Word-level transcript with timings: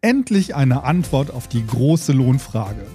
Endlich 0.00 0.54
eine 0.54 0.84
Antwort 0.84 1.32
auf 1.32 1.48
die 1.48 1.66
große 1.66 2.12
Lohnfrage. 2.12 2.86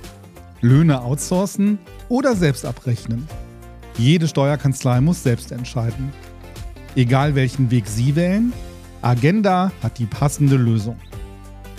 Löhne 0.62 1.02
outsourcen 1.02 1.78
oder 2.08 2.34
selbst 2.34 2.66
abrechnen? 2.66 3.28
Jede 3.98 4.30
Steuerkanzlei 4.30 5.02
muss 5.02 5.22
selbst 5.22 5.52
entscheiden. 5.52 6.14
Egal 6.96 7.36
welchen 7.36 7.72
Weg 7.72 7.88
Sie 7.88 8.16
wählen, 8.16 8.54
Agenda 9.02 9.74
hat 9.82 10.00
die 10.00 10.06
passende 10.06 10.56
Lösung. 10.56 10.98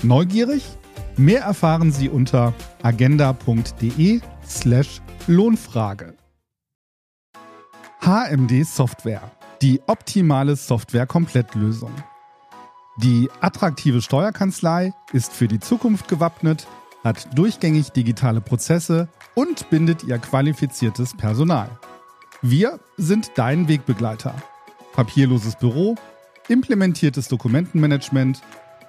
Neugierig? 0.02 0.62
Mehr 1.16 1.40
erfahren 1.40 1.90
Sie 1.90 2.10
unter 2.10 2.52
agenda.de/slash 2.82 5.00
Lohnfrage. 5.26 6.16
HMD 8.02 8.66
Software. 8.66 9.30
Die 9.62 9.80
optimale 9.86 10.56
Software-Komplettlösung. 10.56 11.92
Die 12.98 13.28
attraktive 13.40 14.02
Steuerkanzlei 14.02 14.92
ist 15.12 15.32
für 15.32 15.48
die 15.48 15.58
Zukunft 15.58 16.06
gewappnet, 16.06 16.68
hat 17.02 17.36
durchgängig 17.36 17.90
digitale 17.90 18.40
Prozesse 18.40 19.08
und 19.34 19.68
bindet 19.68 20.04
ihr 20.04 20.18
qualifiziertes 20.18 21.16
Personal. 21.16 21.68
Wir 22.40 22.78
sind 22.96 23.32
dein 23.34 23.66
Wegbegleiter. 23.68 24.32
Papierloses 24.92 25.56
Büro, 25.56 25.96
implementiertes 26.48 27.26
Dokumentenmanagement, 27.26 28.40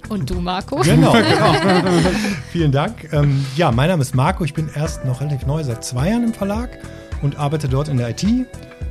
Und 0.08 0.28
du, 0.28 0.40
Marco? 0.40 0.76
Genau, 0.82 1.12
genau. 1.12 1.54
Vielen 2.50 2.72
Dank. 2.72 3.12
Ähm, 3.12 3.44
ja, 3.54 3.70
mein 3.70 3.88
Name 3.88 4.02
ist 4.02 4.14
Marco. 4.14 4.44
Ich 4.44 4.54
bin 4.54 4.68
erst 4.74 5.04
noch 5.04 5.20
relativ 5.20 5.46
neu, 5.46 5.62
seit 5.62 5.84
zwei 5.84 6.10
Jahren 6.10 6.24
im 6.24 6.34
Verlag 6.34 6.78
und 7.22 7.38
arbeite 7.38 7.68
dort 7.68 7.88
in 7.88 7.96
der 7.96 8.10
IT. 8.10 8.24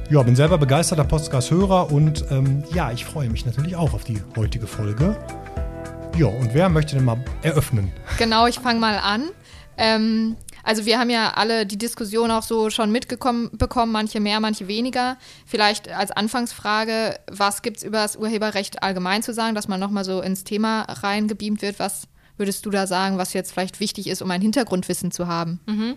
Ja, 0.09 0.21
bin 0.23 0.35
selber 0.35 0.57
begeisterter 0.57 1.03
Podcast-Hörer 1.03 1.91
und 1.91 2.25
ähm, 2.31 2.63
ja, 2.73 2.91
ich 2.91 3.03
freue 3.03 3.29
mich 3.29 3.45
natürlich 3.45 3.75
auch 3.75 3.93
auf 3.93 4.03
die 4.03 4.21
heutige 4.37 4.67
Folge. 4.67 5.17
Ja, 6.17 6.27
und 6.27 6.53
wer 6.53 6.69
möchte 6.69 6.95
denn 6.95 7.03
mal 7.03 7.17
eröffnen? 7.41 7.91
Genau, 8.17 8.47
ich 8.47 8.59
fange 8.59 8.79
mal 8.79 8.97
an. 8.97 9.29
Ähm, 9.77 10.37
also 10.65 10.85
wir 10.85 10.99
haben 10.99 11.11
ja 11.11 11.33
alle 11.35 11.67
die 11.67 11.77
Diskussion 11.77 12.31
auch 12.31 12.41
so 12.41 12.71
schon 12.71 12.91
mitbekommen, 12.91 13.51
bekommen, 13.53 13.91
manche 13.91 14.19
mehr, 14.19 14.39
manche 14.39 14.67
weniger. 14.67 15.17
Vielleicht 15.45 15.89
als 15.89 16.09
Anfangsfrage, 16.09 17.19
was 17.31 17.61
gibt 17.61 17.77
es 17.77 17.83
über 17.83 17.99
das 17.99 18.15
Urheberrecht 18.17 18.81
allgemein 18.81 19.21
zu 19.21 19.31
sagen, 19.31 19.53
dass 19.53 19.67
man 19.67 19.79
nochmal 19.79 20.03
so 20.03 20.21
ins 20.21 20.43
Thema 20.43 20.81
reingebeamt 20.81 21.61
wird? 21.61 21.77
Was 21.77 22.07
würdest 22.37 22.65
du 22.65 22.71
da 22.71 22.87
sagen, 22.87 23.19
was 23.19 23.33
jetzt 23.33 23.53
vielleicht 23.53 23.79
wichtig 23.79 24.07
ist, 24.07 24.23
um 24.23 24.31
ein 24.31 24.41
Hintergrundwissen 24.41 25.11
zu 25.11 25.27
haben? 25.27 25.59
Mhm. 25.67 25.95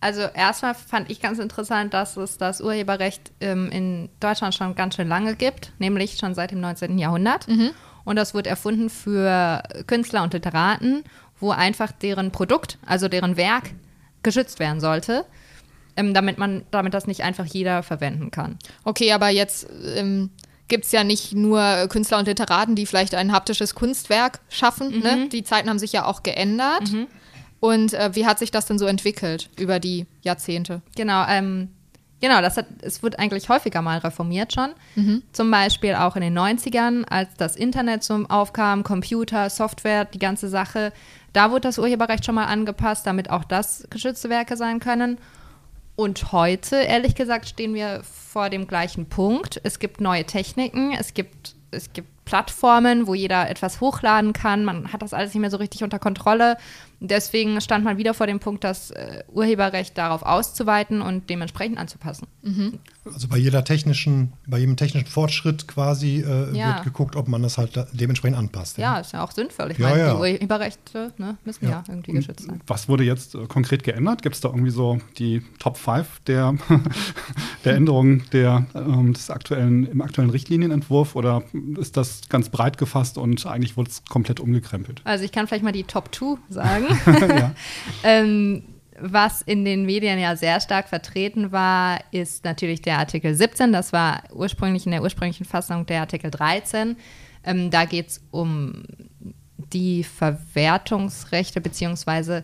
Also 0.00 0.22
erstmal 0.22 0.74
fand 0.74 1.10
ich 1.10 1.20
ganz 1.20 1.38
interessant, 1.38 1.94
dass 1.94 2.16
es 2.16 2.38
das 2.38 2.60
Urheberrecht 2.60 3.30
ähm, 3.40 3.70
in 3.70 4.08
Deutschland 4.18 4.54
schon 4.54 4.74
ganz 4.74 4.96
schön 4.96 5.08
lange 5.08 5.36
gibt, 5.36 5.72
nämlich 5.78 6.18
schon 6.18 6.34
seit 6.34 6.50
dem 6.50 6.60
19. 6.60 6.98
Jahrhundert. 6.98 7.46
Mhm. 7.46 7.70
Und 8.04 8.16
das 8.16 8.34
wurde 8.34 8.50
erfunden 8.50 8.90
für 8.90 9.62
Künstler 9.86 10.24
und 10.24 10.32
Literaten, 10.32 11.04
wo 11.38 11.50
einfach 11.50 11.92
deren 11.92 12.32
Produkt, 12.32 12.78
also 12.84 13.06
deren 13.06 13.36
Werk, 13.36 13.70
geschützt 14.22 14.58
werden 14.58 14.80
sollte, 14.80 15.24
ähm, 15.96 16.14
damit 16.14 16.38
man, 16.38 16.64
damit 16.70 16.94
das 16.94 17.06
nicht 17.06 17.22
einfach 17.22 17.46
jeder 17.46 17.82
verwenden 17.82 18.30
kann. 18.30 18.58
Okay, 18.84 19.12
aber 19.12 19.28
jetzt 19.28 19.66
ähm, 19.96 20.30
gibt 20.68 20.84
es 20.84 20.92
ja 20.92 21.02
nicht 21.02 21.32
nur 21.32 21.86
Künstler 21.88 22.18
und 22.18 22.26
Literaten, 22.28 22.74
die 22.74 22.86
vielleicht 22.86 23.14
ein 23.14 23.32
haptisches 23.32 23.74
Kunstwerk 23.74 24.40
schaffen. 24.48 24.90
Ne? 24.90 24.96
Mhm. 24.96 25.22
Ne? 25.22 25.28
Die 25.30 25.42
Zeiten 25.42 25.68
haben 25.68 25.78
sich 25.78 25.92
ja 25.92 26.04
auch 26.04 26.22
geändert. 26.22 26.92
Mhm. 26.92 27.06
Und 27.60 27.94
äh, 27.94 28.10
wie 28.14 28.26
hat 28.26 28.38
sich 28.38 28.50
das 28.50 28.66
denn 28.66 28.78
so 28.78 28.86
entwickelt 28.86 29.50
über 29.58 29.80
die 29.80 30.06
Jahrzehnte? 30.22 30.82
Genau, 30.94 31.24
ähm, 31.28 31.70
genau, 32.20 32.40
das 32.40 32.56
hat, 32.56 32.66
es 32.82 33.02
wird 33.02 33.18
eigentlich 33.18 33.48
häufiger 33.48 33.82
mal 33.82 33.98
reformiert 33.98 34.52
schon. 34.52 34.70
Mhm. 34.96 35.22
Zum 35.32 35.50
Beispiel 35.50 35.94
auch 35.94 36.16
in 36.16 36.22
den 36.22 36.38
90ern, 36.38 37.04
als 37.04 37.28
das 37.36 37.56
Internet 37.56 38.02
zum 38.02 38.28
aufkam, 38.28 38.84
Computer, 38.84 39.50
Software, 39.50 40.04
die 40.04 40.18
ganze 40.18 40.48
Sache. 40.48 40.92
Da 41.32 41.50
wurde 41.50 41.62
das 41.62 41.78
Urheberrecht 41.78 42.24
schon 42.24 42.34
mal 42.34 42.46
angepasst, 42.46 43.06
damit 43.06 43.30
auch 43.30 43.44
das 43.44 43.86
geschützte 43.90 44.28
Werke 44.28 44.56
sein 44.56 44.80
können. 44.80 45.18
Und 45.96 46.32
heute, 46.32 46.76
ehrlich 46.76 47.16
gesagt, 47.16 47.48
stehen 47.48 47.74
wir 47.74 48.02
vor 48.04 48.50
dem 48.50 48.68
gleichen 48.68 49.06
Punkt. 49.06 49.60
Es 49.64 49.80
gibt 49.80 50.00
neue 50.00 50.24
Techniken, 50.24 50.92
es 50.92 51.12
gibt, 51.12 51.56
es 51.72 51.92
gibt 51.92 52.08
Plattformen, 52.24 53.06
wo 53.06 53.14
jeder 53.14 53.48
etwas 53.48 53.80
hochladen 53.80 54.32
kann. 54.32 54.64
Man 54.64 54.92
hat 54.92 55.02
das 55.02 55.14
alles 55.14 55.34
nicht 55.34 55.40
mehr 55.40 55.50
so 55.50 55.56
richtig 55.56 55.82
unter 55.82 55.98
Kontrolle. 55.98 56.56
Deswegen 57.00 57.60
stand 57.60 57.84
man 57.84 57.96
wieder 57.96 58.12
vor 58.12 58.26
dem 58.26 58.40
Punkt, 58.40 58.64
das 58.64 58.90
äh, 58.90 59.22
Urheberrecht 59.32 59.96
darauf 59.96 60.22
auszuweiten 60.22 61.00
und 61.00 61.30
dementsprechend 61.30 61.78
anzupassen. 61.78 62.26
Mhm. 62.42 62.80
Also 63.12 63.28
bei 63.28 63.38
jeder 63.38 63.64
technischen, 63.64 64.32
bei 64.46 64.58
jedem 64.58 64.76
technischen 64.76 65.06
Fortschritt 65.06 65.68
quasi 65.68 66.24
äh, 66.26 66.56
ja. 66.56 66.74
wird 66.74 66.84
geguckt, 66.84 67.16
ob 67.16 67.28
man 67.28 67.42
das 67.42 67.58
halt 67.58 67.72
dementsprechend 67.92 68.38
anpasst. 68.38 68.78
Ja, 68.78 68.94
ja 68.94 69.00
ist 69.00 69.12
ja 69.12 69.24
auch 69.24 69.32
sinnvoll. 69.32 69.70
Ich 69.72 69.78
ja, 69.78 69.88
meine, 69.88 70.00
ja. 70.00 70.14
die 70.14 70.20
Urheberrechte 70.20 71.12
ne, 71.18 71.36
müssen 71.44 71.68
ja, 71.68 71.84
irgendwie 71.88 72.12
geschützt 72.12 72.46
sein. 72.46 72.60
Was 72.66 72.88
wurde 72.88 73.04
jetzt 73.04 73.34
äh, 73.34 73.46
konkret 73.46 73.84
geändert? 73.84 74.22
Gibt 74.22 74.34
es 74.34 74.40
da 74.40 74.48
irgendwie 74.48 74.70
so 74.70 74.98
die 75.18 75.42
Top 75.58 75.76
5 75.76 76.20
der, 76.26 76.54
der 77.64 77.74
Änderungen 77.74 78.24
der, 78.32 78.66
ähm, 78.74 79.12
des 79.12 79.30
aktuellen, 79.30 79.86
im 79.86 80.00
aktuellen 80.00 80.30
Richtlinienentwurf 80.30 81.16
oder 81.16 81.42
ist 81.78 81.96
das 81.96 82.28
ganz 82.28 82.48
breit 82.48 82.78
gefasst 82.78 83.18
und 83.18 83.44
eigentlich 83.46 83.76
wurde 83.76 83.90
es 83.90 84.04
komplett 84.04 84.40
umgekrempelt? 84.40 85.00
Also 85.04 85.24
ich 85.24 85.32
kann 85.32 85.46
vielleicht 85.46 85.64
mal 85.64 85.72
die 85.72 85.84
Top 85.84 86.14
2 86.14 86.38
sagen. 86.50 86.86
ähm, 88.02 88.62
was 89.00 89.42
in 89.42 89.64
den 89.64 89.86
Medien 89.86 90.18
ja 90.18 90.36
sehr 90.36 90.60
stark 90.60 90.88
vertreten 90.88 91.52
war, 91.52 92.00
ist 92.10 92.44
natürlich 92.44 92.82
der 92.82 92.98
Artikel 92.98 93.34
17. 93.34 93.72
Das 93.72 93.92
war 93.92 94.22
ursprünglich 94.32 94.86
in 94.86 94.92
der 94.92 95.02
ursprünglichen 95.02 95.44
Fassung 95.44 95.86
der 95.86 96.00
Artikel 96.00 96.30
13. 96.30 96.96
Ähm, 97.44 97.70
da 97.70 97.84
geht 97.84 98.08
es 98.08 98.20
um 98.30 98.82
die 99.72 100.04
Verwertungsrechte 100.04 101.60
bzw. 101.60 102.42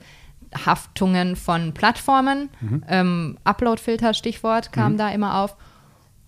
Haftungen 0.67 1.37
von 1.37 1.75
Plattformen. 1.75 2.51
Mhm. 2.61 2.85
Ähm, 2.89 3.39
Upload-Filter, 3.45 4.15
Stichwort, 4.15 4.73
kam 4.73 4.93
mhm. 4.93 4.99
da 4.99 5.11
immer 5.11 5.41
auf. 5.41 5.57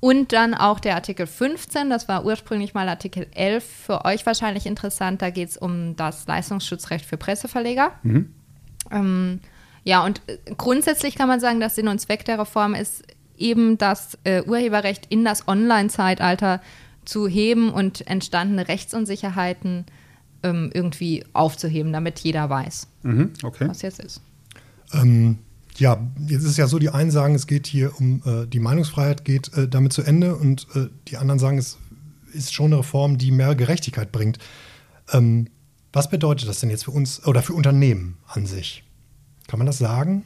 Und 0.00 0.32
dann 0.32 0.54
auch 0.54 0.78
der 0.78 0.94
Artikel 0.94 1.26
15, 1.26 1.88
das 1.90 2.06
war 2.06 2.24
ursprünglich 2.24 2.74
mal 2.74 2.88
Artikel 2.88 3.26
11, 3.34 3.64
für 3.64 4.04
euch 4.04 4.26
wahrscheinlich 4.26 4.66
interessant. 4.66 5.22
Da 5.22 5.30
geht 5.30 5.48
es 5.48 5.56
um 5.56 5.96
das 5.96 6.26
Leistungsschutzrecht 6.26 7.04
für 7.04 7.16
Presseverleger. 7.16 7.92
Ähm, 8.90 9.40
ja, 9.86 10.04
und 10.04 10.20
äh, 10.26 10.36
grundsätzlich 10.58 11.14
kann 11.14 11.28
man 11.28 11.38
sagen, 11.38 11.60
dass 11.60 11.76
Sinn 11.76 11.86
und 11.86 12.00
Zweck 12.00 12.24
der 12.24 12.40
Reform 12.40 12.74
ist, 12.74 13.04
eben 13.38 13.78
das 13.78 14.18
äh, 14.24 14.42
Urheberrecht 14.42 15.06
in 15.10 15.24
das 15.24 15.46
Online-Zeitalter 15.46 16.60
zu 17.04 17.28
heben 17.28 17.70
und 17.72 18.04
entstandene 18.08 18.66
Rechtsunsicherheiten 18.66 19.86
ähm, 20.42 20.70
irgendwie 20.74 21.24
aufzuheben, 21.32 21.92
damit 21.92 22.18
jeder 22.18 22.50
weiß, 22.50 22.88
Mhm, 23.04 23.32
okay. 23.44 23.68
was 23.68 23.82
jetzt 23.82 24.00
ist. 24.00 24.20
Ähm, 24.92 25.38
ja, 25.76 25.98
jetzt 26.26 26.42
ist 26.42 26.50
es 26.50 26.56
ja 26.56 26.66
so, 26.66 26.80
die 26.80 26.90
einen 26.90 27.12
sagen, 27.12 27.36
es 27.36 27.46
geht 27.46 27.68
hier 27.68 27.92
um 28.00 28.22
äh, 28.24 28.46
die 28.46 28.58
Meinungsfreiheit, 28.58 29.24
geht 29.24 29.52
äh, 29.54 29.68
damit 29.68 29.92
zu 29.92 30.02
Ende 30.02 30.34
und 30.34 30.66
äh, 30.74 30.88
die 31.06 31.16
anderen 31.16 31.38
sagen, 31.38 31.58
es 31.58 31.78
ist 32.32 32.52
schon 32.52 32.66
eine 32.66 32.80
Reform, 32.80 33.18
die 33.18 33.30
mehr 33.30 33.54
Gerechtigkeit 33.54 34.10
bringt. 34.10 34.38
Ähm, 35.12 35.46
was 35.92 36.10
bedeutet 36.10 36.48
das 36.48 36.58
denn 36.58 36.70
jetzt 36.70 36.84
für 36.84 36.90
uns 36.90 37.24
oder 37.24 37.42
für 37.42 37.52
Unternehmen 37.52 38.16
an 38.26 38.46
sich? 38.46 38.82
Kann 39.46 39.58
man 39.58 39.66
das 39.66 39.78
sagen? 39.78 40.24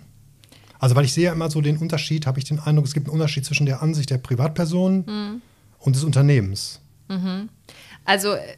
Also, 0.78 0.96
weil 0.96 1.04
ich 1.04 1.12
sehe 1.12 1.24
ja 1.24 1.32
immer 1.32 1.50
so 1.50 1.60
den 1.60 1.76
Unterschied, 1.76 2.26
habe 2.26 2.38
ich 2.38 2.44
den 2.46 2.58
Eindruck, 2.58 2.86
es 2.86 2.94
gibt 2.94 3.06
einen 3.06 3.14
Unterschied 3.14 3.44
zwischen 3.44 3.66
der 3.66 3.82
Ansicht 3.82 4.08
der 4.10 4.18
Privatperson 4.18 5.04
und 5.78 5.96
des 5.96 6.04
Unternehmens. 6.04 6.80
Also, 8.04 8.32
äh, 8.32 8.56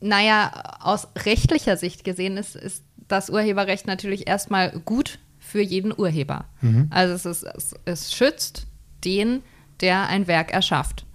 naja, 0.00 0.78
aus 0.80 1.08
rechtlicher 1.24 1.76
Sicht 1.76 2.04
gesehen 2.04 2.36
ist, 2.36 2.56
ist 2.56 2.82
das 3.08 3.30
Urheberrecht 3.30 3.86
natürlich 3.86 4.26
erstmal 4.26 4.70
gut 4.80 5.18
für 5.38 5.60
jeden 5.60 5.92
Urheber. 5.96 6.46
Also 6.90 7.14
es, 7.14 7.24
ist, 7.24 7.42
es, 7.44 7.74
es 7.84 8.14
schützt 8.14 8.66
den, 9.04 9.42
der 9.80 10.08
ein 10.08 10.26
Werk 10.26 10.52
erschafft. 10.52 11.06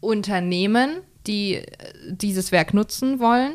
Unternehmen, 0.00 1.00
die 1.26 1.56
äh, 1.56 1.66
dieses 2.10 2.52
Werk 2.52 2.74
nutzen 2.74 3.18
wollen, 3.18 3.54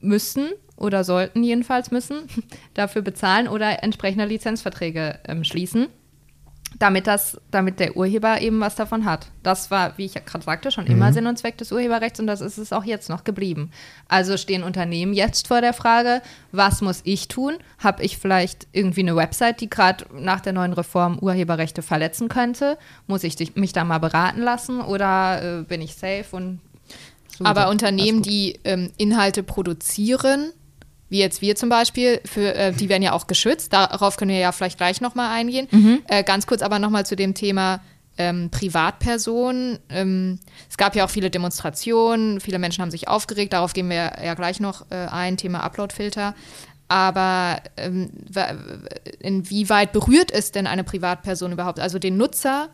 müssen 0.00 0.50
oder 0.78 1.04
sollten 1.04 1.42
jedenfalls 1.42 1.90
müssen 1.90 2.28
dafür 2.74 3.02
bezahlen 3.02 3.48
oder 3.48 3.82
entsprechende 3.82 4.24
Lizenzverträge 4.24 5.18
ähm, 5.26 5.44
schließen 5.44 5.88
damit 6.78 7.06
das, 7.06 7.40
damit 7.50 7.80
der 7.80 7.96
Urheber 7.96 8.40
eben 8.40 8.60
was 8.60 8.74
davon 8.74 9.04
hat. 9.04 9.28
Das 9.42 9.70
war, 9.70 9.96
wie 9.96 10.04
ich 10.04 10.14
gerade 10.14 10.44
sagte, 10.44 10.70
schon 10.70 10.86
immer 10.86 11.12
Sinn 11.12 11.26
und 11.26 11.38
Zweck 11.38 11.56
des 11.56 11.72
Urheberrechts 11.72 12.20
und 12.20 12.26
das 12.26 12.40
ist 12.40 12.58
es 12.58 12.72
auch 12.72 12.84
jetzt 12.84 13.08
noch 13.08 13.24
geblieben. 13.24 13.70
Also 14.06 14.36
stehen 14.36 14.62
Unternehmen 14.62 15.14
jetzt 15.14 15.48
vor 15.48 15.60
der 15.60 15.72
Frage, 15.72 16.20
was 16.52 16.80
muss 16.80 17.00
ich 17.04 17.28
tun? 17.28 17.54
Habe 17.78 18.02
ich 18.02 18.18
vielleicht 18.18 18.68
irgendwie 18.72 19.00
eine 19.00 19.16
Website, 19.16 19.60
die 19.60 19.70
gerade 19.70 20.04
nach 20.12 20.40
der 20.40 20.52
neuen 20.52 20.72
Reform 20.72 21.18
Urheberrechte 21.18 21.82
verletzen 21.82 22.28
könnte? 22.28 22.76
Muss 23.06 23.24
ich 23.24 23.36
dich, 23.36 23.56
mich 23.56 23.72
da 23.72 23.84
mal 23.84 23.98
beraten 23.98 24.42
lassen 24.42 24.80
oder 24.80 25.60
äh, 25.60 25.62
bin 25.62 25.80
ich 25.80 25.94
safe 25.94 26.26
und 26.32 26.60
super, 27.36 27.48
Aber 27.48 27.70
Unternehmen, 27.70 28.22
die 28.22 28.60
ähm, 28.64 28.92
Inhalte 28.98 29.42
produzieren, 29.42 30.52
wie 31.08 31.18
jetzt 31.18 31.40
wir 31.40 31.56
zum 31.56 31.68
Beispiel, 31.68 32.20
für, 32.24 32.54
äh, 32.54 32.72
die 32.72 32.88
werden 32.88 33.02
ja 33.02 33.12
auch 33.12 33.26
geschützt. 33.26 33.72
Darauf 33.72 34.16
können 34.16 34.30
wir 34.30 34.38
ja 34.38 34.52
vielleicht 34.52 34.78
gleich 34.78 35.00
nochmal 35.00 35.30
eingehen. 35.30 35.68
Mhm. 35.70 36.02
Äh, 36.08 36.22
ganz 36.22 36.46
kurz 36.46 36.62
aber 36.62 36.78
nochmal 36.78 37.06
zu 37.06 37.16
dem 37.16 37.34
Thema 37.34 37.80
ähm, 38.18 38.50
Privatpersonen. 38.50 39.78
Ähm, 39.88 40.38
es 40.68 40.76
gab 40.76 40.94
ja 40.96 41.04
auch 41.04 41.10
viele 41.10 41.30
Demonstrationen, 41.30 42.40
viele 42.40 42.58
Menschen 42.58 42.82
haben 42.82 42.90
sich 42.90 43.08
aufgeregt. 43.08 43.52
Darauf 43.52 43.72
gehen 43.72 43.88
wir 43.88 44.12
ja 44.22 44.34
gleich 44.34 44.60
noch 44.60 44.86
äh, 44.90 45.06
ein, 45.06 45.36
Thema 45.36 45.60
Uploadfilter. 45.60 46.34
Aber 46.88 47.60
ähm, 47.76 48.10
inwieweit 49.20 49.92
berührt 49.92 50.30
es 50.30 50.52
denn 50.52 50.66
eine 50.66 50.84
Privatperson 50.84 51.52
überhaupt, 51.52 51.80
also 51.80 51.98
den 51.98 52.16
Nutzer 52.16 52.70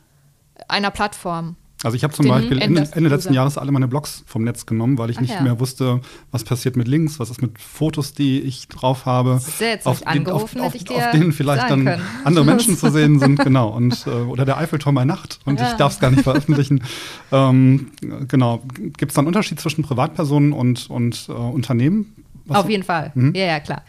einer 0.69 0.91
Plattform? 0.91 1.57
Also 1.85 1.97
ich 1.97 2.03
habe 2.03 2.13
zum 2.15 2.25
Den 2.25 2.33
Beispiel 2.33 2.61
Ende, 2.61 2.81
End- 2.81 2.97
Ende 2.97 3.11
letzten. 3.11 3.35
Jahres 3.35 3.59
alle 3.59 3.71
meine 3.71 3.87
Blogs 3.87 4.25
vom 4.27 4.43
Netz 4.43 4.67
genommen, 4.67 4.97
weil 4.99 5.11
ich 5.11 5.19
Ach 5.19 5.21
nicht 5.23 5.35
ja. 5.35 5.43
mehr 5.43 5.61
wusste, 5.61 6.01
was 6.31 6.43
passiert 6.43 6.77
mit 6.77 6.89
Links, 6.89 7.21
was 7.21 7.31
ist 7.31 7.43
mit 7.43 7.61
Fotos, 7.61 8.15
die 8.15 8.41
ich 8.41 8.69
drauf 8.69 9.05
habe. 9.07 9.39
Sehr 9.39 9.71
jetzt 9.73 9.87
auf, 9.87 10.07
angerufen, 10.07 10.61
auf, 10.61 10.75
ich 10.75 10.89
auf, 10.91 10.97
auf 10.97 11.11
denen 11.13 11.33
vielleicht 11.33 11.71
dann 11.71 11.85
können. 11.85 12.03
andere 12.25 12.45
Menschen 12.47 12.77
zu 12.77 12.91
sehen 12.91 13.19
sind, 13.21 13.39
genau. 13.39 13.69
Und, 13.69 14.07
äh, 14.07 14.11
oder 14.11 14.45
der 14.45 14.57
Eiffelturm 14.59 14.95
bei 14.95 15.05
Nacht 15.05 15.39
und 15.45 15.61
ich 15.61 15.61
Ja. 15.69 15.77
darf 15.77 15.93
es 15.93 16.01
gar 16.01 16.11
nicht 16.11 16.23
veröffentlichen. 16.23 16.83
ähm, 17.33 17.91
genau. 18.29 18.63
Gibt 18.97 19.11
es 19.11 19.15
da 19.15 19.21
einen 19.21 19.29
Unterschied 19.29 19.61
zwischen 19.61 19.83
Privatpersonen 19.85 20.53
und, 20.53 20.89
und 20.91 21.27
äh, 21.29 21.33
Unternehmen? 21.33 22.15
Was- 22.47 22.59
Auf 22.59 22.71
jeden 22.71 22.83
Fall. 22.83 23.13
Mhm. 23.15 23.35
Ja, 23.35 23.45
ja, 23.47 23.61
klar. 23.61 23.83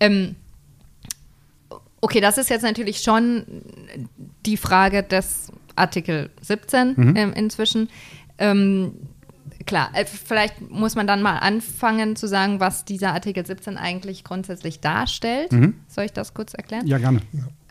Ähm, 0.00 0.34
okay, 2.00 2.20
das 2.20 2.38
ist 2.38 2.50
jetzt 2.50 2.62
natürlich 2.62 3.00
schon 3.00 3.44
die 4.44 4.56
Frage 4.56 5.02
des 5.02 5.50
Artikel 5.76 6.30
17 6.40 6.94
Mhm. 6.96 7.16
ähm, 7.16 7.32
inzwischen. 7.34 7.88
Ähm, 8.38 8.94
klar, 9.66 9.90
äh, 9.94 10.04
vielleicht 10.04 10.60
muss 10.70 10.94
man 10.94 11.06
dann 11.06 11.22
mal 11.22 11.38
anfangen 11.38 12.16
zu 12.16 12.26
sagen, 12.28 12.60
was 12.60 12.84
dieser 12.84 13.12
Artikel 13.12 13.44
17 13.46 13.76
eigentlich 13.76 14.24
grundsätzlich 14.24 14.80
darstellt. 14.80 15.52
Mhm. 15.52 15.74
Soll 15.88 16.04
ich 16.06 16.12
das 16.12 16.34
kurz 16.34 16.54
erklären? 16.54 16.86
Ja, 16.86 16.98
gerne. 16.98 17.20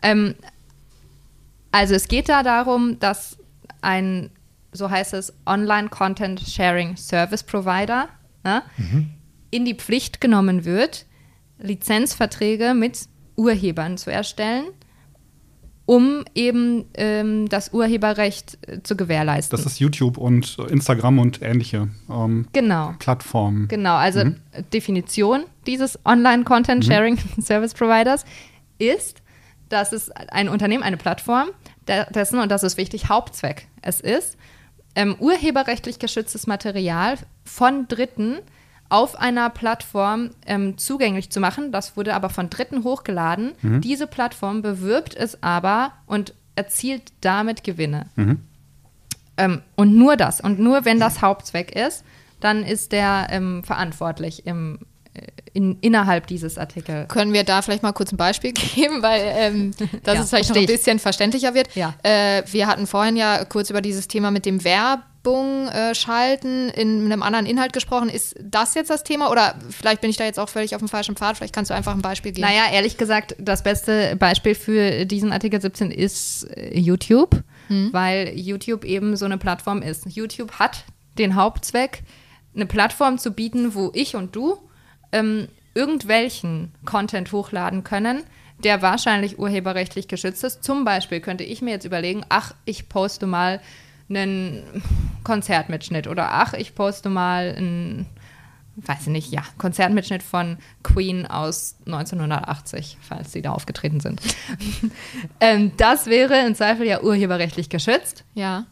Ähm, 0.02 0.34
also 1.72 1.94
es 1.94 2.08
geht 2.08 2.28
da 2.28 2.42
darum, 2.42 2.98
dass 3.00 3.36
ein, 3.82 4.30
so 4.72 4.90
heißt 4.90 5.14
es, 5.14 5.32
Online 5.46 5.88
Content 5.88 6.40
Sharing 6.40 6.96
Service 6.96 7.42
Provider 7.42 8.08
ja, 8.44 8.62
in 9.50 9.64
die 9.64 9.74
Pflicht 9.74 10.20
genommen 10.20 10.64
wird, 10.64 11.06
Lizenzverträge 11.58 12.74
mit 12.74 13.08
Urhebern 13.36 13.98
zu 13.98 14.10
erstellen, 14.10 14.66
um 15.86 16.24
eben 16.34 16.84
ähm, 16.94 17.48
das 17.48 17.72
Urheberrecht 17.72 18.58
äh, 18.66 18.82
zu 18.82 18.96
gewährleisten. 18.96 19.56
Das 19.56 19.64
ist 19.64 19.78
YouTube 19.78 20.18
und 20.18 20.58
Instagram 20.68 21.20
und 21.20 21.40
ähnliche 21.42 21.88
ähm, 22.10 22.48
genau. 22.52 22.94
Plattformen. 22.98 23.68
Genau, 23.68 23.94
also 23.94 24.22
Definition 24.72 25.44
dieses 25.66 25.98
Online-Content-Sharing 26.04 27.18
Service 27.40 27.72
Providers 27.72 28.24
ist, 28.78 29.22
dass 29.68 29.92
es 29.92 30.10
ein 30.10 30.48
Unternehmen, 30.48 30.82
eine 30.82 30.96
Plattform, 30.96 31.48
dessen, 31.86 32.40
und 32.40 32.50
das 32.50 32.62
ist 32.64 32.76
wichtig, 32.76 33.08
Hauptzweck 33.08 33.68
es 33.80 34.00
ist, 34.00 34.36
ähm, 34.96 35.14
urheberrechtlich 35.18 35.98
geschütztes 35.98 36.46
Material 36.46 37.16
von 37.44 37.86
Dritten 37.86 38.38
auf 38.88 39.18
einer 39.18 39.50
Plattform 39.50 40.30
ähm, 40.46 40.78
zugänglich 40.78 41.30
zu 41.30 41.40
machen. 41.40 41.72
Das 41.72 41.96
wurde 41.96 42.14
aber 42.14 42.28
von 42.30 42.50
Dritten 42.50 42.84
hochgeladen. 42.84 43.52
Diese 43.80 44.06
Plattform 44.06 44.62
bewirbt 44.62 45.14
es 45.16 45.42
aber 45.42 45.92
und 46.06 46.34
erzielt 46.54 47.12
damit 47.20 47.64
Gewinne. 47.64 48.06
Ähm, 49.36 49.62
und 49.76 49.94
nur 49.96 50.16
das. 50.16 50.40
Und 50.40 50.58
nur 50.58 50.84
wenn 50.84 50.98
das 50.98 51.20
Hauptzweck 51.22 51.74
ist, 51.76 52.04
dann 52.40 52.62
ist 52.64 52.92
der 52.92 53.28
ähm, 53.30 53.62
verantwortlich 53.64 54.46
im, 54.46 54.78
äh, 55.14 55.20
in, 55.52 55.78
innerhalb 55.80 56.26
dieses 56.26 56.58
Artikels. 56.58 57.08
Können 57.08 57.32
wir 57.32 57.44
da 57.44 57.62
vielleicht 57.62 57.82
mal 57.82 57.92
kurz 57.92 58.12
ein 58.12 58.16
Beispiel 58.16 58.52
geben, 58.74 59.02
weil 59.02 59.22
ähm, 59.36 59.70
das 60.02 60.14
Ja, 60.14 60.22
ist 60.22 60.28
vielleicht 60.30 60.48
noch 60.50 60.56
ein 60.56 60.66
bisschen 60.66 60.98
verständlicher 60.98 61.54
wird. 61.54 61.74
Ja. 61.74 61.94
Äh, 62.02 62.42
wir 62.50 62.66
hatten 62.66 62.86
vorhin 62.86 63.16
ja 63.16 63.44
kurz 63.44 63.70
über 63.70 63.80
dieses 63.82 64.08
Thema 64.08 64.30
mit 64.30 64.46
dem 64.46 64.64
Werbung 65.26 65.68
äh, 65.68 65.94
schalten 65.94 66.68
in 66.70 67.04
einem 67.04 67.22
anderen 67.22 67.46
Inhalt 67.46 67.72
gesprochen. 67.72 68.08
Ist 68.08 68.36
das 68.40 68.74
jetzt 68.74 68.90
das 68.90 69.02
Thema 69.02 69.30
oder 69.30 69.56
vielleicht 69.70 70.00
bin 70.00 70.10
ich 70.10 70.16
da 70.16 70.24
jetzt 70.24 70.38
auch 70.38 70.48
völlig 70.48 70.74
auf 70.74 70.80
dem 70.80 70.88
falschen 70.88 71.16
Pfad? 71.16 71.36
Vielleicht 71.36 71.54
kannst 71.54 71.70
du 71.70 71.74
einfach 71.74 71.94
ein 71.94 72.02
Beispiel 72.02 72.32
geben. 72.32 72.46
Naja, 72.46 72.72
ehrlich 72.72 72.96
gesagt, 72.96 73.34
das 73.38 73.62
beste 73.62 74.16
Beispiel 74.16 74.54
für 74.54 75.04
diesen 75.04 75.32
Artikel 75.32 75.60
17 75.60 75.90
ist 75.90 76.44
äh, 76.44 76.78
YouTube, 76.78 77.42
weil 77.92 78.32
YouTube 78.36 78.84
eben 78.84 79.16
so 79.16 79.24
eine 79.24 79.38
Plattform 79.38 79.82
ist. 79.82 80.06
YouTube 80.06 80.52
hat 80.52 80.84
den 81.18 81.34
Hauptzweck, 81.34 82.04
eine 82.54 82.66
Plattform 82.66 83.18
zu 83.18 83.32
bieten, 83.32 83.74
wo 83.74 83.90
ich 83.94 84.14
und 84.14 84.36
du 84.36 84.56
ähm, 85.10 85.48
irgendwelchen 85.74 86.72
Content 86.84 87.32
hochladen 87.32 87.82
können, 87.82 88.22
der 88.62 88.80
wahrscheinlich 88.80 89.38
urheberrechtlich 89.38 90.06
geschützt 90.06 90.44
ist. 90.44 90.62
Zum 90.62 90.84
Beispiel 90.84 91.20
könnte 91.20 91.42
ich 91.42 91.60
mir 91.60 91.72
jetzt 91.72 91.84
überlegen, 91.84 92.24
ach, 92.28 92.54
ich 92.64 92.88
poste 92.88 93.26
mal 93.26 93.60
einen 94.08 94.62
Konzertmitschnitt 95.24 96.06
oder 96.06 96.32
ach, 96.32 96.52
ich 96.54 96.74
poste 96.74 97.08
mal 97.08 97.54
einen 97.56 98.06
weiß 98.76 99.02
ich 99.02 99.08
nicht, 99.08 99.32
ja, 99.32 99.42
Konzertmitschnitt 99.58 100.22
von 100.22 100.58
Queen 100.82 101.26
aus 101.26 101.76
1980, 101.86 102.98
falls 103.00 103.32
sie 103.32 103.40
da 103.42 103.52
aufgetreten 103.52 104.00
sind. 104.00 104.20
ähm, 105.40 105.72
das 105.78 106.06
wäre 106.06 106.46
im 106.46 106.54
Zweifel 106.54 106.86
ja 106.86 107.02
urheberrechtlich 107.02 107.70
geschützt. 107.70 108.24
Ja. 108.34 108.66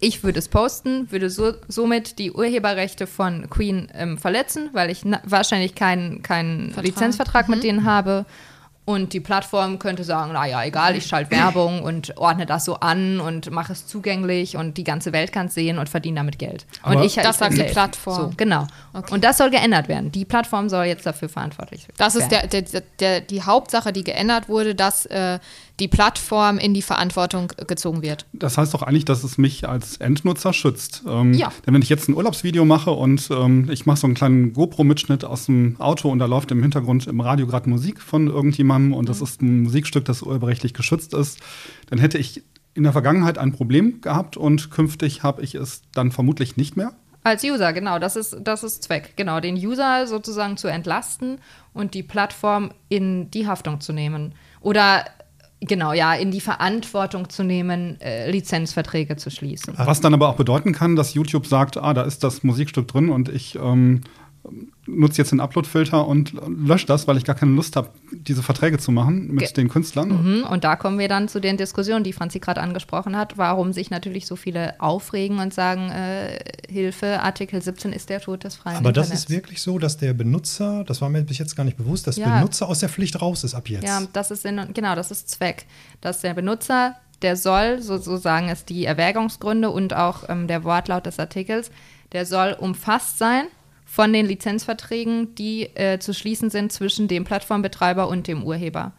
Ich 0.00 0.22
würde 0.22 0.38
es 0.38 0.48
posten, 0.48 1.10
würde 1.10 1.30
so, 1.30 1.54
somit 1.66 2.18
die 2.18 2.30
Urheberrechte 2.30 3.06
von 3.06 3.48
Queen 3.48 3.88
ähm, 3.94 4.18
verletzen, 4.18 4.68
weil 4.74 4.90
ich 4.90 5.02
wahrscheinlich 5.24 5.74
keinen 5.74 6.22
Vertrag. 6.22 6.84
Lizenzvertrag 6.84 7.48
mit 7.48 7.62
denen 7.64 7.84
habe. 7.84 8.26
Und 8.88 9.12
die 9.12 9.20
Plattform 9.20 9.78
könnte 9.78 10.02
sagen, 10.02 10.32
naja, 10.32 10.64
egal, 10.64 10.96
ich 10.96 11.04
schalte 11.04 11.30
Werbung 11.30 11.82
und 11.82 12.16
ordne 12.16 12.46
das 12.46 12.64
so 12.64 12.76
an 12.76 13.20
und 13.20 13.50
mache 13.50 13.74
es 13.74 13.86
zugänglich 13.86 14.56
und 14.56 14.78
die 14.78 14.84
ganze 14.84 15.12
Welt 15.12 15.30
kann 15.30 15.48
es 15.48 15.54
sehen 15.54 15.76
und 15.76 15.90
verdiene 15.90 16.20
damit 16.20 16.38
Geld. 16.38 16.64
Aber 16.80 16.96
und 16.96 17.04
ich, 17.04 17.16
das 17.16 17.36
ich 17.36 17.36
sagt 17.36 17.58
die. 17.58 17.64
Plattform. 17.64 18.16
So, 18.16 18.32
genau. 18.34 18.66
Okay. 18.94 19.12
Und 19.12 19.24
das 19.24 19.36
soll 19.36 19.50
geändert 19.50 19.88
werden. 19.88 20.10
Die 20.10 20.24
Plattform 20.24 20.70
soll 20.70 20.86
jetzt 20.86 21.04
dafür 21.04 21.28
verantwortlich 21.28 21.86
Das 21.98 22.16
ist 22.16 22.30
der, 22.30 22.46
der, 22.46 22.62
der, 22.98 23.20
die 23.20 23.42
Hauptsache, 23.42 23.92
die 23.92 24.04
geändert 24.04 24.48
wurde, 24.48 24.74
dass 24.74 25.04
äh, 25.04 25.38
die 25.80 25.88
Plattform 25.88 26.58
in 26.58 26.74
die 26.74 26.82
Verantwortung 26.82 27.52
gezogen 27.66 28.02
wird. 28.02 28.26
Das 28.32 28.58
heißt 28.58 28.74
doch 28.74 28.82
eigentlich, 28.82 29.04
dass 29.04 29.24
es 29.24 29.38
mich 29.38 29.68
als 29.68 29.96
Endnutzer 29.98 30.52
schützt. 30.52 31.02
Ähm, 31.08 31.34
Ja. 31.34 31.52
Denn 31.66 31.74
wenn 31.74 31.82
ich 31.82 31.88
jetzt 31.88 32.08
ein 32.08 32.14
Urlaubsvideo 32.14 32.64
mache 32.64 32.90
und 32.90 33.28
ähm, 33.30 33.70
ich 33.70 33.86
mache 33.86 33.98
so 33.98 34.06
einen 34.06 34.14
kleinen 34.14 34.52
GoPro-Mitschnitt 34.52 35.24
aus 35.24 35.46
dem 35.46 35.80
Auto 35.80 36.10
und 36.10 36.18
da 36.18 36.26
läuft 36.26 36.50
im 36.50 36.62
Hintergrund 36.62 37.06
im 37.06 37.20
Radio 37.20 37.46
gerade 37.46 37.68
Musik 37.70 38.00
von 38.00 38.26
irgendjemandem 38.26 38.94
und 38.94 39.08
das 39.08 39.20
ist 39.20 39.42
ein 39.42 39.62
Musikstück, 39.62 40.04
das 40.04 40.22
urheberrechtlich 40.22 40.74
geschützt 40.74 41.14
ist, 41.14 41.38
dann 41.90 41.98
hätte 41.98 42.18
ich 42.18 42.42
in 42.74 42.82
der 42.84 42.92
Vergangenheit 42.92 43.38
ein 43.38 43.52
Problem 43.52 44.00
gehabt 44.00 44.36
und 44.36 44.70
künftig 44.70 45.22
habe 45.22 45.42
ich 45.42 45.54
es 45.54 45.82
dann 45.92 46.12
vermutlich 46.12 46.56
nicht 46.56 46.76
mehr. 46.76 46.92
Als 47.24 47.44
User, 47.44 47.72
genau, 47.72 47.98
das 47.98 48.16
ist, 48.16 48.36
das 48.40 48.62
ist 48.62 48.84
Zweck. 48.84 49.14
Genau, 49.16 49.40
den 49.40 49.56
User 49.56 50.06
sozusagen 50.06 50.56
zu 50.56 50.68
entlasten 50.68 51.40
und 51.74 51.94
die 51.94 52.02
Plattform 52.02 52.70
in 52.88 53.30
die 53.30 53.46
Haftung 53.46 53.80
zu 53.80 53.92
nehmen. 53.92 54.34
Oder, 54.60 55.04
genau, 55.60 55.92
ja, 55.92 56.14
in 56.14 56.30
die 56.30 56.40
Verantwortung 56.40 57.28
zu 57.28 57.44
nehmen, 57.44 58.00
äh, 58.00 58.30
Lizenzverträge 58.30 59.16
zu 59.16 59.30
schließen. 59.30 59.74
Was 59.76 60.00
dann 60.00 60.14
aber 60.14 60.28
auch 60.28 60.36
bedeuten 60.36 60.72
kann, 60.72 60.96
dass 60.96 61.14
YouTube 61.14 61.46
sagt, 61.46 61.76
ah, 61.76 61.94
da 61.94 62.02
ist 62.02 62.24
das 62.24 62.42
Musikstück 62.42 62.88
drin 62.88 63.08
und 63.08 63.28
ich 63.28 63.56
ähm, 63.56 64.02
nutze 64.86 65.18
jetzt 65.18 65.32
den 65.32 65.40
Upload-Filter 65.40 66.06
und 66.06 66.32
lösche 66.46 66.86
das, 66.86 67.06
weil 67.06 67.18
ich 67.18 67.24
gar 67.24 67.36
keine 67.36 67.52
Lust 67.52 67.76
habe, 67.76 67.90
diese 68.12 68.42
Verträge 68.42 68.78
zu 68.78 68.90
machen 68.90 69.28
mit 69.28 69.40
Ge- 69.44 69.52
den 69.52 69.68
Künstlern. 69.68 70.08
Mhm, 70.38 70.44
Und 70.44 70.64
da 70.64 70.76
kommen 70.76 70.98
wir 70.98 71.08
dann 71.08 71.28
zu 71.28 71.40
den 71.40 71.56
Diskussionen, 71.58 72.04
die 72.04 72.12
Franzi 72.14 72.38
gerade 72.38 72.60
angesprochen 72.62 73.16
hat, 73.16 73.36
warum 73.36 73.72
sich 73.74 73.90
natürlich 73.90 74.26
so 74.26 74.36
viele 74.36 74.80
aufregen 74.80 75.38
und 75.40 75.52
sagen, 75.52 75.90
äh, 75.90 76.38
Hilfe, 76.70 77.20
Artikel 77.20 77.60
17 77.60 77.92
ist 77.92 78.08
der 78.08 78.20
Tod 78.20 78.44
des 78.44 78.56
freien 78.56 78.76
Aber 78.78 78.92
das 78.92 79.06
Internets. 79.08 79.24
ist 79.24 79.30
wirklich 79.30 79.60
so, 79.60 79.78
dass 79.78 79.98
der 79.98 80.14
Benutzer, 80.14 80.84
das 80.84 81.00
war 81.02 81.10
mir 81.10 81.22
bis 81.22 81.36
jetzt 81.38 81.54
gar 81.54 81.64
nicht 81.64 81.76
bewusst, 81.76 82.06
dass 82.06 82.16
Ja. 82.16 82.36
Benutzer 82.38 82.68
aus 82.68 82.78
der 82.78 82.88
Pflicht 82.88 83.20
raus 83.20 83.44
ist 83.44 83.54
ab 83.54 83.68
jetzt. 83.68 83.84
Ja, 83.86 84.00
das 84.12 84.30
ist 84.30 84.46
und, 84.46 84.74
genau, 84.74 84.94
das 84.94 85.10
ist 85.10 85.28
Zweck. 85.28 85.66
Dass 86.00 86.20
der 86.22 86.32
Benutzer, 86.32 86.94
der 87.20 87.36
soll, 87.36 87.82
so, 87.82 87.98
so 87.98 88.16
sagen 88.16 88.48
es 88.48 88.64
die 88.64 88.86
Erwägungsgründe 88.86 89.68
und 89.70 89.92
auch 89.94 90.28
ähm, 90.30 90.46
der 90.46 90.64
Wortlaut 90.64 91.04
des 91.04 91.18
Artikels, 91.18 91.70
der 92.12 92.24
soll 92.24 92.56
umfasst 92.58 93.18
sein 93.18 93.44
von 93.90 94.12
den 94.12 94.26
Lizenzverträgen, 94.26 95.34
die 95.34 95.62
äh, 95.74 95.98
zu 95.98 96.12
schließen 96.12 96.50
sind 96.50 96.70
zwischen 96.72 97.08
dem 97.08 97.24
Plattformbetreiber 97.24 98.06
und 98.06 98.26
dem 98.26 98.44
Urheber. 98.44 98.92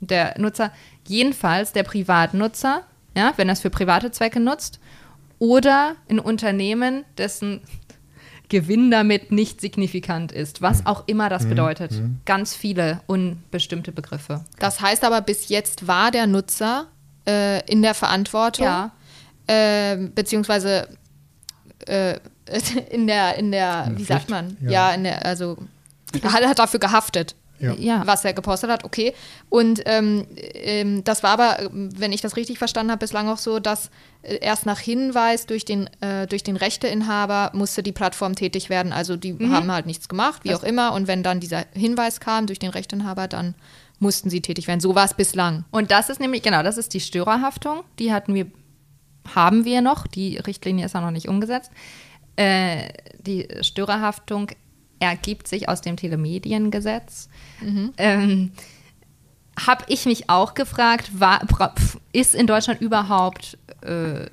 Der 0.00 0.38
Nutzer, 0.38 0.70
jedenfalls 1.08 1.72
der 1.72 1.82
Privatnutzer, 1.82 2.82
ja, 3.16 3.32
wenn 3.36 3.48
er 3.48 3.54
es 3.54 3.60
für 3.60 3.70
private 3.70 4.12
Zwecke 4.12 4.38
nutzt, 4.38 4.78
oder 5.40 5.96
ein 6.08 6.20
Unternehmen, 6.20 7.04
dessen 7.18 7.60
Gewinn 8.48 8.92
damit 8.92 9.32
nicht 9.32 9.60
signifikant 9.60 10.30
ist, 10.30 10.62
was 10.62 10.86
auch 10.86 11.02
immer 11.08 11.28
das 11.28 11.46
bedeutet. 11.46 12.00
Ganz 12.24 12.54
viele 12.54 13.00
unbestimmte 13.08 13.90
Begriffe. 13.90 14.44
Das 14.60 14.80
heißt 14.80 15.02
aber, 15.04 15.20
bis 15.22 15.48
jetzt 15.48 15.88
war 15.88 16.12
der 16.12 16.28
Nutzer 16.28 16.86
äh, 17.26 17.68
in 17.70 17.82
der 17.82 17.94
Verantwortung, 17.94 18.64
Ja. 18.66 18.92
äh, 19.48 19.96
beziehungsweise 19.96 20.88
äh, 21.86 22.20
in 22.90 23.06
der, 23.06 23.36
in 23.36 23.50
der, 23.52 23.84
In 23.88 23.98
wie 23.98 24.04
sagt 24.04 24.26
Pflicht, 24.26 24.30
man? 24.30 24.56
ja. 24.62 24.70
Ja, 24.70 24.94
in 24.94 25.04
der, 25.04 25.24
also 25.26 25.56
er 26.22 26.32
hat, 26.32 26.44
hat 26.46 26.58
dafür 26.58 26.80
gehaftet. 26.80 27.34
Ja. 27.58 28.06
Was 28.06 28.22
er 28.22 28.34
gepostet 28.34 28.68
hat, 28.68 28.84
okay. 28.84 29.14
Und 29.48 29.80
ähm, 29.86 30.26
ähm, 30.52 31.02
das 31.04 31.22
war 31.22 31.30
aber, 31.30 31.70
wenn 31.72 32.12
ich 32.12 32.20
das 32.20 32.36
richtig 32.36 32.58
verstanden 32.58 32.90
habe, 32.92 32.98
bislang 32.98 33.30
auch 33.30 33.38
so, 33.38 33.60
dass 33.60 33.88
äh, 34.20 34.36
erst 34.42 34.66
nach 34.66 34.78
Hinweis 34.78 35.46
durch 35.46 35.64
den, 35.64 35.88
äh, 36.02 36.26
durch 36.26 36.42
den 36.42 36.56
Rechteinhaber 36.56 37.52
musste 37.54 37.82
die 37.82 37.92
Plattform 37.92 38.34
tätig 38.34 38.68
werden. 38.68 38.92
Also 38.92 39.16
die 39.16 39.34
haben 39.50 39.72
halt 39.72 39.86
nichts 39.86 40.06
gemacht, 40.10 40.44
wie 40.44 40.50
Das- 40.50 40.60
auch 40.60 40.64
immer. 40.64 40.92
Und 40.92 41.08
wenn 41.08 41.22
dann 41.22 41.40
dieser 41.40 41.64
Hinweis 41.72 42.20
kam 42.20 42.46
durch 42.46 42.58
den 42.58 42.68
Rechteinhaber, 42.68 43.26
dann 43.26 43.54
mussten 44.00 44.28
sie 44.28 44.42
tätig 44.42 44.66
werden. 44.66 44.80
So 44.80 44.94
war 44.94 45.06
es 45.06 45.14
bislang. 45.14 45.64
Und 45.70 45.90
das 45.90 46.10
ist 46.10 46.20
nämlich, 46.20 46.42
genau, 46.42 46.62
das 46.62 46.76
ist 46.76 46.92
die 46.92 47.00
Störerhaftung. 47.00 47.84
Die 47.98 48.12
hatten 48.12 48.34
wir, 48.34 48.48
haben 49.34 49.64
wir 49.64 49.80
noch. 49.80 50.06
Die 50.06 50.36
Richtlinie 50.36 50.84
ist 50.84 50.94
auch 50.94 51.00
noch 51.00 51.10
nicht 51.10 51.26
umgesetzt. 51.28 51.70
Äh, 52.36 52.88
die 53.18 53.48
Störerhaftung 53.62 54.50
ergibt 55.00 55.48
sich 55.48 55.68
aus 55.68 55.80
dem 55.80 55.96
Telemediengesetz. 55.96 57.28
Ähm, 57.98 58.52
Habe 59.58 59.84
ich 59.88 60.06
mich 60.06 60.28
auch 60.28 60.54
gefragt, 60.54 61.18
war, 61.18 61.40
ist 62.12 62.34
in 62.34 62.46
Deutschland 62.46 62.80
überhaupt 62.80 63.58
äh, 63.82 64.26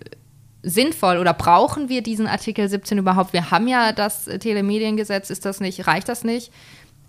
sinnvoll 0.63 1.17
oder 1.17 1.33
brauchen 1.33 1.89
wir 1.89 2.01
diesen 2.01 2.27
Artikel 2.27 2.67
17 2.67 2.97
überhaupt? 2.97 3.33
Wir 3.33 3.51
haben 3.51 3.67
ja 3.67 3.91
das 3.91 4.25
Telemediengesetz, 4.25 5.29
ist 5.29 5.45
das 5.45 5.59
nicht, 5.59 5.87
reicht 5.87 6.09
das 6.09 6.23
nicht? 6.23 6.51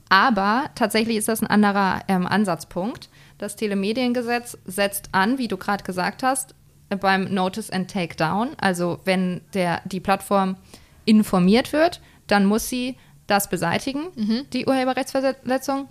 Aber 0.08 0.70
tatsächlich 0.74 1.16
ist 1.16 1.28
das 1.28 1.42
ein 1.42 1.46
anderer 1.46 2.00
ähm, 2.08 2.26
Ansatzpunkt. 2.26 3.08
Das 3.38 3.56
Telemediengesetz 3.56 4.58
setzt 4.64 5.08
an, 5.12 5.38
wie 5.38 5.48
du 5.48 5.56
gerade 5.56 5.82
gesagt 5.82 6.22
hast, 6.22 6.54
beim 7.00 7.32
Notice 7.32 7.70
and 7.70 7.90
Takedown. 7.90 8.50
Also 8.60 9.00
wenn 9.04 9.40
der, 9.54 9.80
die 9.86 10.00
Plattform 10.00 10.56
informiert 11.04 11.72
wird, 11.72 12.00
dann 12.26 12.46
muss 12.46 12.68
sie 12.68 12.96
das 13.26 13.48
beseitigen, 13.48 14.08
die 14.52 14.66
Urheberrechtsverletzung, 14.66 15.88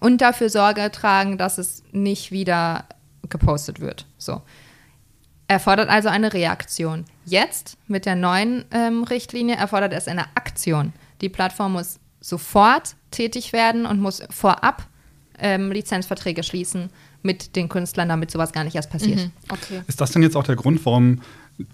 und 0.00 0.20
dafür 0.20 0.48
Sorge 0.48 0.90
tragen, 0.90 1.38
dass 1.38 1.58
es 1.58 1.82
nicht 1.92 2.30
wieder 2.30 2.84
gepostet 3.28 3.80
wird. 3.80 4.06
So. 4.16 4.42
Erfordert 5.48 5.88
also 5.88 6.08
eine 6.08 6.32
Reaktion. 6.32 7.04
Jetzt 7.24 7.78
mit 7.86 8.06
der 8.06 8.14
neuen 8.14 8.64
ähm, 8.70 9.02
Richtlinie 9.02 9.56
erfordert 9.56 9.92
es 9.92 10.06
eine 10.08 10.26
Aktion. 10.36 10.92
Die 11.20 11.28
Plattform 11.28 11.72
muss 11.72 11.98
sofort 12.20 12.96
tätig 13.10 13.52
werden 13.52 13.86
und 13.86 14.00
muss 14.00 14.22
vorab 14.30 14.86
ähm, 15.38 15.72
Lizenzverträge 15.72 16.42
schließen 16.42 16.90
mit 17.22 17.56
den 17.56 17.68
Künstlern, 17.68 18.08
damit 18.08 18.30
sowas 18.30 18.52
gar 18.52 18.64
nicht 18.64 18.76
erst 18.76 18.90
passiert. 18.90 19.30
Okay. 19.48 19.82
Ist 19.86 20.00
das 20.00 20.12
denn 20.12 20.22
jetzt 20.22 20.36
auch 20.36 20.44
der 20.44 20.56
Grund, 20.56 20.84
warum 20.84 21.22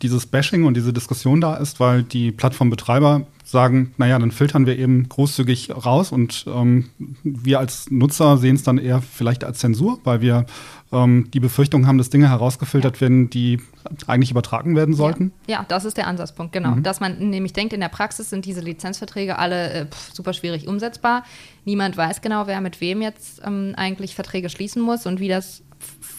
dieses 0.02 0.26
Bashing 0.26 0.64
und 0.64 0.74
diese 0.76 0.92
Diskussion 0.92 1.40
da 1.40 1.56
ist, 1.56 1.78
weil 1.78 2.02
die 2.02 2.32
Plattformbetreiber 2.32 3.26
sagen, 3.44 3.92
naja, 3.98 4.18
dann 4.18 4.30
filtern 4.30 4.64
wir 4.64 4.78
eben 4.78 5.06
großzügig 5.08 5.70
raus 5.84 6.12
und 6.12 6.46
ähm, 6.48 6.88
wir 7.22 7.58
als 7.58 7.90
Nutzer 7.90 8.38
sehen 8.38 8.56
es 8.56 8.62
dann 8.62 8.78
eher 8.78 9.02
vielleicht 9.02 9.44
als 9.44 9.58
Zensur, 9.58 9.98
weil 10.04 10.22
wir 10.22 10.46
ähm, 10.90 11.28
die 11.34 11.40
Befürchtung 11.40 11.86
haben, 11.86 11.98
dass 11.98 12.08
Dinge 12.08 12.30
herausgefiltert 12.30 13.02
werden, 13.02 13.28
die 13.28 13.60
eigentlich 14.06 14.30
übertragen 14.30 14.74
werden 14.76 14.94
sollten. 14.94 15.32
Ja, 15.46 15.58
ja, 15.58 15.66
das 15.68 15.84
ist 15.84 15.98
der 15.98 16.06
Ansatzpunkt, 16.06 16.54
genau. 16.54 16.76
Dass 16.76 17.00
man 17.00 17.18
nämlich 17.18 17.52
denkt, 17.52 17.74
in 17.74 17.80
der 17.80 17.90
Praxis 17.90 18.30
sind 18.30 18.46
diese 18.46 18.62
Lizenzverträge 18.62 19.38
alle 19.38 19.70
äh, 19.70 19.86
pf, 19.86 20.14
super 20.14 20.32
schwierig 20.32 20.66
umsetzbar. 20.66 21.24
Niemand 21.66 21.98
weiß 21.98 22.22
genau, 22.22 22.46
wer 22.46 22.62
mit 22.62 22.80
wem 22.80 23.02
jetzt 23.02 23.42
ähm, 23.44 23.74
eigentlich 23.76 24.14
Verträge 24.14 24.48
schließen 24.48 24.80
muss 24.80 25.04
und 25.04 25.20
wie 25.20 25.28
das 25.28 25.62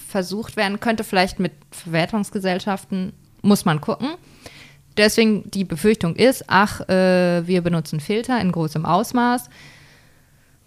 versucht 0.08 0.58
werden 0.58 0.80
könnte. 0.80 1.04
Vielleicht 1.04 1.40
mit 1.40 1.54
Verwertungsgesellschaften 1.72 3.14
muss 3.46 3.66
man 3.66 3.80
gucken. 3.82 4.10
Deswegen 4.98 5.50
die 5.52 5.64
Befürchtung 5.66 6.16
ist, 6.16 6.46
ach, 6.48 6.82
äh, 6.90 7.46
wir 7.48 7.62
benutzen 7.62 8.00
Filter 8.00 8.40
in 8.40 8.52
großem 8.52 8.86
Ausmaß. 8.86 9.50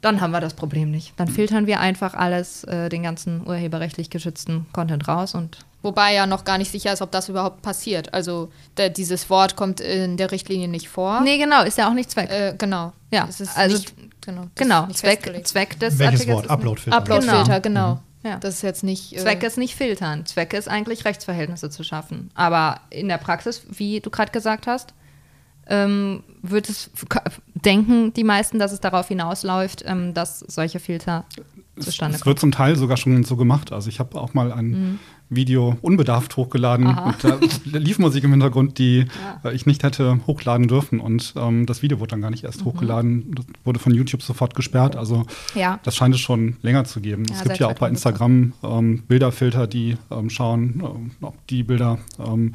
Dann 0.01 0.21
haben 0.21 0.31
wir 0.31 0.41
das 0.41 0.55
Problem 0.55 0.91
nicht. 0.91 1.15
Dann 1.17 1.27
filtern 1.29 1.67
wir 1.67 1.81
einfach 1.81 2.15
alles, 2.15 2.63
äh, 2.65 2.89
den 2.89 3.03
ganzen 3.03 3.47
urheberrechtlich 3.47 4.11
geschützten 4.11 4.67
Content 4.73 5.09
raus 5.09 5.35
und 5.35 5.59
Wobei 5.81 6.13
ja 6.13 6.27
noch 6.27 6.43
gar 6.45 6.59
nicht 6.59 6.73
sicher 6.73 6.93
ist, 6.93 7.03
ob 7.03 7.13
das 7.13 7.29
überhaupt 7.29 7.63
passiert. 7.63 8.13
Also 8.13 8.51
der, 8.77 8.91
dieses 8.91 9.31
Wort 9.31 9.55
kommt 9.55 9.81
in 9.81 10.17
der 10.17 10.33
Richtlinie 10.33 10.67
nicht 10.67 10.89
vor. 10.89 11.21
Nee, 11.21 11.39
genau, 11.39 11.63
ist 11.63 11.79
ja 11.79 11.89
auch 11.89 11.95
nicht 11.95 12.11
Zweck. 12.11 12.29
Äh, 12.31 12.55
genau. 12.59 12.93
Ja, 13.13 13.27
Es 13.29 13.41
ist 13.41 13.57
also- 13.57 13.77
nicht, 13.77 13.95
genau, 14.21 14.47
Genau, 14.57 14.83
ist 14.83 14.89
nicht 14.89 14.99
Zweck. 14.99 15.47
Zweck 15.47 15.79
des 15.79 15.99
Welches 16.01 16.21
Artikels 16.23 16.37
Wort? 16.39 16.51
Uploadfilter. 16.51 16.97
Uploadfilter, 16.99 17.61
genau. 17.61 18.01
Ja. 18.25 18.39
Das 18.39 18.55
ist 18.57 18.63
jetzt 18.63 18.83
nicht. 18.85 19.13
Äh, 19.15 19.19
Zweck 19.21 19.43
ist 19.43 19.59
nicht 19.59 19.75
filtern. 19.77 20.27
Zweck 20.27 20.53
ist 20.53 20.69
eigentlich 20.69 21.05
Rechtsverhältnisse 21.05 21.71
zu 21.71 21.85
schaffen. 21.85 22.31
Aber 22.35 22.81
in 22.91 23.09
der 23.09 23.19
Praxis, 23.19 23.63
wie 23.71 24.01
du 24.01 24.11
gerade 24.11 24.33
gesagt 24.33 24.67
hast, 24.67 24.93
ähm, 25.69 26.23
wird 26.43 26.69
es 26.69 26.91
denken 27.55 28.13
die 28.15 28.25
meisten, 28.25 28.59
dass 28.59 28.73
es 28.73 28.81
darauf 28.81 29.09
hinausläuft, 29.09 29.85
ähm, 29.87 30.15
dass 30.15 30.41
solche 30.41 30.81
Filter 30.81 31.27
zustande 31.79 32.17
Es 32.17 32.23
kommen. 32.23 32.31
wird 32.31 32.41
zum 32.41 32.53
Teil 32.53 32.75
sogar 32.77 32.97
schon 32.97 33.23
so 33.25 33.37
gemacht. 33.37 33.73
Also 33.73 33.89
ich 33.89 34.01
habe 34.01 34.19
auch 34.21 34.35
mal 34.35 34.51
ein 34.53 34.99
Video 35.31 35.77
unbedarft 35.83 36.37
hochgeladen 36.37 36.87
Mhm. 36.87 36.91
Aha. 36.93 37.05
und 37.11 37.25
da 37.25 37.39
lief 37.79 37.99
Musik 37.99 38.25
im 38.25 38.31
Hintergrund, 38.31 38.79
die 38.79 39.07
äh, 39.45 39.55
ich 39.55 39.67
nicht 39.67 39.83
hätte 39.83 40.21
hochladen 40.27 40.69
dürfen. 40.69 41.01
Und 41.01 41.35
ähm, 41.37 41.67
das 41.67 41.83
Video 41.83 42.01
wurde 42.01 42.11
dann 42.13 42.21
gar 42.23 42.31
nicht 42.31 42.45
erst 42.45 42.65
hochgeladen. 42.65 43.35
Das 43.35 43.45
wurde 43.65 43.79
von 43.79 43.93
YouTube 43.95 44.23
sofort 44.23 44.55
gesperrt. 44.55 44.97
Also 44.97 45.19
Mhm. 45.19 45.25
Ja. 45.61 45.81
das 45.83 45.97
scheint 45.97 46.15
es 46.15 46.21
schon 46.21 46.57
länger 46.63 46.85
zu 46.85 47.01
geben. 47.01 47.25
Ja, 47.29 47.35
es 47.37 47.43
gibt 47.45 47.59
ja 47.59 47.67
auch 47.67 47.75
bei 47.79 47.91
2017. 47.91 47.95
Instagram 47.99 48.53
ähm, 48.63 49.03
Bilderfilter, 49.09 49.67
die 49.67 49.97
ähm, 50.11 50.31
schauen, 50.31 50.83
ähm, 50.85 51.11
ob 51.21 51.47
die 51.49 51.63
Bilder 51.63 51.99
ähm, 52.19 52.55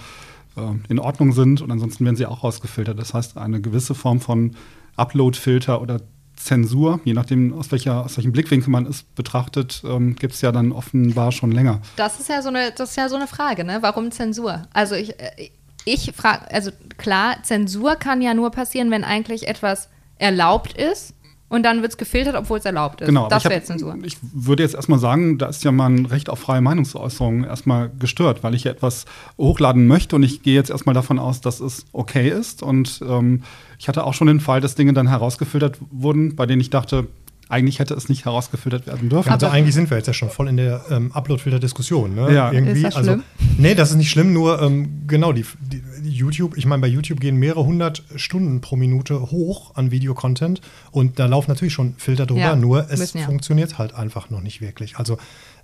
ähm, 0.57 0.81
in 0.89 0.99
Ordnung 0.99 1.31
sind 1.33 1.61
und 1.61 1.71
ansonsten 1.71 2.05
werden 2.05 2.15
sie 2.15 2.25
auch 2.25 2.43
rausgefiltert. 2.43 2.97
Das 2.97 3.13
heißt, 3.13 3.37
eine 3.37 3.59
gewisse 3.61 3.93
Form 3.95 4.19
von 4.19 4.51
Upload-Filter 4.95 5.81
oder 5.81 6.01
Zensur, 6.35 6.99
je 7.03 7.13
nachdem, 7.13 7.53
aus, 7.53 7.71
welcher, 7.71 8.03
aus 8.03 8.17
welchem 8.17 8.31
Blickwinkel 8.31 8.69
man 8.69 8.85
es 8.85 9.03
betrachtet, 9.03 9.83
ähm, 9.85 10.15
gibt 10.15 10.33
es 10.33 10.41
ja 10.41 10.51
dann 10.51 10.71
offenbar 10.71 11.31
schon 11.31 11.51
länger. 11.51 11.81
Das 11.95 12.19
ist 12.19 12.29
ja 12.29 12.41
so 12.41 12.49
eine, 12.49 12.71
das 12.71 12.91
ist 12.91 12.95
ja 12.95 13.09
so 13.09 13.15
eine 13.15 13.27
Frage, 13.27 13.63
ne? 13.63 13.79
Warum 13.81 14.11
Zensur? 14.11 14.63
Also 14.73 14.95
ich, 14.95 15.19
äh, 15.19 15.49
ich 15.85 16.11
frage, 16.15 16.49
also 16.51 16.71
klar, 16.97 17.37
Zensur 17.43 17.95
kann 17.95 18.21
ja 18.21 18.33
nur 18.33 18.51
passieren, 18.51 18.91
wenn 18.91 19.03
eigentlich 19.03 19.47
etwas 19.47 19.89
erlaubt 20.17 20.73
ist 20.73 21.13
und 21.53 21.61
dann 21.61 21.83
wird 21.83 21.91
es 21.91 21.97
gefiltert, 21.97 22.35
obwohl 22.35 22.57
es 22.57 22.65
erlaubt 22.65 23.01
ist. 23.01 23.07
Genau, 23.07 23.29
das 23.29 23.45
wäre 23.45 23.61
Zensur. 23.61 23.95
ich 24.01 24.17
würde 24.33 24.63
jetzt 24.63 24.73
erstmal 24.73 24.97
sagen, 24.97 25.37
da 25.37 25.45
ist 25.45 25.63
ja 25.63 25.71
mein 25.71 26.07
Recht 26.07 26.27
auf 26.27 26.39
freie 26.39 26.61
Meinungsäußerung 26.61 27.43
erstmal 27.43 27.91
gestört, 27.99 28.41
weil 28.41 28.55
ich 28.55 28.63
ja 28.63 28.71
etwas 28.71 29.05
hochladen 29.37 29.85
möchte 29.85 30.15
und 30.15 30.23
ich 30.23 30.41
gehe 30.41 30.55
jetzt 30.55 30.71
erstmal 30.71 30.95
davon 30.95 31.19
aus, 31.19 31.41
dass 31.41 31.59
es 31.59 31.85
okay 31.93 32.27
ist. 32.27 32.63
Und 32.63 33.03
ähm, 33.07 33.43
ich 33.77 33.87
hatte 33.87 34.03
auch 34.03 34.15
schon 34.15 34.25
den 34.25 34.39
Fall, 34.39 34.61
dass 34.61 34.73
Dinge 34.73 34.93
dann 34.93 35.07
herausgefiltert 35.07 35.77
wurden, 35.91 36.35
bei 36.35 36.47
denen 36.47 36.59
ich 36.59 36.71
dachte, 36.71 37.05
eigentlich 37.53 37.79
hätte 37.79 37.93
es 37.93 38.09
nicht 38.09 38.25
herausgefiltert 38.25 38.87
werden 38.87 39.09
dürfen. 39.09 39.29
Also 39.29 39.47
eigentlich 39.47 39.73
sind 39.75 39.89
wir 39.89 39.97
jetzt 39.97 40.07
ja 40.07 40.13
schon 40.13 40.29
voll 40.29 40.47
in 40.49 40.57
der 40.57 40.83
ähm, 40.89 41.11
Upload-Filter-Diskussion. 41.13 42.15
Ne? 42.15 42.33
Ja. 42.33 42.51
Irgendwie, 42.51 42.71
Ist 42.71 42.83
das 42.83 42.95
also, 42.97 43.11
schlimm? 43.11 43.23
Nee, 43.57 43.75
das 43.75 43.91
ist 43.91 43.97
nicht 43.97 44.09
schlimm, 44.09 44.33
nur 44.33 44.61
ähm, 44.61 45.03
genau, 45.07 45.31
die, 45.31 45.45
die, 45.61 45.81
YouTube, 46.03 46.57
ich 46.57 46.65
meine, 46.65 46.81
bei 46.81 46.87
YouTube 46.87 47.19
gehen 47.19 47.37
mehrere 47.37 47.65
hundert 47.65 48.03
Stunden 48.15 48.59
pro 48.61 48.75
Minute 48.75 49.31
hoch 49.31 49.75
an 49.75 49.91
Videocontent 49.91 50.61
und 50.91 51.17
da 51.19 51.27
laufen 51.27 51.49
natürlich 51.51 51.73
schon 51.73 51.95
Filter 51.97 52.25
drüber, 52.25 52.41
Ja, 52.41 52.55
nur 52.55 52.89
es 52.89 52.99
müssen 52.99 53.19
ja. 53.19 53.25
funktioniert 53.25 53.77
halt 53.77 53.93
einfach 53.95 54.29
noch 54.29 54.41
nicht 54.41 54.59
wirklich. 54.59 54.97
Also 54.97 55.17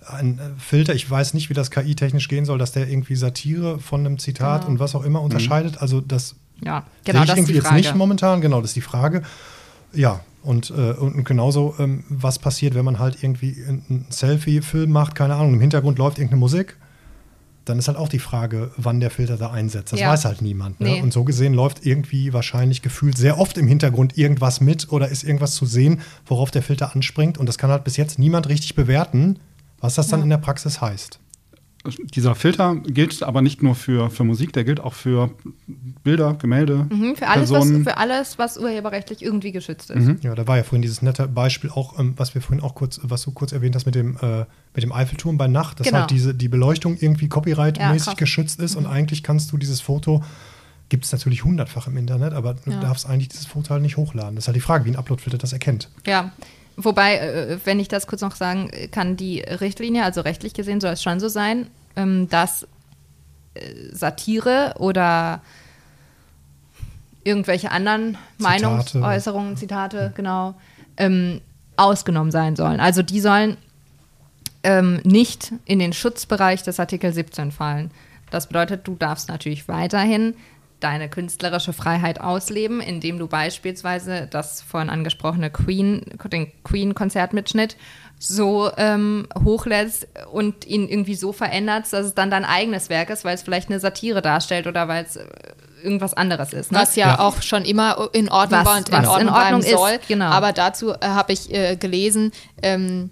ein 0.08 0.40
äh, 0.40 0.42
Filter, 0.60 0.94
ich 0.96 1.10
weiß 1.10 1.34
nicht, 1.34 1.50
wie 1.50 1.54
das 1.54 1.72
KI-technisch 1.72 2.28
gehen 2.30 2.46
soll, 2.46 2.58
dass 2.58 2.72
der 2.72 2.88
irgendwie 2.88 3.16
Satire 3.16 3.80
von 3.80 4.00
einem 4.02 4.18
Zitat 4.20 4.62
Genau. 4.62 4.72
und 4.72 4.80
was 4.80 4.96
auch 4.96 5.04
immer 5.04 5.22
unterscheidet. 5.22 5.82
Also 5.82 6.00
das 6.02 6.36
Ja, 6.64 6.84
sehe 7.04 7.14
genau, 7.14 7.24
ich 7.24 7.28
das 7.30 7.38
ist 7.38 7.50
irgendwie 7.50 7.56
jetzt 7.56 7.72
nicht 7.74 7.96
momentan, 7.96 8.42
genau, 8.42 8.62
das 8.62 8.70
ist 8.72 8.76
die 8.76 8.82
Frage. 8.82 9.24
Ja, 9.94 10.22
und, 10.42 10.70
äh, 10.72 10.94
und 10.94 11.24
genauso, 11.26 11.76
ähm, 11.80 12.04
was 12.10 12.40
passiert, 12.40 12.76
wenn 12.76 12.86
man 12.86 13.00
halt 13.00 13.24
irgendwie 13.24 13.56
einen 13.68 14.06
Selfie-Film 14.10 14.90
macht, 14.92 15.16
keine 15.16 15.36
Ahnung, 15.36 15.54
im 15.54 15.60
Hintergrund 15.62 15.98
läuft 16.00 16.18
irgendeine 16.18 16.40
Musik, 16.40 16.78
dann 17.66 17.78
ist 17.78 17.88
halt 17.88 17.98
auch 17.98 18.08
die 18.10 18.20
Frage, 18.20 18.72
wann 18.78 19.00
der 19.00 19.12
Filter 19.12 19.38
da 19.38 19.52
einsetzt. 19.52 19.94
Das 19.94 20.00
Ja. 20.00 20.10
weiß 20.10 20.26
halt 20.26 20.42
niemand. 20.42 20.80
Ne? 20.80 20.90
Nee. 20.90 21.02
Und 21.02 21.14
so 21.14 21.24
gesehen 21.24 21.54
läuft 21.54 21.86
irgendwie 21.86 22.34
wahrscheinlich 22.34 22.82
gefühlt 22.82 23.18
sehr 23.18 23.38
oft 23.38 23.58
im 23.58 23.68
Hintergrund 23.68 24.18
irgendwas 24.18 24.60
mit 24.60 24.92
oder 24.92 25.10
ist 25.10 25.24
irgendwas 25.24 25.54
zu 25.56 25.66
sehen, 25.66 26.02
worauf 26.26 26.50
der 26.52 26.64
Filter 26.64 26.96
anspringt. 26.96 27.38
Und 27.38 27.46
das 27.48 27.58
kann 27.58 27.70
halt 27.70 27.84
bis 27.84 27.96
jetzt 27.98 28.18
niemand 28.18 28.50
richtig 28.50 28.76
bewerten, 28.76 29.38
was 29.82 29.96
das 29.96 30.08
dann 30.08 30.24
in 30.24 30.30
der 30.30 30.38
Praxis 30.38 30.82
heißt. 30.82 31.20
Dieser 32.14 32.36
Filter 32.36 32.76
gilt 32.76 33.24
aber 33.24 33.42
nicht 33.42 33.64
nur 33.64 33.74
für, 33.74 34.10
für 34.10 34.24
Musik, 34.26 34.52
der 34.52 34.66
gilt 34.66 34.82
auch 34.82 34.94
für 34.94 35.32
Bilder, 36.04 36.34
Gemälde, 36.34 36.88
Mhm, 36.90 37.16
für, 37.16 37.28
alles, 37.28 37.50
was, 37.52 37.60
Personen. 37.60 37.84
für 37.86 37.98
alles, 37.98 38.38
was 38.38 38.58
urheberrechtlich 38.58 39.22
irgendwie 39.22 39.52
geschützt 39.54 39.90
ist. 39.90 40.04
Mhm. 40.06 40.20
Ja, 40.22 40.36
da 40.36 40.46
war 40.46 40.58
ja 40.58 40.64
vorhin 40.64 40.82
dieses 40.82 41.02
nette 41.02 41.28
Beispiel 41.28 41.70
auch, 41.70 41.98
ähm, 41.98 42.14
was 42.18 42.36
wir 42.36 42.42
vorhin 42.42 42.62
auch 42.64 42.76
kurz, 42.76 43.00
was 43.04 43.22
du 43.24 43.32
kurz 43.32 43.54
erwähnt 43.54 43.76
hast 43.76 43.86
mit 43.86 43.96
dem, 43.96 44.18
äh, 44.22 44.40
mit 44.76 44.84
dem 44.84 44.92
Eiffelturm 44.92 45.38
bei 45.38 45.48
Nacht, 45.48 45.80
dass 45.80 45.88
Genau. 45.88 46.00
halt 46.02 46.12
diese, 46.12 46.34
die 46.36 46.50
Beleuchtung 46.50 46.98
irgendwie 47.00 47.30
copyrightmäßig 47.30 48.08
Ja, 48.08 48.14
geschützt 48.16 48.60
ist 48.60 48.76
und 48.76 48.86
eigentlich 48.86 49.24
kannst 49.24 49.52
du 49.54 49.58
dieses 49.58 49.80
Foto, 49.80 50.22
gibt 50.90 51.06
es 51.06 51.12
natürlich 51.14 51.44
hundertfach 51.46 51.88
im 51.88 51.96
Internet, 51.98 52.34
aber 52.34 52.56
du 52.56 52.72
Ja. 52.72 52.80
darfst 52.82 53.08
eigentlich 53.08 53.30
dieses 53.30 53.46
Foto 53.46 53.70
halt 53.70 53.84
nicht 53.84 53.96
hochladen. 53.96 54.36
Das 54.36 54.44
ist 54.44 54.48
halt 54.48 54.56
die 54.58 54.62
Frage, 54.62 54.84
wie 54.86 54.90
ein 54.90 54.96
Uploadfilter 54.98 55.38
das 55.38 55.54
erkennt. 55.54 55.90
Ja. 56.06 56.32
Wobei, 56.82 57.18
äh, 57.18 57.60
wenn 57.66 57.80
ich 57.80 57.90
das 57.90 58.08
kurz 58.08 58.22
noch 58.22 58.36
sagen 58.36 58.72
kann, 58.92 59.18
die 59.18 59.42
Richtlinie, 59.42 60.04
also 60.04 60.22
rechtlich 60.22 60.54
gesehen 60.54 60.80
soll 60.80 60.94
es 60.94 61.04
schon 61.04 61.20
so 61.20 61.28
sein, 61.28 61.68
ähm, 61.96 62.30
dass 62.30 62.64
äh, 63.54 63.60
Satire 63.92 64.76
oder 64.80 65.42
irgendwelche 67.24 67.72
anderen 67.72 68.18
Zitate. 68.38 68.62
Meinungsäußerungen, 68.62 69.58
Zitate, 69.58 70.14
genau, 70.16 70.56
ähm, 70.96 71.42
ausgenommen 71.76 72.32
sein 72.32 72.56
sollen. 72.56 72.80
Also 72.80 73.04
die 73.04 73.20
sollen 73.20 73.58
ähm, 74.64 75.02
nicht 75.04 75.52
in 75.66 75.80
den 75.80 75.94
Schutzbereich 75.94 76.64
des 76.64 76.80
Artikel 76.80 77.14
17 77.14 77.52
fallen. 77.52 77.92
Das 78.32 78.48
bedeutet, 78.48 78.88
du 78.88 78.96
darfst 78.96 79.28
natürlich 79.28 79.68
weiterhin 79.68 80.34
deine 80.80 81.10
künstlerische 81.10 81.74
Freiheit 81.74 82.22
ausleben, 82.22 82.80
indem 82.82 83.20
du 83.20 83.28
beispielsweise 83.28 84.28
das 84.32 84.62
vorhin 84.62 84.90
angesprochene 84.90 85.50
Queen, 85.50 86.04
den 86.32 86.52
Queen-Konzertmitschnitt 86.64 87.76
so 88.22 88.70
ähm, 88.78 89.28
hochlädst 89.46 90.08
und 90.32 90.66
ihn 90.68 90.88
irgendwie 90.90 91.16
so 91.16 91.32
veränderst, 91.32 91.94
dass 91.94 92.06
es 92.08 92.16
dann 92.16 92.30
dein 92.30 92.44
eigenes 92.46 92.90
Werk 92.90 93.10
ist, 93.10 93.24
weil 93.24 93.36
es 93.36 93.42
vielleicht 93.44 93.70
eine 93.70 93.80
Satire 93.80 94.22
darstellt 94.22 94.68
oder 94.68 94.88
weil 94.90 95.06
es 95.06 95.16
äh, 95.16 95.24
irgendwas 95.84 96.14
anderes 96.14 96.52
ist. 96.52 96.72
Ne? 96.74 96.80
Was 96.80 96.96
ja, 96.98 97.08
Ja. 97.08 97.20
auch 97.20 97.42
schon 97.42 97.64
immer 97.64 98.10
in 98.12 98.28
Ordnung 98.30 98.60
Was- 98.60 98.68
war 98.68 98.78
und 98.78 98.90
in 98.90 98.96
in 98.96 99.06
Ordnung, 99.08 99.34
Ordnung 99.34 99.62
bleiben 99.62 99.78
soll. 99.78 99.92
ist, 99.92 100.08
genau. 100.10 100.26
Aber 100.26 100.52
dazu 100.52 100.92
äh, 100.92 100.98
habe 101.02 101.32
ich 101.32 101.54
äh, 101.54 101.78
gelesen, 101.78 102.32
ähm, 102.62 103.10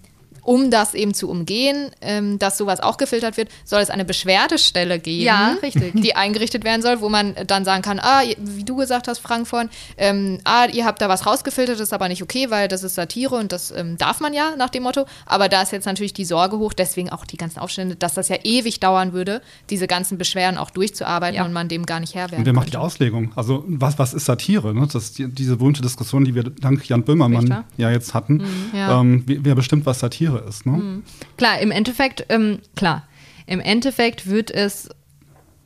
um 0.48 0.72
das 0.72 0.94
eben 0.94 1.14
zu 1.14 1.30
umgehen, 1.30 1.92
ähm, 2.00 2.40
dass 2.40 2.58
sowas 2.58 2.80
auch 2.80 2.96
gefiltert 2.96 3.36
wird, 3.36 3.50
soll 3.66 3.82
es 3.82 3.90
eine 3.90 4.06
Beschwerdestelle 4.06 4.98
geben, 4.98 5.24
Ja, 5.26 5.58
richtig. 5.62 5.94
die 6.02 6.16
eingerichtet 6.16 6.64
werden 6.64 6.82
soll, 6.82 7.02
wo 7.02 7.10
man 7.10 7.36
dann 7.48 7.66
sagen 7.66 7.82
kann, 7.82 8.00
ah, 8.02 8.22
wie 8.38 8.64
du 8.64 8.78
gesagt 8.78 9.10
hast, 9.10 9.20
Frank 9.20 9.46
vorhin, 9.46 9.70
ähm, 9.98 10.40
ah, 10.46 10.66
ihr 10.72 10.86
habt 10.86 11.02
da 11.02 11.10
was 11.10 11.26
rausgefiltert, 11.26 11.76
das 11.76 11.82
ist 11.90 11.94
aber 11.94 12.08
nicht 12.08 12.24
okay, 12.24 12.50
weil 12.50 12.70
das 12.70 12.84
ist 12.84 12.96
Satire 12.96 13.36
und 13.36 13.52
das 13.52 13.72
ähm, 13.72 13.98
darf 13.98 14.22
man 14.22 14.34
ja 14.34 14.56
nach 14.58 14.70
dem 14.70 14.84
Motto. 14.84 15.06
Aber 15.26 15.50
da 15.50 15.62
ist 15.64 15.74
jetzt 15.74 15.86
natürlich 15.86 16.14
die 16.14 16.24
Sorge 16.24 16.58
hoch, 16.60 16.72
deswegen 16.72 17.10
auch 17.10 17.26
die 17.26 17.36
ganzen 17.38 17.60
Aufstände, 17.60 17.98
dass 17.98 18.14
das 18.14 18.30
ja 18.30 18.38
ewig 18.46 18.80
dauern 18.80 19.12
würde, 19.12 19.42
diese 19.70 19.86
ganzen 19.86 20.18
Beschwerden 20.18 20.58
auch 20.58 20.70
durchzuarbeiten 20.70 21.36
Ja. 21.36 21.44
und 21.46 21.52
man 21.52 21.68
dem 21.68 21.86
gar 21.86 22.00
nicht 22.00 22.16
Herr 22.16 22.32
werden 22.32 22.40
Und 22.40 22.46
wer 22.46 22.54
macht 22.54 22.72
die. 22.72 22.78
Auslegung? 22.78 23.32
Also 23.36 23.66
was, 23.68 24.00
was 24.00 24.14
ist 24.14 24.26
Satire? 24.26 24.74
Ne? 24.74 24.82
Das 24.86 24.96
ist 25.04 25.18
die, 25.18 25.28
diese 25.28 25.58
berühmte 25.58 25.82
Diskussion, 25.82 26.24
die 26.24 26.36
wir 26.36 26.44
dank 26.44 26.88
Jan 26.88 27.04
Böhmermann 27.04 27.42
Richter. 27.42 27.64
ja 27.76 27.92
jetzt 27.92 28.14
hatten. 28.14 28.44
Ja. 28.74 29.02
Ähm, 29.02 29.24
wer 29.26 29.56
bestimmt, 29.56 29.86
was 29.86 30.00
Satire 30.00 30.37
ist? 30.46 30.66
Ne? 30.66 31.04
Klar, 31.38 31.60
im 31.60 31.72
Endeffekt, 31.72 32.26
ähm, 32.30 32.60
klar, 32.76 33.08
im 33.46 33.60
Endeffekt 33.60 34.28
wird 34.28 34.52
es 34.52 34.90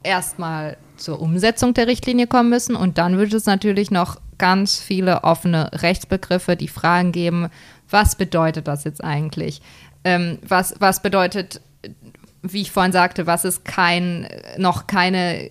erstmal 0.04 0.78
zur 0.98 1.20
Umsetzung 1.20 1.74
der 1.74 1.88
Richtlinie 1.88 2.28
kommen 2.28 2.50
müssen 2.50 2.76
und 2.76 2.98
dann 2.98 3.18
wird 3.18 3.34
es 3.34 3.46
natürlich 3.46 3.92
noch 3.92 4.20
ganz 4.38 4.80
viele 4.80 5.24
offene 5.24 5.70
Rechtsbegriffe, 5.74 6.56
die 6.56 6.68
Fragen 6.68 7.12
geben, 7.12 7.50
was 7.90 8.16
bedeutet 8.16 8.68
das 8.68 8.84
jetzt 8.84 9.04
eigentlich? 9.04 9.62
Ähm, 10.04 10.40
was, 10.48 10.76
was 10.80 11.02
bedeutet, 11.02 11.62
wie 12.42 12.62
ich 12.62 12.72
vorhin 12.72 12.92
sagte, 12.92 13.28
was 13.28 13.46
ist 13.46 13.66
kein, 13.66 14.28
noch 14.58 14.88
keine 14.88 15.50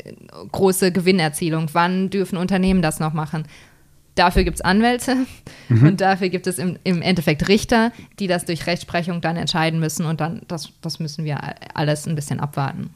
große 0.51 0.91
Gewinnerzielung? 0.91 1.69
Wann 1.73 2.11
dürfen 2.11 2.37
Unternehmen 2.37 2.83
das 2.83 2.99
noch 2.99 3.13
machen? 3.13 3.45
Dafür 4.21 4.45
gibt 4.45 4.57
es 4.57 4.61
Anwälte 4.61 5.17
und 5.71 6.03
dafür 6.03 6.29
gibt 6.29 6.47
es 6.47 6.59
im, 6.59 6.77
im 6.85 7.01
Endeffekt 7.01 7.49
Richter, 7.49 7.91
die 8.19 8.27
das 8.27 8.45
durch 8.45 8.67
Rechtsprechung 8.67 9.23
dann 9.23 9.37
entscheiden 9.37 9.81
müssen 9.81 10.05
und 10.05 10.21
dann, 10.21 10.43
das, 10.47 10.69
das 10.83 11.01
müssen 11.01 11.25
wir 11.25 11.39
alles 11.75 12.07
ein 12.07 12.17
bisschen 12.17 12.39
abwarten. 12.39 12.91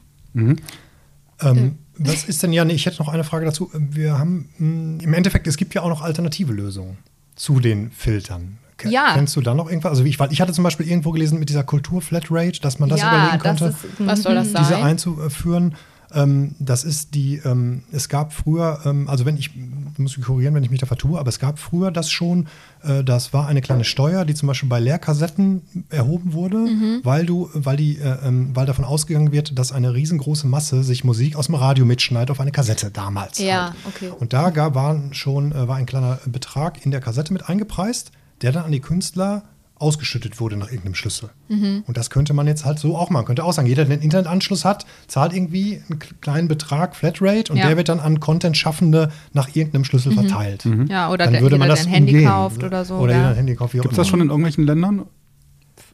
Ähm, 1.41 1.77
Was 1.97 2.25
ist 2.25 2.43
denn, 2.43 2.53
ja, 2.53 2.63
ich 2.65 2.85
hätte 2.85 2.99
noch 3.01 3.09
eine 3.09 3.23
Frage 3.23 3.45
dazu. 3.45 3.71
Wir 3.73 4.19
haben, 4.19 4.49
mh, 4.57 5.03
im 5.03 5.13
Endeffekt, 5.15 5.47
es 5.47 5.57
gibt 5.57 5.73
ja 5.73 5.81
auch 5.81 5.89
noch 5.89 6.01
alternative 6.03 6.53
Lösungen 6.53 6.97
zu 7.35 7.59
den 7.59 7.89
Filtern. 7.91 8.57
Ke- 8.77 8.89
Ja. 8.89 9.13
Kennst 9.15 9.35
du 9.35 9.41
da 9.41 9.53
noch 9.55 9.67
irgendwas? 9.69 9.89
Also 9.91 10.05
wie 10.05 10.09
ich, 10.09 10.19
ich 10.29 10.41
hatte 10.41 10.53
zum 10.53 10.63
Beispiel 10.63 10.87
irgendwo 10.87 11.11
gelesen 11.11 11.39
mit 11.39 11.49
dieser 11.49 11.63
Kultur 11.63 12.01
Flatrate, 12.03 12.59
dass 12.61 12.77
man 12.79 12.89
das 12.89 13.01
überlegen 13.01 13.39
könnte, 13.39 13.73
Was 13.99 14.21
soll 14.23 14.35
das 14.35 14.49
diese 14.53 14.63
sein? 14.65 14.83
einzuführen. 14.83 15.75
Ähm, 16.15 16.55
das 16.59 16.83
ist 16.83 17.13
die, 17.13 17.41
ähm, 17.43 17.83
es 17.91 18.09
gab 18.09 18.33
früher, 18.33 18.79
ähm, 18.85 19.07
also 19.09 19.25
wenn 19.25 19.37
ich, 19.37 19.51
muss 19.97 20.17
mich 20.17 20.25
korrigieren, 20.25 20.55
wenn 20.55 20.63
ich 20.63 20.71
mich 20.71 20.79
da 20.79 20.85
vertue, 20.85 21.19
aber 21.19 21.29
es 21.29 21.39
gab 21.39 21.59
früher 21.59 21.91
das 21.91 22.09
schon, 22.09 22.47
äh, 22.83 23.03
das 23.03 23.33
war 23.33 23.47
eine 23.47 23.61
kleine 23.61 23.83
Steuer, 23.83 24.23
die 24.25 24.33
zum 24.33 24.47
Beispiel 24.47 24.69
bei 24.69 24.79
Leerkassetten 24.79 25.61
erhoben 25.89 26.33
wurde, 26.33 26.57
Mhm. 26.57 27.01
weil 27.03 27.25
du, 27.25 27.49
weil 27.53 27.77
die, 27.77 27.97
äh, 27.99 28.17
ähm, 28.25 28.55
weil 28.55 28.65
davon 28.65 28.85
ausgegangen 28.85 29.31
wird, 29.31 29.59
dass 29.59 29.71
eine 29.71 29.93
riesengroße 29.93 30.47
Masse 30.47 30.83
sich 30.83 31.03
Musik 31.03 31.35
aus 31.35 31.47
dem 31.47 31.55
Radio 31.55 31.85
mitschneidet 31.85 32.31
auf 32.31 32.39
eine 32.39 32.51
Kassette 32.51 32.91
damals. 32.91 33.37
Ja, 33.39 33.65
halt. 33.65 33.75
okay. 33.85 34.11
Und 34.17 34.33
da 34.33 34.49
gab, 34.51 34.73
waren 34.75 35.13
schon, 35.13 35.51
äh, 35.51 35.67
war 35.67 35.75
ein 35.75 35.85
kleiner 35.85 36.19
Betrag 36.25 36.85
in 36.85 36.91
der 36.91 37.01
Kassette 37.01 37.33
mit 37.33 37.49
eingepreist, 37.49 38.11
der 38.41 38.51
dann 38.51 38.65
an 38.65 38.71
die 38.71 38.79
Künstler 38.81 39.43
ausgeschüttet 39.77 40.39
wurde 40.39 40.55
nach 40.55 40.67
irgendeinem 40.67 40.95
Schlüssel. 40.95 41.29
Mhm. 41.49 41.83
Und 41.85 41.97
das 41.97 42.09
könnte 42.09 42.33
man 42.33 42.47
jetzt 42.47 42.63
halt 42.65 42.79
so 42.79 42.95
auch 42.95 43.09
machen. 43.09 43.21
Man 43.21 43.25
könnte 43.25 43.43
auch 43.43 43.51
sagen, 43.53 43.67
jeder, 43.67 43.83
der 43.85 43.93
einen 43.93 44.01
Internetanschluss 44.03 44.63
hat, 44.63 44.85
zahlt 45.07 45.33
irgendwie 45.33 45.81
einen 45.89 45.99
kleinen 46.21 46.47
Betrag, 46.47 46.95
Flatrate, 46.95 47.51
und 47.51 47.57
Ja. 47.57 47.67
der 47.67 47.77
wird 47.77 47.89
dann 47.89 47.99
an 47.99 48.19
Content-Schaffende 48.21 49.11
nach 49.33 49.53
irgendeinem 49.55 49.83
Schlüssel 49.83 50.13
verteilt. 50.13 50.65
Ja, 50.87 51.09
oder 51.11 51.25
Dann 51.25 51.33
der, 51.33 51.41
würde 51.41 51.55
jeder, 51.55 51.57
man 51.59 51.67
der 51.67 51.75
das 51.75 51.85
ein 51.85 51.91
Handy 51.91 52.13
umgehen. 52.13 52.29
kauft 52.29 52.63
oder 52.63 52.85
so. 52.85 52.95
Oder 52.95 53.11
ja. 53.13 53.17
jeder 53.19 53.29
ein 53.31 53.35
Handy 53.35 53.55
kauft, 53.55 53.73
Gibt 53.73 53.85
es 53.85 53.95
das 53.97 54.07
schon 54.07 54.21
in 54.21 54.27
irgendwelchen 54.29 54.65
Ländern? 54.65 55.03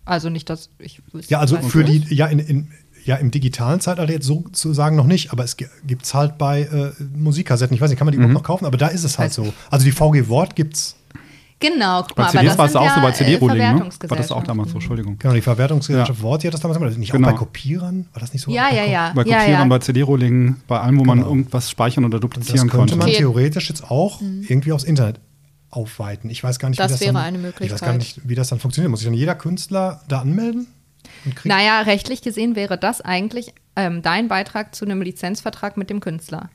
Also 0.05 0.29
nicht, 0.29 0.49
dass 0.49 0.69
ich 0.79 1.01
wüsste, 1.11 1.31
Ja, 1.31 1.39
also 1.39 1.57
für 1.57 1.83
nicht. 1.83 2.09
die, 2.11 2.15
ja, 2.15 2.27
in, 2.27 2.39
in, 2.39 2.67
ja, 3.05 3.15
im 3.15 3.31
digitalen 3.31 3.79
Zeitalter 3.79 4.11
jetzt 4.13 4.25
so 4.27 4.45
zu 4.51 4.73
sagen 4.73 4.95
noch 4.95 5.07
nicht, 5.07 5.31
aber 5.31 5.43
es 5.43 5.57
gibt 5.57 6.03
es 6.05 6.13
halt 6.13 6.37
bei 6.37 6.61
äh, 6.61 6.91
Musikkassetten. 7.15 7.73
Ich 7.73 7.81
weiß 7.81 7.89
nicht, 7.89 7.97
kann 7.97 8.05
man 8.05 8.11
die 8.11 8.17
Mhm. 8.19 8.25
überhaupt 8.25 8.43
noch 8.43 8.47
kaufen? 8.47 8.65
Aber 8.65 8.77
da 8.77 8.87
ist 8.87 9.03
es 9.03 9.17
halt 9.17 9.29
Weiß 9.29 9.35
so. 9.47 9.53
Also 9.71 9.85
die 9.85 9.91
VG 9.91 10.27
Wort 10.29 10.55
gibt 10.55 10.75
es. 10.75 10.95
Genau, 11.61 12.01
guck 12.03 12.15
Bei 12.15 12.23
mal, 12.23 12.29
aber 12.29 12.31
CDs 12.39 12.49
das 12.49 12.57
war 12.57 12.65
es 12.65 12.75
auch 12.75 12.89
so, 12.89 12.95
ja, 12.97 13.01
bei 13.01 13.09
äh, 13.09 13.13
CD-Rolling, 13.13 13.57
ne? 13.75 13.89
War 14.09 14.17
das 14.17 14.31
auch 14.31 14.43
damals 14.43 14.69
so, 14.71 14.75
Entschuldigung. 14.75 15.17
Genau, 15.19 15.33
die 15.33 15.41
Verwertungsgesellschaft 15.41 16.19
Ja. 16.19 16.23
Wort, 16.23 16.43
die 16.43 16.47
hat 16.47 16.53
das 16.55 16.61
damals 16.61 16.81
immer. 16.81 16.89
Nicht 16.89 17.11
Genau. 17.11 17.27
auch 17.27 17.31
bei 17.33 17.37
Kopierern? 17.37 18.07
War 18.13 18.19
das 18.19 18.33
nicht 18.33 18.41
so? 18.41 18.51
Ja, 18.51 18.69
Bei 18.69 18.75
ja, 18.75 18.85
ja. 18.85 19.11
Bei 19.15 19.23
ja, 19.23 19.37
Kopierern, 19.39 19.61
ja. 19.61 19.65
bei 19.65 19.79
CD-Rolling, 19.79 20.55
bei 20.67 20.79
allem, 20.79 20.99
wo 20.99 21.03
man 21.05 21.19
Genau. 21.19 21.29
irgendwas 21.29 21.69
speichern 21.69 22.03
oder 22.03 22.15
Und 22.15 22.23
das 22.23 22.29
duplizieren 22.29 22.67
könnte 22.69 22.77
konnte. 22.77 22.95
man 22.97 23.07
Okay. 23.07 23.17
theoretisch 23.17 23.69
jetzt 23.69 23.89
auch 23.89 24.19
irgendwie 24.21 24.71
aufs 24.73 24.83
Internet 24.83 25.19
aufweiten. 25.69 26.29
Ich 26.29 26.43
weiß 26.43 26.59
gar 26.59 26.69
nicht, 26.69 26.79
Das 26.79 26.89
wie 26.89 26.93
das 26.93 27.01
wäre 27.01 27.13
dann, 27.13 27.23
eine 27.23 27.37
Ich 27.37 27.43
weiß 27.43 27.51
gar 27.81 27.93
Möglichkeit. 27.93 27.95
nicht, 27.97 28.21
wie 28.29 28.35
das 28.35 28.49
dann 28.49 28.59
funktioniert. 28.59 28.89
Muss 28.91 28.99
sich 28.99 29.07
dann 29.07 29.13
jeder 29.13 29.35
Künstler 29.35 30.01
da 30.07 30.19
anmelden? 30.21 30.67
Naja, 31.43 31.81
rechtlich 31.81 32.21
gesehen 32.21 32.55
wäre 32.55 32.77
das 32.77 33.01
eigentlich 33.01 33.53
ähm, 33.75 34.01
dein 34.01 34.27
Beitrag 34.27 34.75
zu 34.75 34.85
einem 34.85 35.01
Lizenzvertrag 35.01 35.77
mit 35.77 35.89
dem 35.89 35.99
Künstler. 35.99 36.49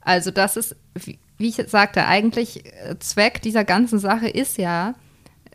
Also 0.00 0.30
das 0.30 0.56
ist, 0.56 0.76
wie, 0.94 1.18
wie 1.38 1.48
ich 1.48 1.56
jetzt 1.56 1.70
sagte, 1.70 2.06
eigentlich 2.06 2.66
äh, 2.66 2.98
Zweck 2.98 3.40
dieser 3.42 3.64
ganzen 3.64 3.98
Sache 3.98 4.28
ist 4.28 4.58
ja, 4.58 4.94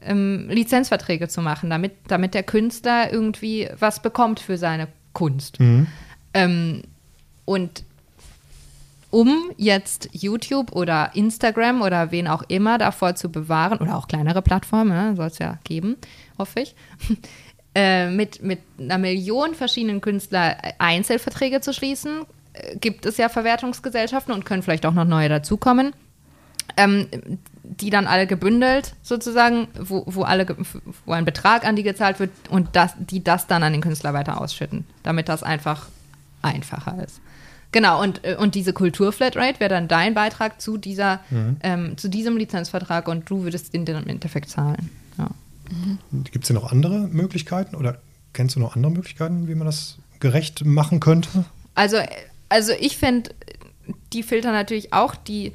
ähm, 0.02 0.50
Lizenzverträge 0.50 1.28
zu 1.28 1.42
machen, 1.42 1.70
damit, 1.70 1.94
damit 2.08 2.34
der 2.34 2.44
Künstler 2.44 3.12
irgendwie 3.12 3.70
was 3.80 4.02
bekommt 4.02 4.40
für 4.40 4.58
seine 4.58 4.88
Kunst. 5.14 5.60
Ähm, 6.34 6.84
und 7.46 7.84
um 9.10 9.52
jetzt 9.58 10.10
YouTube 10.12 10.72
oder 10.72 11.12
Instagram 11.14 11.82
oder 11.84 12.12
wen 12.12 12.28
auch 12.28 12.42
immer 12.48 12.78
davor 12.80 13.16
zu 13.16 13.30
bewahren, 13.30 13.78
oder 13.80 13.96
auch 13.98 14.08
kleinere 14.08 14.42
Plattformen, 14.42 14.90
ne, 14.90 15.16
soll 15.16 15.28
es 15.28 15.38
ja 15.38 15.60
geben, 15.64 15.98
hoffe 16.40 16.62
ich, 16.62 16.76
äh, 17.76 18.10
mit, 18.10 18.42
mit 18.42 18.60
einer 18.80 18.98
Million 18.98 19.54
verschiedenen 19.54 20.02
Künstlern 20.02 20.56
Einzelverträge 20.80 21.62
zu 21.62 21.74
schließen, 21.74 22.22
äh, 22.22 22.26
gibt 22.80 23.06
es 23.06 23.18
ja 23.18 23.30
Verwertungsgesellschaften 23.30 24.34
und 24.34 24.46
können 24.46 24.62
vielleicht 24.62 24.86
auch 24.86 24.94
noch 24.94 25.06
neue 25.06 25.30
dazukommen, 25.30 25.94
ähm, 26.78 27.08
die 27.64 27.90
dann 27.90 28.08
alle 28.08 28.28
gebündelt 28.28 28.96
sozusagen, 29.02 29.68
wo, 29.80 30.04
wo, 30.08 30.24
alle, 30.24 30.46
wo 31.06 31.12
ein 31.12 31.26
Betrag 31.26 31.66
an 31.66 31.76
die 31.76 31.84
gezahlt 31.84 32.20
wird 32.20 32.32
und 32.50 32.70
das, 32.74 32.94
die 32.98 33.24
das 33.24 33.48
dann 33.48 33.64
an 33.64 33.74
den 33.74 33.82
Künstler 33.82 34.14
weiter 34.14 34.40
ausschütten, 34.40 34.86
damit 35.04 35.30
das 35.30 35.44
einfach 35.44 35.88
einfacher 36.42 37.04
ist. 37.04 37.22
Genau, 37.72 38.02
und, 38.02 38.24
äh, 38.24 38.36
und 38.36 38.54
diese 38.54 38.72
Kultur-Flatrate 38.72 39.60
wäre 39.60 39.70
dann 39.70 39.88
dein 39.88 40.14
Beitrag 40.14 40.62
zu, 40.62 40.78
dieser, 40.78 41.22
ähm, 41.64 41.98
zu 41.98 42.08
diesem 42.08 42.38
Lizenzvertrag 42.38 43.08
und 43.08 43.30
du 43.30 43.44
würdest 43.44 43.74
den 43.74 43.86
dann 43.86 44.04
im 44.04 44.10
Endeffekt 44.10 44.50
zahlen. 44.50 44.92
Ja. 45.18 45.30
Gibt 46.32 46.44
es 46.44 46.48
denn 46.50 46.56
noch 46.56 46.72
andere 46.72 47.08
Möglichkeiten 47.08 47.76
oder 47.76 48.00
kennst 48.34 48.56
du 48.56 48.60
noch 48.60 48.76
andere 48.76 48.92
Möglichkeiten, 48.92 49.48
wie 49.48 49.56
man 49.56 49.66
das 49.66 49.98
gerecht 50.20 50.66
machen 50.66 51.00
könnte? 51.00 51.46
Also, 51.74 51.98
also 52.54 52.72
ich 52.80 52.98
finde 52.98 53.32
die 54.14 54.22
Filter 54.22 54.52
natürlich 54.52 54.94
auch 54.94 55.16
die 55.16 55.54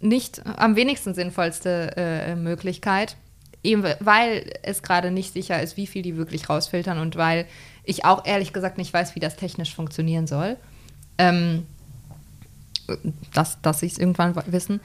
nicht 0.00 0.46
am 0.46 0.76
wenigsten 0.76 1.12
sinnvollste 1.12 1.96
äh, 1.96 2.36
Möglichkeit, 2.36 3.16
eben 3.64 3.82
weil 3.98 4.48
es 4.62 4.82
gerade 4.82 5.10
nicht 5.10 5.32
sicher 5.32 5.60
ist, 5.60 5.76
wie 5.76 5.88
viel 5.88 6.02
die 6.02 6.16
wirklich 6.16 6.48
rausfiltern 6.48 6.98
und 6.98 7.16
weil 7.16 7.46
ich 7.82 8.04
auch 8.04 8.24
ehrlich 8.24 8.52
gesagt 8.52 8.78
nicht 8.78 8.92
weiß, 8.92 9.16
wie 9.16 9.20
das 9.20 9.34
technisch 9.34 9.74
funktionieren 9.74 10.28
soll. 10.28 10.56
Ähm, 11.18 11.66
dass 13.34 13.60
dass 13.60 13.80
sie 13.80 13.86
es 13.86 13.98
irgendwann 13.98 14.36
wissen. 14.46 14.78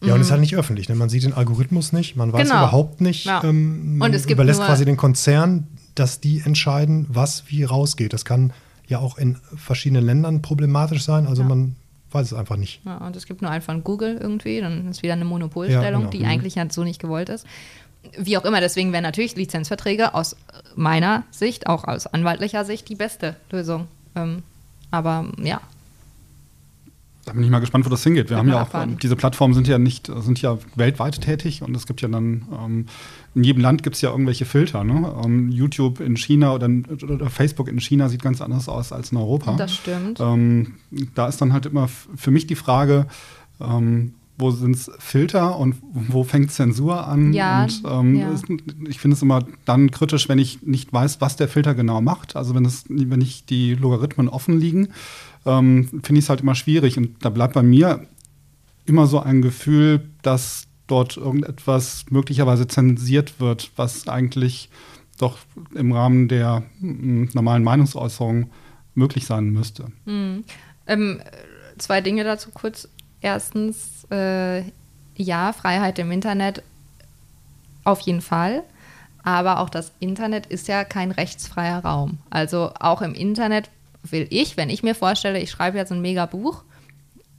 Ja, 0.00 0.14
und 0.14 0.20
es 0.20 0.28
ist 0.28 0.30
halt 0.30 0.40
nicht 0.40 0.54
öffentlich. 0.54 0.88
Ne? 0.88 0.94
Man 0.94 1.08
sieht 1.08 1.24
den 1.24 1.32
Algorithmus 1.32 1.92
nicht, 1.92 2.14
man 2.14 2.32
weiß 2.32 2.44
Mhm. 2.46 2.50
Genau. 2.50 2.62
überhaupt 2.62 3.00
nicht. 3.00 3.24
Ja. 3.24 3.42
Ähm, 3.42 3.98
man 3.98 4.10
Und 4.10 4.14
es 4.14 4.26
überlässt 4.26 4.60
quasi 4.60 4.84
den 4.84 4.96
Konzern, 4.96 5.66
dass 5.96 6.20
die 6.20 6.40
entscheiden, 6.40 7.06
was 7.08 7.44
wie 7.48 7.64
rausgeht. 7.64 8.12
Das 8.12 8.24
kann 8.24 8.52
ja 8.92 8.98
auch 9.00 9.18
in 9.18 9.36
verschiedenen 9.56 10.04
Ländern 10.06 10.40
problematisch 10.42 11.02
sein. 11.02 11.26
Also 11.26 11.42
Ja. 11.42 11.48
man 11.48 11.76
weiß 12.12 12.26
es 12.26 12.34
einfach 12.34 12.56
nicht. 12.56 12.80
Ja, 12.84 12.98
und 12.98 13.16
es 13.16 13.26
gibt 13.26 13.42
nur 13.42 13.50
einen 13.50 13.62
von 13.62 13.82
Google 13.84 14.18
irgendwie, 14.20 14.60
dann 14.60 14.88
ist 14.88 15.02
wieder 15.02 15.14
eine 15.14 15.24
Monopolstellung, 15.24 15.82
Ja, 15.84 15.90
genau. 15.98 16.10
die 16.10 16.18
Mhm. 16.20 16.24
eigentlich 16.26 16.54
ja 16.56 16.66
so 16.70 16.84
nicht 16.84 17.00
gewollt 17.00 17.28
ist. 17.30 17.46
Wie 18.18 18.36
auch 18.36 18.44
immer, 18.44 18.60
deswegen 18.60 18.92
wären 18.92 19.04
natürlich 19.04 19.34
Lizenzverträge 19.36 20.12
aus 20.14 20.36
meiner 20.76 21.22
Sicht, 21.30 21.66
auch 21.68 21.84
aus 21.84 22.06
anwaltlicher 22.06 22.64
Sicht, 22.64 22.88
die 22.88 22.96
beste 22.96 23.36
Lösung. 23.50 23.86
Ähm, 24.14 24.42
aber 24.90 25.26
ja, 25.42 25.60
Da 27.24 27.32
bin 27.32 27.44
ich 27.44 27.50
mal 27.50 27.60
gespannt, 27.60 27.86
wo 27.86 27.88
das 27.88 28.02
hingeht. 28.02 28.24
Wir 28.26 28.30
Wird 28.30 28.38
haben 28.40 28.48
ja 28.48 28.56
auch, 28.56 28.60
abwarten. 28.62 28.98
diese 29.00 29.14
Plattformen 29.14 29.54
sind 29.54 29.68
ja 29.68 29.78
nicht, 29.78 30.10
sind 30.12 30.42
ja 30.42 30.58
weltweit 30.74 31.20
tätig 31.20 31.62
und 31.62 31.74
es 31.76 31.86
gibt 31.86 32.00
ja 32.02 32.08
dann, 32.08 32.48
ähm, 32.52 32.86
in 33.34 33.44
jedem 33.44 33.62
Land 33.62 33.82
gibt 33.82 33.96
es 33.96 34.02
ja 34.02 34.10
irgendwelche 34.10 34.44
Filter. 34.44 34.84
Ne? 34.84 35.14
Ähm, 35.24 35.50
YouTube 35.50 36.00
in 36.00 36.16
China 36.16 36.52
oder, 36.54 36.68
oder 37.02 37.30
Facebook 37.30 37.68
in 37.68 37.80
China 37.80 38.08
sieht 38.08 38.22
ganz 38.22 38.40
anders 38.40 38.68
aus 38.68 38.92
als 38.92 39.12
in 39.12 39.18
Europa. 39.18 39.54
das 39.56 39.74
stimmt. 39.74 40.20
Ähm, 40.20 40.74
da 41.14 41.28
ist 41.28 41.40
dann 41.40 41.52
halt 41.52 41.66
immer 41.66 41.88
für 41.88 42.30
mich 42.30 42.46
die 42.46 42.56
Frage, 42.56 43.06
ähm, 43.60 44.14
wo 44.38 44.50
sind 44.50 44.74
es 44.74 44.90
Filter 44.98 45.58
und 45.58 45.76
wo 45.92 46.24
fängt 46.24 46.50
Zensur 46.50 47.06
an? 47.06 47.32
Ja, 47.32 47.62
und 47.62 47.82
ähm, 47.86 48.14
ja. 48.16 48.34
ich 48.88 48.98
finde 48.98 49.14
es 49.14 49.22
immer 49.22 49.44
dann 49.64 49.90
kritisch, 49.90 50.28
wenn 50.28 50.38
ich 50.38 50.62
nicht 50.62 50.92
weiß, 50.92 51.20
was 51.20 51.36
der 51.36 51.48
Filter 51.48 51.74
genau 51.74 52.00
macht. 52.00 52.34
Also 52.34 52.54
wenn 52.54 52.64
es, 52.64 52.84
wenn 52.88 53.18
nicht 53.18 53.50
die 53.50 53.74
Logarithmen 53.74 54.28
offen 54.28 54.58
liegen, 54.58 54.88
ähm, 55.46 55.88
finde 56.02 56.18
ich 56.18 56.24
es 56.24 56.28
halt 56.28 56.40
immer 56.40 56.54
schwierig. 56.54 56.98
Und 56.98 57.24
da 57.24 57.30
bleibt 57.30 57.54
bei 57.54 57.62
mir 57.62 58.06
immer 58.84 59.06
so 59.06 59.20
ein 59.20 59.42
Gefühl, 59.42 60.08
dass 60.22 60.66
dort 60.92 61.16
irgendetwas 61.16 62.04
möglicherweise 62.10 62.68
zensiert 62.68 63.40
wird, 63.40 63.70
was 63.76 64.06
eigentlich 64.08 64.68
doch 65.18 65.38
im 65.74 65.92
Rahmen 65.92 66.28
der 66.28 66.64
mm, 66.80 67.30
normalen 67.32 67.64
Meinungsäußerung 67.64 68.50
möglich 68.94 69.24
sein 69.24 69.50
müsste. 69.50 69.90
Ähm, 70.86 71.20
äh, 71.20 71.78
zwei 71.78 72.02
Dinge 72.02 72.24
dazu 72.24 72.50
kurz. 72.52 72.88
Erstens, 73.22 74.06
äh, 74.10 74.64
ja, 75.16 75.54
Freiheit 75.54 75.98
im 75.98 76.10
Internet 76.10 76.62
auf 77.84 78.00
jeden 78.00 78.20
Fall. 78.20 78.62
Aber 79.22 79.60
auch 79.60 79.70
das 79.70 79.92
Internet 79.98 80.46
ist 80.46 80.68
ja 80.68 80.84
kein 80.84 81.10
rechtsfreier 81.10 81.78
Raum. 81.78 82.18
Also 82.28 82.72
auch 82.78 83.00
im 83.00 83.14
Internet 83.14 83.70
will 84.02 84.26
ich, 84.28 84.58
wenn 84.58 84.68
ich 84.68 84.82
mir 84.82 84.94
vorstelle, 84.94 85.40
ich 85.40 85.50
schreibe 85.50 85.78
jetzt 85.78 85.92
ein 85.92 86.02
mega 86.02 86.26
Buch 86.26 86.64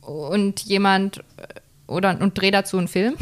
und 0.01 0.61
jemand 0.61 1.19
äh, 1.37 1.61
oder 1.87 2.19
und 2.19 2.39
drehe 2.39 2.51
dazu 2.51 2.77
einen 2.77 2.87
Film. 2.87 3.15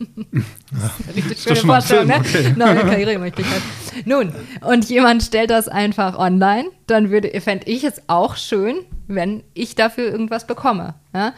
Richtig 1.14 1.42
schöne 1.42 1.56
Vorstellung, 1.56 2.06
ne? 2.06 2.16
Okay. 2.18 2.54
Neue 2.56 2.80
Karrieremöglichkeit. 2.80 3.60
Nun, 4.06 4.32
und 4.62 4.88
jemand 4.88 5.22
stellt 5.22 5.50
das 5.50 5.68
einfach 5.68 6.18
online, 6.18 6.68
dann 6.86 7.10
würde, 7.10 7.38
fände 7.40 7.66
ich 7.66 7.84
es 7.84 8.02
auch 8.06 8.36
schön, 8.36 8.76
wenn 9.08 9.42
ich 9.52 9.74
dafür 9.74 10.10
irgendwas 10.10 10.46
bekomme. 10.46 10.94
Ja? 11.14 11.34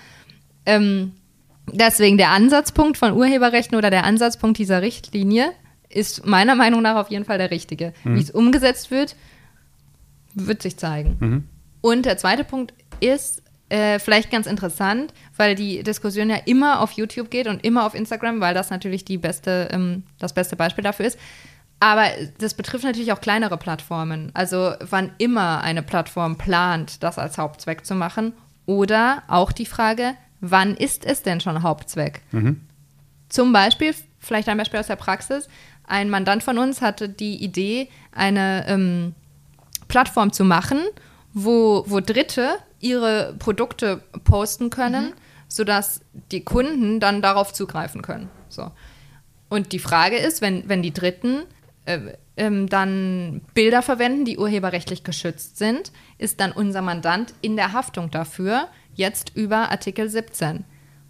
Ähm, 0.64 1.12
deswegen 1.72 2.18
der 2.18 2.30
Ansatzpunkt 2.30 2.98
von 2.98 3.12
Urheberrechten 3.12 3.76
oder 3.76 3.90
der 3.90 4.04
Ansatzpunkt 4.04 4.58
dieser 4.58 4.80
Richtlinie 4.82 5.52
ist 5.88 6.24
meiner 6.26 6.54
Meinung 6.54 6.82
nach 6.82 6.96
auf 6.96 7.10
jeden 7.10 7.24
Fall 7.24 7.38
der 7.38 7.50
richtige. 7.50 7.92
Wie 8.04 8.20
es 8.20 8.30
umgesetzt 8.30 8.90
wird, 8.90 9.16
wird 10.34 10.62
sich 10.62 10.76
zeigen. 10.76 11.48
Und 11.80 12.06
der 12.06 12.16
zweite 12.16 12.44
Punkt 12.44 12.72
ist 13.00 13.42
äh, 13.72 13.98
vielleicht 13.98 14.30
ganz 14.30 14.46
interessant, 14.46 15.14
weil 15.38 15.54
die 15.54 15.82
Diskussion 15.82 16.28
ja 16.28 16.36
immer 16.44 16.80
auf 16.80 16.92
YouTube 16.92 17.30
geht 17.30 17.46
und 17.46 17.64
immer 17.64 17.86
auf 17.86 17.94
Instagram, 17.94 18.40
weil 18.40 18.52
das 18.52 18.68
natürlich 18.68 19.06
die 19.06 19.16
beste, 19.16 19.68
ähm, 19.72 20.02
das 20.18 20.34
beste 20.34 20.56
Beispiel 20.56 20.84
dafür 20.84 21.06
ist. 21.06 21.18
Aber 21.80 22.04
das 22.38 22.52
betrifft 22.52 22.84
natürlich 22.84 23.12
auch 23.12 23.20
kleinere 23.20 23.56
Plattformen. 23.56 24.30
Also 24.34 24.74
wann 24.80 25.10
immer 25.16 25.62
eine 25.62 25.82
Plattform 25.82 26.36
plant, 26.36 27.02
das 27.02 27.18
als 27.18 27.38
Hauptzweck 27.38 27.86
zu 27.86 27.94
machen. 27.94 28.34
Oder 28.66 29.22
auch 29.26 29.52
die 29.52 29.66
Frage, 29.66 30.14
wann 30.40 30.76
ist 30.76 31.06
es 31.06 31.22
denn 31.22 31.40
schon 31.40 31.62
Hauptzweck? 31.62 32.20
Zum 33.30 33.54
Beispiel, 33.54 33.94
vielleicht 34.18 34.50
ein 34.50 34.58
Beispiel 34.58 34.80
aus 34.80 34.86
der 34.86 34.96
Praxis, 34.96 35.48
ein 35.84 36.10
Mandant 36.10 36.42
von 36.42 36.58
uns 36.58 36.82
hatte 36.82 37.08
die 37.08 37.42
Idee, 37.42 37.88
eine 38.12 38.66
ähm, 38.68 39.14
Plattform 39.88 40.32
zu 40.32 40.44
machen, 40.44 40.78
wo, 41.32 41.84
wo 41.86 42.00
Dritte 42.00 42.56
ihre 42.80 43.34
Produkte 43.38 44.02
posten 44.24 44.70
können, 44.70 45.14
sodass 45.48 46.00
die 46.30 46.44
Kunden 46.44 47.00
dann 47.00 47.22
darauf 47.22 47.52
zugreifen 47.52 48.02
können. 48.02 48.28
So. 48.48 48.70
Und 49.48 49.72
die 49.72 49.78
Frage 49.78 50.16
ist, 50.16 50.40
wenn, 50.40 50.68
wenn 50.68 50.82
die 50.82 50.92
Dritten 50.92 51.42
äh, 51.84 52.14
ähm, 52.36 52.68
dann 52.68 53.42
Bilder 53.54 53.82
verwenden, 53.82 54.24
die 54.24 54.38
urheberrechtlich 54.38 55.04
geschützt 55.04 55.58
sind, 55.58 55.92
ist 56.18 56.40
dann 56.40 56.52
unser 56.52 56.82
Mandant 56.82 57.34
in 57.42 57.56
der 57.56 57.72
Haftung 57.72 58.10
dafür, 58.10 58.68
jetzt 58.94 59.32
über 59.34 59.70
Artikel 59.70 60.08
17. 60.08 60.64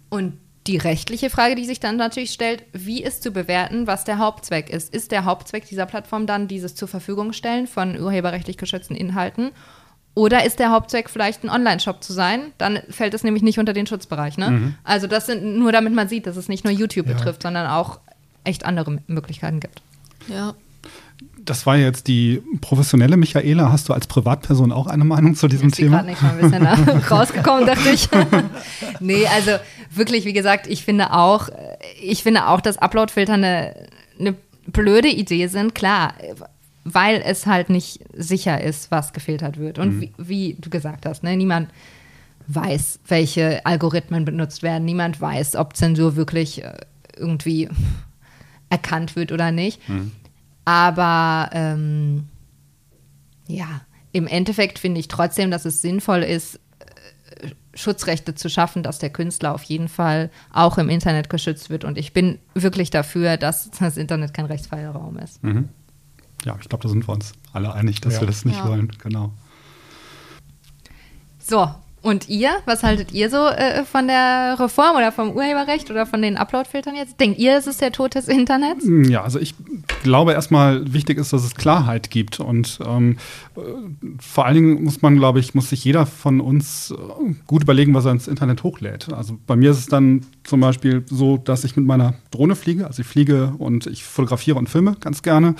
Und 0.09 0.37
die 0.67 0.77
rechtliche 0.77 1.29
Frage, 1.29 1.55
die 1.55 1.65
sich 1.65 1.79
dann 1.79 1.97
natürlich 1.97 2.31
stellt, 2.31 2.63
wie 2.71 3.03
ist 3.03 3.23
zu 3.23 3.31
bewerten, 3.31 3.87
was 3.87 4.05
der 4.05 4.17
Hauptzweck 4.17 4.69
ist? 4.69 4.93
Ist 4.93 5.11
der 5.11 5.25
Hauptzweck 5.25 5.65
dieser 5.65 5.85
Plattform 5.85 6.25
dann 6.25 6.47
dieses 6.47 6.75
zur 6.75 6.87
Verfügung 6.87 7.33
stellen 7.33 7.67
von 7.67 7.99
urheberrechtlich 7.99 8.57
geschützten 8.57 8.95
Inhalten? 8.95 9.51
Oder 10.15 10.45
ist 10.45 10.59
der 10.59 10.69
Hauptzweck 10.71 11.09
vielleicht 11.09 11.43
ein 11.43 11.49
Online-Shop 11.49 12.03
zu 12.03 12.13
sein? 12.13 12.51
Dann 12.59 12.79
fällt 12.89 13.13
es 13.15 13.23
nämlich 13.23 13.41
nicht 13.41 13.57
unter 13.57 13.73
den 13.73 13.87
Schutzbereich. 13.87 14.37
Ne? 14.37 14.75
Also 14.83 15.07
das 15.07 15.25
sind 15.25 15.43
nur, 15.57 15.71
damit 15.71 15.93
man 15.93 16.07
sieht, 16.07 16.27
dass 16.27 16.37
es 16.37 16.47
nicht 16.49 16.63
nur 16.63 16.73
YouTube 16.73 17.07
Ja. 17.07 17.13
betrifft, 17.13 17.41
sondern 17.41 17.65
auch 17.67 17.99
echt 18.43 18.63
andere 18.65 18.99
Möglichkeiten 19.07 19.59
gibt. 19.59 19.81
Ja. 20.27 20.53
Das 21.45 21.65
war 21.65 21.75
jetzt 21.77 22.07
die 22.07 22.41
professionelle 22.61 23.17
Michaela. 23.17 23.71
Hast 23.71 23.89
du 23.89 23.93
als 23.93 24.07
Privatperson 24.07 24.71
auch 24.71 24.87
eine 24.87 25.03
Meinung 25.03 25.35
zu 25.35 25.47
diesem 25.47 25.71
die 25.71 25.83
Thema? 25.83 25.97
gerade 26.03 26.09
nicht 26.09 26.21
mal 26.21 26.29
ein 26.39 26.51
bisschen 26.51 26.99
rausgekommen, 27.11 27.65
dachte 27.65 27.89
ich. 27.89 28.07
nee, 28.99 29.25
also 29.27 29.51
wirklich, 29.93 30.25
wie 30.25 30.33
gesagt, 30.33 30.67
ich 30.67 30.85
finde 30.85 31.11
auch, 31.11 31.49
ich 32.01 32.23
finde 32.23 32.47
auch, 32.47 32.61
dass 32.61 32.77
Uploadfilter 32.77 33.33
eine, 33.33 33.73
eine 34.19 34.35
blöde 34.67 35.09
Idee 35.09 35.47
sind, 35.47 35.75
klar, 35.75 36.13
weil 36.83 37.21
es 37.25 37.45
halt 37.45 37.69
nicht 37.69 38.01
sicher 38.13 38.61
ist, 38.61 38.91
was 38.91 39.13
gefiltert 39.13 39.57
wird. 39.57 39.79
Und 39.79 40.01
wie, 40.01 40.13
wie 40.17 40.57
du 40.59 40.69
gesagt 40.69 41.05
hast, 41.05 41.23
ne, 41.23 41.37
niemand 41.37 41.69
weiß, 42.47 42.99
welche 43.07 43.65
Algorithmen 43.65 44.25
benutzt 44.25 44.63
werden. 44.63 44.85
Niemand 44.85 45.19
weiß, 45.21 45.55
ob 45.55 45.75
Zensur 45.75 46.15
wirklich 46.15 46.63
äh, 46.63 46.75
irgendwie 47.15 47.69
erkannt 48.69 49.15
wird 49.15 49.31
oder 49.31 49.51
nicht. 49.51 49.81
Aber 50.65 51.49
ähm, 51.53 52.27
ja, 53.47 53.81
im 54.11 54.27
Endeffekt 54.27 54.79
finde 54.79 54.99
ich 54.99 55.07
trotzdem, 55.07 55.51
dass 55.51 55.65
es 55.65 55.81
sinnvoll 55.81 56.23
ist, 56.23 56.59
äh, 57.39 57.49
Schutzrechte 57.73 58.35
zu 58.35 58.49
schaffen, 58.49 58.83
dass 58.83 58.99
der 58.99 59.09
Künstler 59.09 59.53
auf 59.53 59.63
jeden 59.63 59.89
Fall 59.89 60.29
auch 60.51 60.77
im 60.77 60.89
Internet 60.89 61.29
geschützt 61.29 61.69
wird. 61.69 61.83
Und 61.83 61.97
ich 61.97 62.13
bin 62.13 62.39
wirklich 62.53 62.89
dafür, 62.89 63.37
dass 63.37 63.71
das 63.79 63.97
Internet 63.97 64.33
kein 64.33 64.45
rechtsfreier 64.45 64.91
Raum 64.91 65.17
ist. 65.17 65.43
Mhm. 65.43 65.69
Ja, 66.45 66.57
ich 66.61 66.67
glaube, 66.69 66.83
da 66.83 66.89
sind 66.89 67.07
wir 67.07 67.13
uns 67.13 67.33
alle 67.53 67.73
einig, 67.73 68.01
dass 68.01 68.15
Ja. 68.15 68.19
wir 68.21 68.27
das 68.27 68.45
nicht 68.45 68.57
Ja. 68.57 68.67
wollen. 68.67 68.91
Genau. 69.01 69.31
So, 71.39 71.67
und 72.01 72.27
ihr? 72.29 72.51
Was 72.65 72.83
haltet 72.83 73.11
ihr 73.13 73.29
so 73.29 73.47
äh, 73.47 73.85
von 73.85 74.07
der 74.07 74.57
Reform 74.59 74.97
oder 74.97 75.11
vom 75.13 75.31
Urheberrecht 75.31 75.89
oder 75.89 76.05
von 76.05 76.21
den 76.21 76.35
Uploadfiltern 76.37 76.95
jetzt? 76.95 77.19
Denkt 77.19 77.39
ihr, 77.39 77.57
es 77.57 77.65
ist 77.67 77.79
der 77.81 77.91
Tod 77.93 78.15
des 78.15 78.27
Internets? 78.27 78.85
Ja, 79.09 79.23
also 79.23 79.39
ich 79.39 79.53
glaube 80.03 80.33
erstmal 80.33 80.91
wichtig 80.93 81.17
ist, 81.17 81.31
dass 81.31 81.43
es 81.45 81.55
Klarheit 81.55 82.09
gibt 82.09 82.39
und 82.41 82.79
ähm, 82.85 83.17
äh, 83.55 83.59
vor 84.19 84.45
allen 84.45 84.55
Dingen 84.55 84.83
muss 84.83 85.01
man, 85.01 85.15
glaube 85.17 85.39
ich, 85.39 85.53
muss 85.53 85.69
sich 85.69 85.83
jeder 85.85 86.05
von 86.05 86.41
uns 86.41 86.91
äh, 86.91 87.33
gut 87.47 87.63
überlegen, 87.63 87.93
was 87.93 88.03
er 88.05 88.11
ins 88.11 88.27
Internet 88.27 88.63
hochlädt. 88.63 89.11
Also 89.13 89.37
bei 89.47 89.55
mir 89.55 89.71
ist 89.71 89.79
es 89.79 89.85
dann 89.85 90.25
zum 90.43 90.59
Beispiel 90.59 91.05
so, 91.07 91.37
dass 91.37 91.63
ich 91.63 91.75
mit 91.77 91.85
meiner 91.85 92.15
Drohne 92.31 92.55
fliege, 92.55 92.85
also 92.87 93.01
ich 93.01 93.07
fliege 93.07 93.53
und 93.57 93.87
ich 93.87 94.03
fotografiere 94.03 94.57
und 94.57 94.67
filme 94.69 94.95
ganz 94.99 95.21
gerne. 95.23 95.55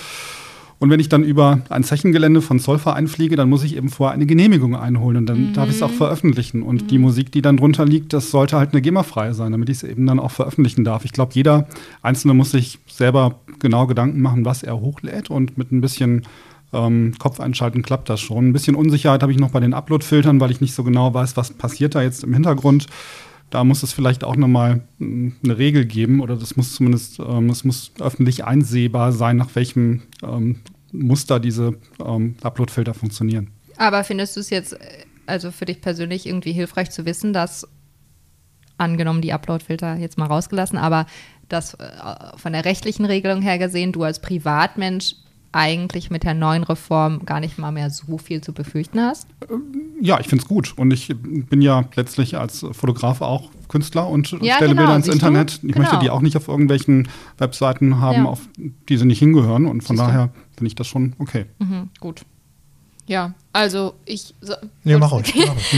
Und 0.84 0.90
wenn 0.90 1.00
ich 1.00 1.08
dann 1.08 1.24
über 1.24 1.62
ein 1.70 1.86
Zechengelände 1.86 2.42
von 2.42 2.60
Zollver 2.60 2.94
einfliege, 2.94 3.38
dann 3.38 3.48
muss 3.48 3.64
ich 3.64 3.78
eben 3.78 3.88
vorher 3.88 4.14
eine 4.14 4.26
Genehmigung 4.26 4.76
einholen 4.76 5.16
und 5.16 5.28
dann 5.28 5.54
darf 5.54 5.70
ich 5.70 5.76
es 5.76 5.82
auch 5.82 5.90
veröffentlichen. 5.90 6.62
Und 6.62 6.92
die 6.92 6.98
Musik, 6.98 7.32
die 7.32 7.42
dann 7.42 7.56
drunter 7.56 7.86
liegt, 7.86 8.12
das 8.12 8.32
sollte 8.32 8.58
halt 8.58 8.74
eine 8.74 8.82
GEMA-frei 8.82 9.32
sein, 9.32 9.54
damit 9.54 9.70
ich 9.70 9.78
es 9.78 9.84
eben 9.84 10.06
dann 10.06 10.20
auch 10.20 10.32
veröffentlichen 10.32 10.84
darf. 10.84 11.06
Ich 11.06 11.14
glaube, 11.14 11.32
jeder 11.36 11.70
Einzelne 12.02 12.34
muss 12.34 12.52
sich 12.52 12.80
selber 12.86 13.40
genau 13.60 13.88
Gedanken 13.88 14.20
machen, 14.20 14.44
was 14.44 14.62
er 14.62 14.78
hochlädt 14.78 15.30
und 15.30 15.58
mit 15.58 15.72
ein 15.72 15.80
bisschen 15.80 16.24
ähm, 16.74 17.14
Kopf 17.18 17.40
einschalten 17.40 17.82
klappt 17.82 18.10
das 18.10 18.20
schon. 18.20 18.50
Ein 18.50 18.54
bisschen 18.54 18.76
Unsicherheit 18.76 19.22
habe 19.22 19.32
ich 19.32 19.40
noch 19.40 19.52
bei 19.52 19.62
den 19.62 19.74
Upload-Filtern, 19.74 20.42
weil 20.42 20.52
ich 20.52 20.60
nicht 20.60 20.76
so 20.76 20.84
genau 20.84 21.14
weiß, 21.14 21.38
was 21.38 21.52
passiert 21.52 21.96
da 21.96 22.02
jetzt 22.02 22.26
im 22.26 22.34
Hintergrund. 22.34 22.88
Da 23.52 23.64
muss 23.64 23.84
es 23.84 23.94
vielleicht 23.94 24.26
auch 24.26 24.36
nochmal 24.36 24.82
mh, 24.98 25.32
eine 25.46 25.58
Regel 25.58 25.86
geben 25.86 26.20
oder 26.20 26.36
das 26.36 26.58
muss 26.58 26.74
zumindest, 26.74 27.20
ähm, 27.20 27.50
es 27.52 27.64
muss 27.64 27.94
öffentlich 28.02 28.44
einsehbar 28.44 29.14
sein, 29.14 29.38
nach 29.38 29.56
welchem 29.56 30.02
ähm, 30.24 30.58
Muster 30.94 31.40
diese 31.40 31.74
ähm, 32.00 32.36
Upload-Filter 32.42 32.94
funktionieren. 32.94 33.52
Aber 33.78 34.04
findest 34.06 34.36
du 34.36 34.40
es 34.40 34.50
jetzt, 34.50 34.74
äh, 34.74 34.78
also 35.26 35.52
für 35.52 35.66
dich 35.66 35.82
persönlich 35.82 36.26
irgendwie 36.26 36.54
hilfreich 36.54 36.92
zu 36.92 37.06
wissen, 37.06 37.34
dass, 37.34 37.68
angenommen 38.78 39.22
die 39.22 39.34
Uploadfilter 39.34 39.96
jetzt 39.98 40.18
mal 40.18 40.26
rausgelassen, 40.28 40.78
aber 40.78 41.06
dass 41.50 41.76
äh, 41.76 41.84
von 42.38 42.54
der 42.54 42.66
rechtlichen 42.66 43.06
Regelung 43.06 43.42
her 43.42 43.58
gesehen, 43.58 43.92
du 43.92 44.04
als 44.04 44.20
Privatmensch 44.22 45.16
eigentlich 45.52 46.10
mit 46.10 46.24
der 46.24 46.34
neuen 46.34 46.64
Reform 46.64 47.26
gar 47.26 47.40
nicht 47.40 47.60
mal 47.60 47.72
mehr 47.72 47.92
so 47.92 48.18
viel 48.18 48.42
zu 48.42 48.54
befürchten 48.54 49.00
hast? 49.00 49.28
Ja, 50.02 50.20
ich 50.20 50.28
finde 50.28 50.42
es 50.42 50.48
gut. 50.50 50.74
Und 50.78 50.92
ich 50.92 51.14
bin 51.16 51.62
ja 51.62 51.84
letztlich 51.96 52.38
als 52.38 52.66
Fotograf 52.72 53.22
auch 53.22 53.52
Künstler 53.68 54.08
und 54.10 54.32
Ja, 54.42 54.56
stelle 54.56 54.72
genau, 54.72 54.82
Bilder 54.82 54.96
ins? 54.96 55.08
Internet. 55.08 55.60
Ich 55.62 55.76
möchte 55.76 55.92
Genau. 55.92 56.02
die 56.02 56.10
auch 56.10 56.22
nicht 56.22 56.36
auf 56.38 56.48
irgendwelchen 56.48 57.08
Webseiten 57.38 58.00
haben, 58.00 58.24
Ja. 58.24 58.30
auf 58.30 58.42
die 58.90 58.98
sie 58.98 59.06
nicht 59.06 59.20
hingehören. 59.20 59.68
Und 59.68 59.82
von 59.84 59.96
Siehst 59.96 60.08
daher 60.10 60.30
finde 60.56 60.68
ich 60.68 60.76
das 60.76 60.88
schon 60.88 61.14
okay. 61.20 61.46
Mhm, 61.60 61.90
gut. 62.00 62.22
Ja, 63.06 63.34
also 63.52 63.96
ich. 64.06 64.34
So, 64.42 64.54
Nee, 64.84 64.98
mach 64.98 65.12
ruhig. 65.12 65.34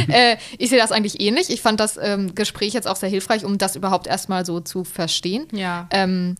äh, 0.09 0.37
ich 0.59 0.69
sehe 0.69 0.77
das 0.79 0.91
eigentlich 0.91 1.19
ähnlich. 1.19 1.49
Ich 1.49 1.61
fand 1.61 1.79
das 1.79 1.97
ähm, 2.01 2.35
Gespräch 2.35 2.73
jetzt 2.73 2.87
auch 2.87 2.95
sehr 2.95 3.09
hilfreich, 3.09 3.45
um 3.45 3.57
das 3.57 3.75
überhaupt 3.75 4.05
erstmal 4.07 4.45
so 4.45 4.59
zu 4.59 4.83
verstehen. 4.83 5.47
Ja. 5.51 5.87
Ähm, 5.91 6.35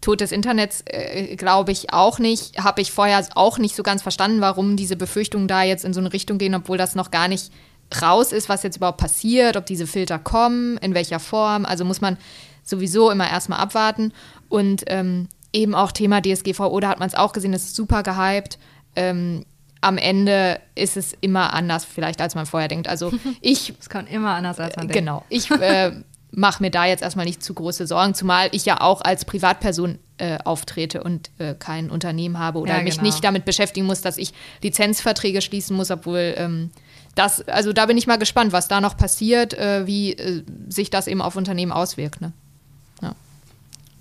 Tod 0.00 0.20
des 0.20 0.32
Internets 0.32 0.82
äh, 0.86 1.36
glaube 1.36 1.70
ich 1.72 1.92
auch 1.92 2.18
nicht. 2.18 2.58
Habe 2.58 2.80
ich 2.80 2.90
vorher 2.92 3.24
auch 3.34 3.58
nicht 3.58 3.76
so 3.76 3.82
ganz 3.82 4.02
verstanden, 4.02 4.40
warum 4.40 4.76
diese 4.76 4.96
Befürchtungen 4.96 5.48
da 5.48 5.62
jetzt 5.62 5.84
in 5.84 5.92
so 5.92 6.00
eine 6.00 6.12
Richtung 6.12 6.38
gehen, 6.38 6.54
obwohl 6.54 6.78
das 6.78 6.94
noch 6.94 7.10
gar 7.10 7.28
nicht 7.28 7.52
raus 8.00 8.32
ist, 8.32 8.48
was 8.48 8.62
jetzt 8.62 8.78
überhaupt 8.78 8.98
passiert, 8.98 9.56
ob 9.56 9.66
diese 9.66 9.86
Filter 9.86 10.18
kommen, 10.18 10.78
in 10.78 10.94
welcher 10.94 11.20
Form. 11.20 11.66
Also 11.66 11.84
muss 11.84 12.00
man 12.00 12.16
sowieso 12.64 13.10
immer 13.10 13.28
erstmal 13.30 13.58
abwarten. 13.60 14.12
Und 14.48 14.82
ähm, 14.86 15.28
eben 15.52 15.74
auch 15.74 15.92
Thema 15.92 16.20
DSGVO, 16.20 16.80
da 16.80 16.88
hat 16.88 16.98
man 16.98 17.08
es 17.08 17.14
auch 17.14 17.32
gesehen, 17.32 17.52
das 17.52 17.64
ist 17.64 17.76
super 17.76 18.02
gehypt. 18.02 18.58
Ähm, 18.96 19.44
am 19.80 19.98
Ende 19.98 20.60
ist 20.74 20.96
es 20.96 21.12
immer 21.20 21.52
anders, 21.52 21.84
vielleicht 21.84 22.20
als 22.20 22.34
man 22.34 22.46
vorher 22.46 22.68
denkt. 22.68 22.88
Also 22.88 23.12
ich 23.40 23.74
Es 23.80 23.88
kann 23.88 24.06
immer 24.06 24.30
anders 24.30 24.60
als 24.60 24.76
man 24.76 24.88
denkt. 24.88 24.98
Genau. 24.98 25.24
Ich 25.28 25.50
äh, 25.50 25.92
mache 26.30 26.62
mir 26.62 26.70
da 26.70 26.86
jetzt 26.86 27.02
erstmal 27.02 27.26
nicht 27.26 27.42
zu 27.42 27.52
große 27.52 27.86
Sorgen, 27.86 28.14
zumal 28.14 28.48
ich 28.52 28.64
ja 28.64 28.80
auch 28.80 29.02
als 29.02 29.24
Privatperson 29.24 29.98
äh, 30.18 30.38
auftrete 30.44 31.02
und 31.02 31.30
äh, 31.38 31.54
kein 31.54 31.90
Unternehmen 31.90 32.38
habe 32.38 32.60
oder 32.60 32.76
Ja, 32.76 32.82
mich 32.82 32.94
genau. 32.94 33.06
nicht 33.06 33.24
damit 33.24 33.44
beschäftigen 33.44 33.86
muss, 33.86 34.00
dass 34.00 34.18
ich 34.18 34.32
Lizenzverträge 34.62 35.42
schließen 35.42 35.76
muss, 35.76 35.90
obwohl 35.90 36.34
ähm, 36.36 36.70
das, 37.14 37.46
also 37.48 37.72
da 37.72 37.86
bin 37.86 37.98
ich 37.98 38.06
mal 38.06 38.18
gespannt, 38.18 38.52
was 38.52 38.68
da 38.68 38.80
noch 38.80 38.96
passiert, 38.96 39.52
äh, 39.54 39.86
wie 39.86 40.12
äh, 40.12 40.44
sich 40.68 40.90
das 40.90 41.08
eben 41.08 41.20
auf 41.20 41.36
Unternehmen 41.36 41.72
auswirkt. 41.72 42.20
Ne? 42.20 42.32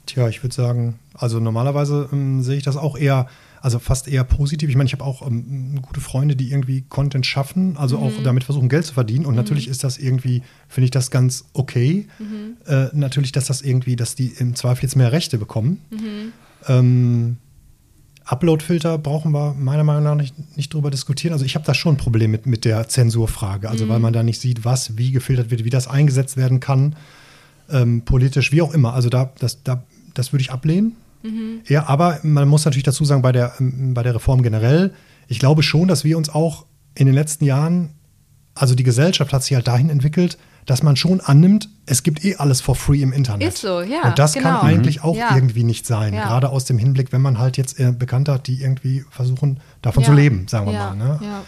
Tja, 0.06 0.28
ich 0.28 0.44
würde 0.44 0.54
sagen, 0.54 1.00
also 1.13 1.39
normalerweise 1.39 2.10
ähm, 2.12 2.41
sehe 2.41 2.58
ich 2.58 2.63
das 2.63 2.78
auch 2.78 2.97
eher, 2.97 3.28
also 3.62 3.80
fast 3.80 4.08
eher 4.08 4.24
positiv. 4.24 4.69
Ich 4.69 4.76
meine, 4.76 4.88
ich 4.88 4.93
habe 4.93 5.04
auch 5.04 5.26
ähm, 5.26 5.82
gute 5.82 6.02
Freunde, 6.02 6.36
die 6.36 6.52
irgendwie 6.52 6.82
Content 6.82 7.26
schaffen, 7.26 7.78
also 7.78 7.97
auch 7.97 8.12
damit 8.24 8.43
versuchen, 8.43 8.69
Geld 8.69 8.86
zu 8.86 8.93
verdienen. 8.93 9.26
Und 9.26 9.36
natürlich 9.36 9.67
ist 9.67 9.84
das 9.84 9.97
irgendwie, 9.97 10.41
finde 10.67 10.86
ich 10.86 10.91
das 10.91 11.12
ganz 11.12 11.45
okay. 11.54 12.08
Äh, 12.65 12.88
natürlich, 12.93 13.32
dass 13.32 13.45
das 13.45 13.62
irgendwie, 13.62 13.95
dass 13.95 14.15
die 14.15 14.28
im 14.38 14.56
Zweifel 14.56 14.84
jetzt 14.84 14.95
mehr 14.95 15.12
Rechte 15.12 15.38
bekommen. 15.38 15.82
Ähm, 16.67 17.38
Upload-Filter 18.26 18.97
brauchen 18.97 19.34
wir 19.34 19.54
meiner 19.58 19.84
Meinung 19.84 20.04
nach 20.04 20.15
nicht, 20.15 20.56
nicht 20.56 20.74
drüber 20.74 20.89
diskutieren. 20.91 21.34
Also 21.34 21.43
ich 21.43 21.56
habe 21.56 21.65
da 21.65 21.74
schon 21.74 21.95
ein 21.95 21.97
Problem 21.97 22.32
mit, 22.32 22.45
mit 22.45 22.65
der 22.65 22.88
Zensurfrage. 22.88 23.69
Also 23.69 23.89
weil 23.89 24.00
man 24.00 24.13
da 24.13 24.24
nicht 24.24 24.39
sieht, 24.39 24.63
was 24.63 24.97
wie 24.97 25.12
gefiltert 25.12 25.52
wird, 25.52 25.65
wie 25.65 25.69
das 25.69 25.88
eingesetzt 25.88 26.38
werden 26.38 26.60
kann, 26.60 26.95
ähm, 27.69 28.04
politisch, 28.04 28.52
wie 28.52 28.62
auch 28.62 28.74
immer. 28.74 28.93
Also 28.93 29.10
da, 29.10 29.34
das, 29.39 29.63
da, 29.63 29.84
das 30.13 30.32
würde 30.34 30.41
ich 30.41 30.52
ablehnen. 30.52 30.95
Ja, 31.67 31.88
aber 31.88 32.19
man 32.24 32.47
muss 32.47 32.65
natürlich 32.65 32.84
dazu 32.84 33.06
sagen, 33.06 33.21
bei 33.21 33.32
der, 33.32 33.54
ähm, 33.60 33.93
bei 33.93 34.02
der 34.02 34.15
Reform 34.15 34.41
generell, 34.41 34.91
ich 35.28 35.38
glaube 35.38 35.62
schon, 35.62 35.88
dass 35.88 36.04
wir 36.04 36.17
uns 36.17 36.30
auch 36.30 36.65
in 36.95 37.06
den 37.06 37.13
letzten 37.13 37.45
Jahren, 37.45 37.89
also 38.56 38.74
die 38.74 38.82
Gesellschaft 38.84 39.32
hat 39.32 39.43
sich 39.43 39.54
halt 39.54 39.67
dahin 39.67 39.91
entwickelt, 39.91 40.39
dass 40.65 40.82
man 40.82 40.95
schon 40.95 41.21
annimmt, 41.21 41.69
es 41.86 42.02
gibt 42.02 42.26
eh 42.26 42.36
alles 42.38 42.62
for 42.62 42.76
free 42.76 43.02
im 43.04 43.13
Internet. 43.13 43.50
Ist 43.54 43.60
so, 43.62 43.82
ja, 43.82 44.02
Und 44.10 44.17
das 44.19 44.34
genau. 44.34 44.60
kann 44.60 44.67
eigentlich 44.67 45.04
auch 45.04 45.15
Ja. 45.15 45.36
irgendwie 45.36 45.63
nicht 45.63 45.86
sein. 45.86 46.13
Ja. 46.15 46.24
Gerade 46.26 46.50
aus 46.50 46.65
dem 46.65 46.80
Hinblick, 46.80 47.12
wenn 47.12 47.21
man 47.21 47.38
halt 47.38 47.56
jetzt 47.58 47.80
äh, 47.80 47.91
Bekannte 47.91 48.34
hat, 48.34 48.47
die 48.47 48.60
irgendwie 48.62 49.04
versuchen, 49.12 49.60
davon 49.84 50.04
zu 50.04 50.12
Ja. 50.12 50.17
leben, 50.17 50.47
sagen 50.47 50.65
wir 50.67 50.74
Ja. 50.74 50.93
mal. 50.93 50.95
Ne? 50.95 51.19
Ja. 51.21 51.43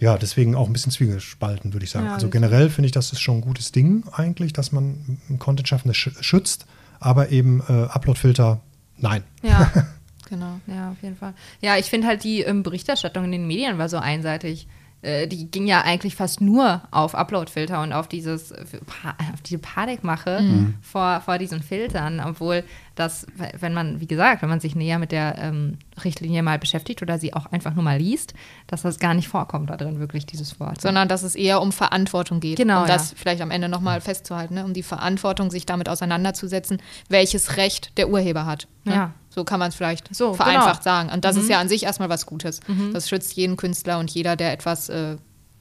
Ja, 0.00 0.16
deswegen 0.18 0.54
auch 0.56 0.66
ein 0.66 0.72
bisschen 0.72 0.90
zwiegespalten, 0.92 1.74
würde 1.74 1.84
ich 1.84 1.90
sagen. 1.90 2.06
Ja, 2.06 2.14
also 2.14 2.28
generell 2.28 2.70
finde 2.70 2.86
ich, 2.86 2.92
das 2.92 3.12
ist 3.12 3.20
schon 3.20 3.36
ein 3.38 3.40
gutes 3.42 3.70
Ding 3.70 4.02
eigentlich, 4.12 4.52
dass 4.52 4.72
man 4.72 5.18
Content-Schaffende 5.38 5.94
sch 5.94 6.10
schützt, 6.20 6.66
aber 7.00 7.30
eben 7.30 7.62
äh, 7.68 7.72
Upload-Filter, 7.72 8.60
nein. 8.98 9.24
Ja. 9.42 9.70
Genau. 10.30 10.60
Ja, 10.68 10.92
auf 10.92 11.02
jeden 11.02 11.16
Fall. 11.16 11.34
Ja, 11.60 11.76
ich 11.76 11.86
finde 11.86 12.06
halt 12.06 12.22
die 12.22 12.42
ähm, 12.42 12.62
Berichterstattung 12.62 13.24
in 13.24 13.32
den 13.32 13.48
Medien 13.48 13.78
war 13.78 13.88
so 13.88 13.96
einseitig. 13.96 14.68
Äh, 15.02 15.26
die 15.26 15.50
ging 15.50 15.66
ja 15.66 15.80
eigentlich 15.80 16.14
fast 16.14 16.40
nur 16.42 16.82
auf 16.90 17.14
Uploadfilter 17.14 17.80
und 17.82 17.92
auf 17.94 18.06
dieses 18.06 18.50
äh, 18.50 18.64
Pa- 18.86 19.16
auf 19.32 19.40
diese 19.40 19.58
Panikmache 19.58 20.40
vor, 20.82 21.20
vor 21.22 21.38
diesen 21.38 21.62
Filtern, 21.62 22.20
obwohl 22.20 22.64
das, 22.96 23.26
wenn 23.58 23.72
man, 23.72 24.00
wie 24.00 24.06
gesagt, 24.06 24.42
wenn 24.42 24.50
man 24.50 24.60
sich 24.60 24.74
näher 24.76 24.98
mit 24.98 25.10
der 25.10 25.38
ähm, 25.38 25.78
Richtlinie 26.04 26.42
mal 26.42 26.58
beschäftigt 26.58 27.00
oder 27.00 27.18
sie 27.18 27.32
auch 27.32 27.46
einfach 27.46 27.74
nur 27.74 27.82
mal 27.82 27.96
liest, 27.98 28.34
dass 28.66 28.82
das 28.82 28.98
gar 28.98 29.14
nicht 29.14 29.28
vorkommt 29.28 29.70
da 29.70 29.78
drin 29.78 30.00
wirklich 30.00 30.26
dieses 30.26 30.60
Wort. 30.60 30.82
Sondern 30.82 31.08
dass 31.08 31.22
es 31.22 31.34
eher 31.34 31.62
um 31.62 31.72
Verantwortung 31.72 32.40
geht. 32.40 32.58
Genau, 32.58 32.82
Um 32.82 32.86
das 32.88 33.12
ja. 33.12 33.16
vielleicht 33.18 33.40
am 33.40 33.50
Ende 33.50 33.70
nochmal 33.70 34.02
festzuhalten, 34.02 34.54
ne? 34.54 34.64
um 34.66 34.74
die 34.74 34.82
Verantwortung, 34.82 35.50
sich 35.50 35.64
damit 35.64 35.88
auseinanderzusetzen, 35.88 36.82
welches 37.08 37.56
Recht 37.56 37.96
der 37.96 38.10
Urheber 38.10 38.44
hat. 38.44 38.68
Ne? 38.84 38.94
Ja. 38.94 39.14
So 39.32 39.44
kann 39.44 39.58
man 39.60 39.68
es 39.68 39.76
vielleicht 39.76 40.14
So, 40.14 40.34
vereinfacht 40.34 40.82
genau. 40.82 40.96
sagen. 40.96 41.08
Und 41.10 41.24
das 41.24 41.36
ist 41.36 41.48
ja 41.48 41.60
an 41.60 41.68
sich 41.68 41.84
erstmal 41.84 42.08
was 42.08 42.26
Gutes. 42.26 42.60
Das 42.92 43.08
schützt 43.08 43.34
jeden 43.34 43.56
Künstler 43.56 43.98
und 43.98 44.10
jeder, 44.10 44.36
der 44.36 44.52
etwas 44.52 44.88
äh, 44.88 45.12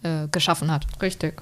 äh, 0.02 0.28
geschaffen 0.32 0.72
hat. 0.72 0.88
Richtig. 1.02 1.42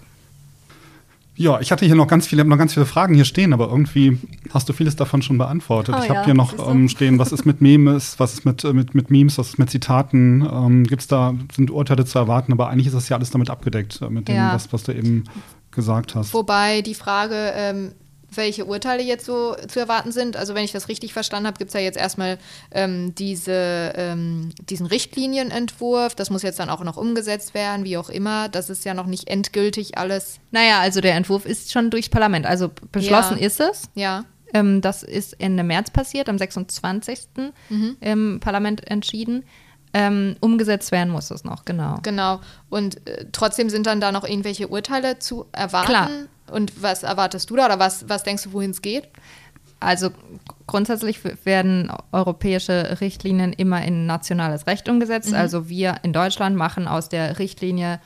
Ja, 1.39 1.59
ich 1.59 1.71
hatte 1.71 1.85
hier 1.85 1.93
noch 1.93 2.07
ganz 2.07 2.25
viele, 2.25 2.43
noch 2.43 2.57
ganz 2.57 2.73
viele 2.73 2.87
Fragen 2.87 3.13
hier 3.13 3.23
stehen, 3.23 3.53
aber 3.53 3.67
irgendwie 3.69 4.17
hast 4.51 4.67
du 4.67 4.73
vieles 4.73 4.95
davon 4.95 5.21
schon 5.21 5.37
beantwortet. 5.37 5.93
Oh 5.95 6.01
ich 6.03 6.09
habe 6.09 6.19
ja, 6.21 6.25
hier 6.25 6.33
noch 6.33 6.67
ähm, 6.67 6.89
stehen, 6.89 7.19
was 7.19 7.31
ist 7.31 7.45
mit 7.45 7.61
Memes, 7.61 8.19
was 8.19 8.33
ist 8.33 8.43
mit, 8.43 8.63
äh, 8.63 8.73
mit, 8.73 8.95
mit 8.95 9.11
Memes, 9.11 9.37
was 9.37 9.49
ist 9.49 9.59
mit 9.59 9.69
Zitaten, 9.69 10.41
ähm, 10.51 10.83
gibt's 10.83 11.05
da, 11.05 11.35
sind 11.55 11.69
Urteile 11.69 12.05
zu 12.05 12.17
erwarten, 12.17 12.51
aber 12.51 12.69
eigentlich 12.69 12.87
ist 12.87 12.95
das 12.95 13.07
ja 13.07 13.17
alles 13.17 13.29
damit 13.29 13.51
abgedeckt, 13.51 14.01
äh, 14.01 14.09
mit 14.09 14.27
dem, 14.27 14.35
Ja. 14.35 14.55
was, 14.55 14.73
was 14.73 14.81
du 14.83 14.93
eben 14.93 15.25
gesagt 15.69 16.15
hast. 16.15 16.33
Wobei 16.33 16.81
die 16.81 16.95
Frage, 16.95 17.53
ähm, 17.55 17.91
welche 18.33 18.65
Urteile 18.65 19.01
jetzt 19.03 19.25
so 19.25 19.55
zu 19.67 19.79
erwarten 19.79 20.11
sind, 20.11 20.35
also 20.35 20.53
wenn 20.53 20.63
ich 20.65 20.71
das 20.71 20.89
richtig 20.89 21.13
verstanden 21.13 21.47
habe, 21.47 21.57
gibt 21.57 21.69
es 21.69 21.73
ja 21.73 21.79
jetzt 21.79 21.97
erstmal 21.97 22.37
ähm, 22.71 23.15
diese, 23.15 23.93
ähm, 23.95 24.49
diesen 24.69 24.85
Richtlinienentwurf, 24.85 26.15
das 26.15 26.29
muss 26.29 26.43
jetzt 26.43 26.59
dann 26.59 26.69
auch 26.69 26.83
noch 26.83 26.97
umgesetzt 26.97 27.53
werden, 27.53 27.85
wie 27.85 27.97
auch 27.97 28.09
immer, 28.09 28.49
das 28.49 28.69
ist 28.69 28.85
ja 28.85 28.93
noch 28.93 29.05
nicht 29.05 29.27
endgültig 29.29 29.97
alles, 29.97 30.39
Naja, 30.51 30.79
also 30.79 31.01
der 31.01 31.15
Entwurf 31.15 31.45
ist 31.45 31.71
schon 31.71 31.89
durchs 31.89 32.09
Parlament. 32.09 32.45
Also 32.45 32.69
beschlossen 32.91 33.37
Ja. 33.39 33.45
ist 33.45 33.59
es. 33.59 33.83
ja. 33.95 34.25
Ähm, 34.53 34.79
das 34.79 35.03
ist 35.03 35.41
Ende 35.41 35.61
März 35.63 35.91
passiert, 35.91 36.29
am 36.29 36.37
26. 36.37 37.19
im 37.99 38.39
Parlament 38.39 38.89
entschieden. 38.89 39.43
Ähm, 39.97 40.35
umgesetzt 40.41 40.91
werden 40.91 41.09
muss 41.09 41.31
es 41.31 41.43
noch, 41.43 41.65
genau. 41.65 41.97
Genau. 42.03 42.39
Und 42.69 43.07
äh, 43.07 43.25
trotzdem 43.31 43.71
sind 43.71 43.87
dann 43.87 43.99
da 43.99 44.11
noch 44.11 44.23
irgendwelche 44.23 44.67
Urteile 44.67 45.17
zu 45.17 45.47
erwarten. 45.51 45.87
Klar. 45.87 46.09
Und 46.51 46.83
was 46.83 47.01
erwartest 47.01 47.49
du 47.49 47.55
da 47.55 47.65
oder 47.65 47.79
was, 47.79 48.07
was 48.07 48.21
denkst 48.21 48.43
du, 48.43 48.53
wohin 48.53 48.71
es 48.71 48.83
geht? 48.83 49.09
Also 49.79 50.11
grundsätzlich 50.67 51.19
werden 51.45 51.91
europäische 52.11 52.97
Richtlinien 53.01 53.53
immer 53.53 53.83
in 53.83 54.05
nationales 54.05 54.67
Recht 54.67 54.87
umgesetzt. 54.87 55.33
Also 55.33 55.67
wir 55.67 55.97
in 56.03 56.13
Deutschland 56.13 56.55
machen 56.55 56.87
aus 56.87 57.09
der 57.09 57.39
Richtlinie 57.39 57.99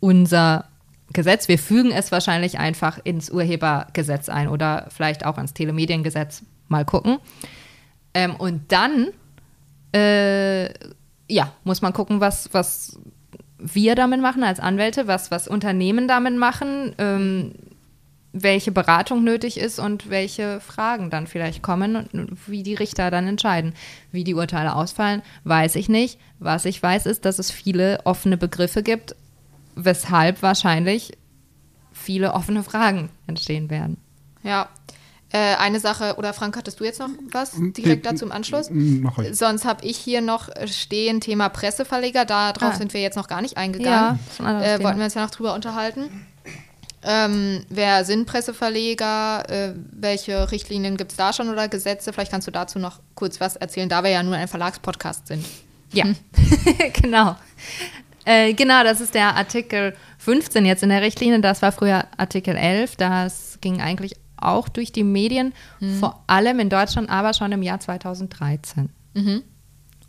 unser 0.00 0.66
Gesetz. 1.12 1.48
Wir 1.48 1.58
fügen 1.58 1.90
es 1.90 2.12
wahrscheinlich 2.12 2.58
einfach 2.58 2.98
ins 3.04 3.30
Urhebergesetz 3.30 4.28
ein 4.28 4.48
oder 4.48 4.88
vielleicht 4.88 5.24
auch 5.24 5.38
ins 5.38 5.54
Telemediengesetz. 5.54 6.42
Mal 6.68 6.84
gucken. 6.84 7.18
Ähm, 8.12 8.34
und 8.36 8.72
dann 8.72 9.08
äh, 9.92 10.68
ja, 11.28 11.52
muss 11.64 11.82
man 11.82 11.92
gucken, 11.92 12.20
was, 12.20 12.50
was 12.52 12.98
wir 13.58 13.94
damit 13.94 14.20
machen 14.20 14.44
als 14.44 14.60
Anwälte, 14.60 15.06
was, 15.06 15.30
was 15.30 15.48
Unternehmen 15.48 16.08
damit 16.08 16.36
machen, 16.36 16.94
ähm, 16.98 17.52
welche 18.32 18.70
Beratung 18.70 19.24
nötig 19.24 19.58
ist 19.58 19.78
und 19.78 20.10
welche 20.10 20.60
Fragen 20.60 21.08
dann 21.10 21.26
vielleicht 21.26 21.62
kommen 21.62 21.96
und 21.96 22.36
wie 22.46 22.62
die 22.62 22.74
Richter 22.74 23.10
dann 23.10 23.26
entscheiden. 23.26 23.72
Wie 24.12 24.24
die 24.24 24.34
Urteile 24.34 24.74
ausfallen, 24.74 25.22
weiß 25.44 25.76
ich 25.76 25.88
nicht. 25.88 26.18
Was 26.38 26.66
ich 26.66 26.82
weiß, 26.82 27.06
ist, 27.06 27.24
dass 27.24 27.38
es 27.38 27.50
viele 27.50 28.00
offene 28.04 28.36
Begriffe 28.36 28.82
gibt, 28.82 29.16
weshalb 29.74 30.42
wahrscheinlich 30.42 31.12
viele 31.92 32.34
offene 32.34 32.62
Fragen 32.62 33.08
entstehen 33.26 33.70
werden. 33.70 33.96
Ja. 34.42 34.68
Äh, 35.32 35.56
eine 35.56 35.80
Sache, 35.80 36.14
oder 36.18 36.32
Frank, 36.32 36.56
hattest 36.56 36.78
du 36.78 36.84
jetzt 36.84 37.00
noch 37.00 37.08
was 37.32 37.52
direkt 37.56 38.06
dazu 38.06 38.24
im 38.24 38.32
Anschluss? 38.32 38.68
Mach 38.70 39.18
ich. 39.18 39.36
Sonst 39.36 39.64
habe 39.64 39.84
ich 39.84 39.96
hier 39.96 40.20
noch 40.20 40.48
stehen 40.66 41.20
Thema 41.20 41.48
Presseverleger. 41.48 42.24
Darauf 42.24 42.62
Ah. 42.62 42.76
sind 42.76 42.94
wir 42.94 43.00
jetzt 43.00 43.16
noch 43.16 43.26
gar 43.28 43.42
nicht 43.42 43.54
Ja, 43.54 43.58
eingegangen. 43.62 44.20
anderes 44.38 44.80
äh, 44.80 44.84
wollten 44.84 44.98
wir 44.98 45.04
uns 45.06 45.14
ja 45.14 45.22
noch 45.24 45.30
drüber 45.30 45.54
unterhalten. 45.54 46.08
Ähm, 47.02 47.64
wer 47.68 48.04
sind 48.04 48.26
Presseverleger? 48.26 49.48
Äh, 49.48 49.74
welche 49.92 50.50
Richtlinien 50.50 50.96
gibt 50.96 51.10
es 51.12 51.16
da 51.16 51.32
schon 51.32 51.48
oder 51.48 51.68
Gesetze? 51.68 52.12
Vielleicht 52.12 52.30
kannst 52.32 52.46
du 52.46 52.50
dazu 52.52 52.78
noch 52.78 53.00
kurz 53.14 53.40
was 53.40 53.56
erzählen, 53.56 53.88
da 53.88 54.02
wir 54.02 54.10
ja 54.10 54.22
nur 54.22 54.34
ein 54.36 54.48
Verlagspodcast 54.48 55.26
sind. 55.28 55.44
Ja, 55.92 56.04
genau. 57.02 57.36
Äh, 58.24 58.54
genau, 58.54 58.82
das 58.82 59.00
ist 59.00 59.14
der 59.14 59.36
Artikel 59.36 59.94
15 60.18 60.64
jetzt 60.66 60.82
in 60.82 60.88
der 60.88 61.00
Richtlinie. 61.02 61.40
Das 61.40 61.62
war 61.62 61.70
früher 61.70 62.06
Artikel 62.16 62.56
11. 62.56 62.96
Das 62.96 63.58
ging 63.60 63.80
eigentlich 63.80 64.16
auch 64.36 64.68
durch 64.68 64.92
die 64.92 65.04
Medien, 65.04 65.52
vor 66.00 66.22
allem 66.26 66.60
in 66.60 66.68
Deutschland, 66.68 67.08
aber 67.10 67.34
schon 67.34 67.52
im 67.52 67.62
Jahr 67.62 67.80
2013. 67.80 68.90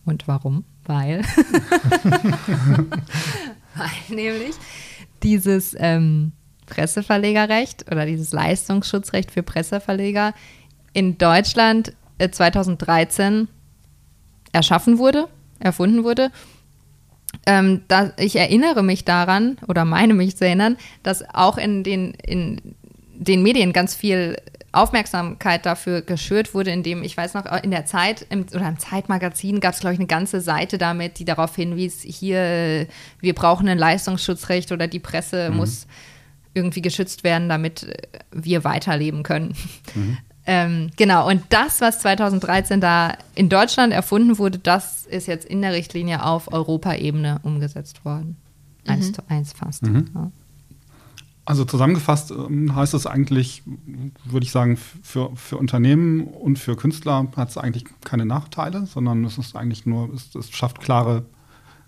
Und 0.05 0.27
warum? 0.27 0.63
Weil, 0.85 1.21
weil 3.75 3.89
nämlich 4.09 4.55
dieses 5.21 5.75
ähm, 5.77 6.31
Presseverlegerrecht 6.65 7.91
oder 7.91 8.05
dieses 8.05 8.31
Leistungsschutzrecht 8.31 9.31
für 9.31 9.43
Presseverleger 9.43 10.33
in 10.93 11.17
Deutschland 11.17 11.93
äh, 12.19 12.29
2013 12.29 13.47
erschaffen 14.51 14.97
wurde, 14.97 15.27
erfunden 15.59 16.03
wurde. 16.03 16.31
Ähm, 17.45 17.81
da, 17.87 18.11
ich 18.17 18.35
erinnere 18.35 18.83
mich 18.83 19.05
daran 19.05 19.57
oder 19.67 19.85
meine 19.85 20.13
mich 20.13 20.37
zu 20.37 20.45
erinnern, 20.45 20.77
dass 21.03 21.23
auch 21.33 21.57
in 21.57 21.83
den, 21.83 22.11
in 22.13 22.75
den 23.27 23.43
Medien 23.43 23.73
ganz 23.73 23.95
viel 23.95 24.37
Aufmerksamkeit 24.71 25.65
dafür 25.65 26.01
geschürt 26.01 26.53
wurde, 26.53 26.71
indem 26.71 27.01
ich 27.01 27.17
weiß 27.17 27.33
noch, 27.33 27.45
in 27.63 27.71
der 27.71 27.85
Zeit 27.85 28.25
im, 28.29 28.45
oder 28.53 28.67
im 28.67 28.77
Zeitmagazin 28.77 29.59
gab 29.59 29.73
es, 29.73 29.79
glaube 29.79 29.93
ich, 29.93 29.99
eine 29.99 30.07
ganze 30.07 30.41
Seite 30.41 30.77
damit, 30.77 31.19
die 31.19 31.25
darauf 31.25 31.55
hinwies, 31.55 32.01
hier, 32.01 32.37
äh, 32.37 32.87
wir 33.19 33.33
brauchen 33.33 33.67
ein 33.67 33.77
Leistungsschutzrecht 33.77 34.71
oder 34.71 34.87
die 34.87 34.99
Presse 34.99 35.49
muss 35.51 35.87
irgendwie 36.53 36.81
geschützt 36.81 37.23
werden, 37.23 37.49
damit 37.49 37.83
äh, 37.83 37.95
wir 38.31 38.63
weiterleben 38.63 39.23
können. 39.23 39.55
Ähm, 40.49 40.91
genau, 40.95 41.27
und 41.27 41.43
das, 41.49 41.81
was 41.81 41.99
2013 41.99 42.79
da 42.79 43.17
in 43.35 43.49
Deutschland 43.49 43.91
erfunden 43.91 44.37
wurde, 44.37 44.57
das 44.59 45.05
ist 45.05 45.27
jetzt 45.27 45.45
in 45.45 45.61
der 45.61 45.73
Richtlinie 45.73 46.23
auf 46.23 46.53
Europaebene 46.53 47.39
umgesetzt 47.43 48.05
worden. 48.05 48.37
Eins 48.85 49.11
zu 49.11 49.21
eins 49.27 49.51
fast. 49.51 49.85
Ja. 49.85 50.31
Also 51.47 51.63
zusammengefasst 51.63 52.31
ähm, 52.31 52.75
heißt 52.75 52.93
es 52.93 53.05
eigentlich, 53.07 53.63
würde 54.25 54.43
ich 54.43 54.51
sagen, 54.51 54.75
für, 54.75 55.31
für 55.37 55.55
Unternehmen 55.57 56.25
und 56.25 56.59
für 56.59 56.75
Künstler 56.75 57.25
hat 57.37 57.49
es 57.49 57.57
eigentlich 57.57 57.85
keine 58.03 58.25
Nachteile, 58.25 58.85
sondern 58.85 59.23
es 59.23 59.37
ist 59.37 59.55
eigentlich 59.55 59.85
nur, 59.85 60.13
es, 60.13 60.35
es 60.35 60.49
schafft 60.51 60.81
klare, 60.81 61.23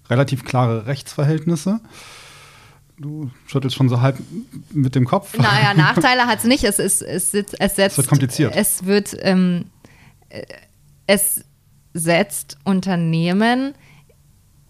relativ 0.10 0.46
klare 0.46 0.86
Rechtsverhältnisse. 0.86 1.82
Du 2.98 3.32
schüttelst 3.48 3.76
schon 3.76 3.90
so 3.90 4.00
halb 4.00 4.18
mit 4.72 4.96
dem 4.96 5.04
Kopf. 5.04 5.38
Naja, 5.38 5.74
Nachteile 5.76 6.26
hat 6.26 6.40
es 6.40 6.46
nicht. 6.46 6.64
Es, 6.64 6.80
ist, 6.80 7.02
es, 7.02 7.32
sitzt, 7.32 7.60
es 7.60 7.76
setzt. 7.76 7.98
wird 7.98 8.08
kompliziert. 8.08 8.56
Es 8.56 8.86
wird, 8.86 9.14
ähm, 9.20 9.66
äh, 10.30 10.44
es 11.06 11.44
setzt 11.94 12.58
Unternehmen 12.64 13.74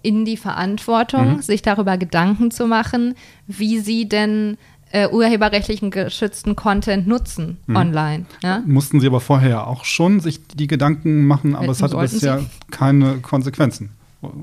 in 0.02 0.26
die 0.26 0.38
Verantwortung, 0.38 1.36
Mhm. 1.36 1.42
sich 1.44 1.62
darüber 1.62 1.98
Gedanken 1.98 2.50
zu 2.50 2.66
machen, 2.66 3.14
wie 3.46 3.80
sie 3.80 4.10
denn 4.10 4.58
äh, 4.92 5.08
urheberrechtlichen 5.08 5.92
geschützten 5.92 6.56
Content 6.56 7.08
nutzen 7.08 7.58
Mhm. 7.68 7.76
online. 7.76 8.26
Ja? 8.42 8.64
Mussten 8.66 9.00
sie 9.00 9.08
aber 9.08 9.20
vorher 9.20 9.68
auch 9.68 9.86
schon 9.86 10.20
sich 10.20 10.46
die 10.48 10.68
Gedanken 10.68 11.26
machen, 11.26 11.56
aber 11.56 11.70
es 11.70 11.82
hatte 11.82 11.98
bisher 11.98 12.40
sie? 12.40 12.46
keine 12.72 13.18
Konsequenzen 13.20 13.92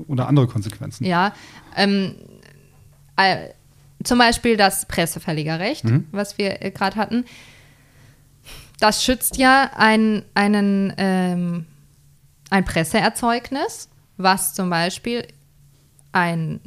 oder 0.07 0.27
andere 0.27 0.47
Konsequenzen. 0.47 1.03
Ja, 1.05 1.33
ähm, 1.75 2.15
äh, 3.17 3.49
zum 4.03 4.19
Beispiel 4.19 4.57
das 4.57 4.85
Presseverlegerrecht, 4.85 5.83
was 6.11 6.37
wir 6.37 6.61
äh, 6.63 6.71
gerade 6.71 6.95
hatten. 6.95 7.25
Das 8.79 9.03
schützt 9.03 9.37
ja 9.37 9.71
ein, 9.75 10.23
einen, 10.35 10.93
ähm, 10.97 11.65
ein 12.51 12.63
Presseerzeugnis, 12.63 13.89
was 14.17 14.53
zum 14.53 14.69
Beispiel 14.69 15.27
ein, 16.11 16.59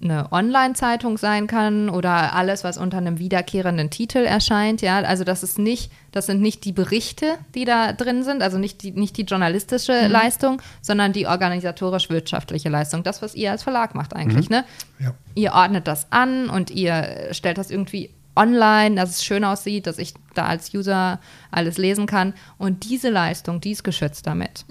eine 0.00 0.30
Online-Zeitung 0.30 1.18
sein 1.18 1.48
kann 1.48 1.88
oder 1.88 2.34
alles, 2.34 2.62
was 2.62 2.78
unter 2.78 2.98
einem 2.98 3.18
wiederkehrenden 3.18 3.90
Titel 3.90 4.18
erscheint. 4.18 4.80
Ja, 4.80 4.98
also 5.00 5.24
das 5.24 5.42
ist 5.42 5.58
nicht, 5.58 5.90
das 6.12 6.26
sind 6.26 6.40
nicht 6.40 6.64
die 6.64 6.72
Berichte, 6.72 7.34
die 7.54 7.64
da 7.64 7.92
drin 7.92 8.22
sind, 8.22 8.42
also 8.42 8.58
nicht 8.58 8.82
die, 8.82 8.92
nicht 8.92 9.16
die 9.16 9.22
journalistische 9.22 10.06
Leistung, 10.06 10.62
sondern 10.82 11.12
die 11.12 11.26
organisatorisch-wirtschaftliche 11.26 12.68
Leistung. 12.68 13.02
Das, 13.02 13.22
was 13.22 13.34
ihr 13.34 13.50
als 13.50 13.64
Verlag 13.64 13.96
macht 13.96 14.14
eigentlich, 14.14 14.48
ne? 14.50 14.64
Ja. 15.00 15.14
Ihr 15.34 15.52
ordnet 15.52 15.88
das 15.88 16.06
an 16.12 16.48
und 16.48 16.70
ihr 16.70 17.28
stellt 17.32 17.58
das 17.58 17.70
irgendwie 17.70 18.10
online, 18.36 18.94
dass 18.94 19.10
es 19.10 19.24
schön 19.24 19.42
aussieht, 19.42 19.88
dass 19.88 19.98
ich 19.98 20.14
da 20.34 20.46
als 20.46 20.72
User 20.72 21.18
alles 21.50 21.76
lesen 21.76 22.06
kann. 22.06 22.34
Und 22.56 22.88
diese 22.88 23.10
Leistung, 23.10 23.60
die 23.60 23.72
ist 23.72 23.82
geschützt 23.82 24.28
damit. 24.28 24.64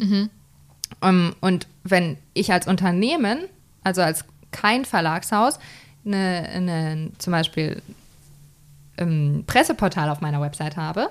Ähm, 1.01 1.35
und 1.41 1.67
wenn 1.83 2.17
ich 2.33 2.53
als 2.53 2.65
Unternehmen, 2.65 3.39
also 3.83 4.01
als 4.01 4.23
kein 4.51 4.85
Verlagshaus, 4.85 5.59
eine, 6.05 6.49
eine, 6.53 7.09
zum 7.17 7.31
Beispiel 7.31 7.81
ähm, 8.97 9.43
Presseportal 9.47 10.09
auf 10.09 10.21
meiner 10.21 10.41
Website 10.41 10.77
habe, 10.77 11.09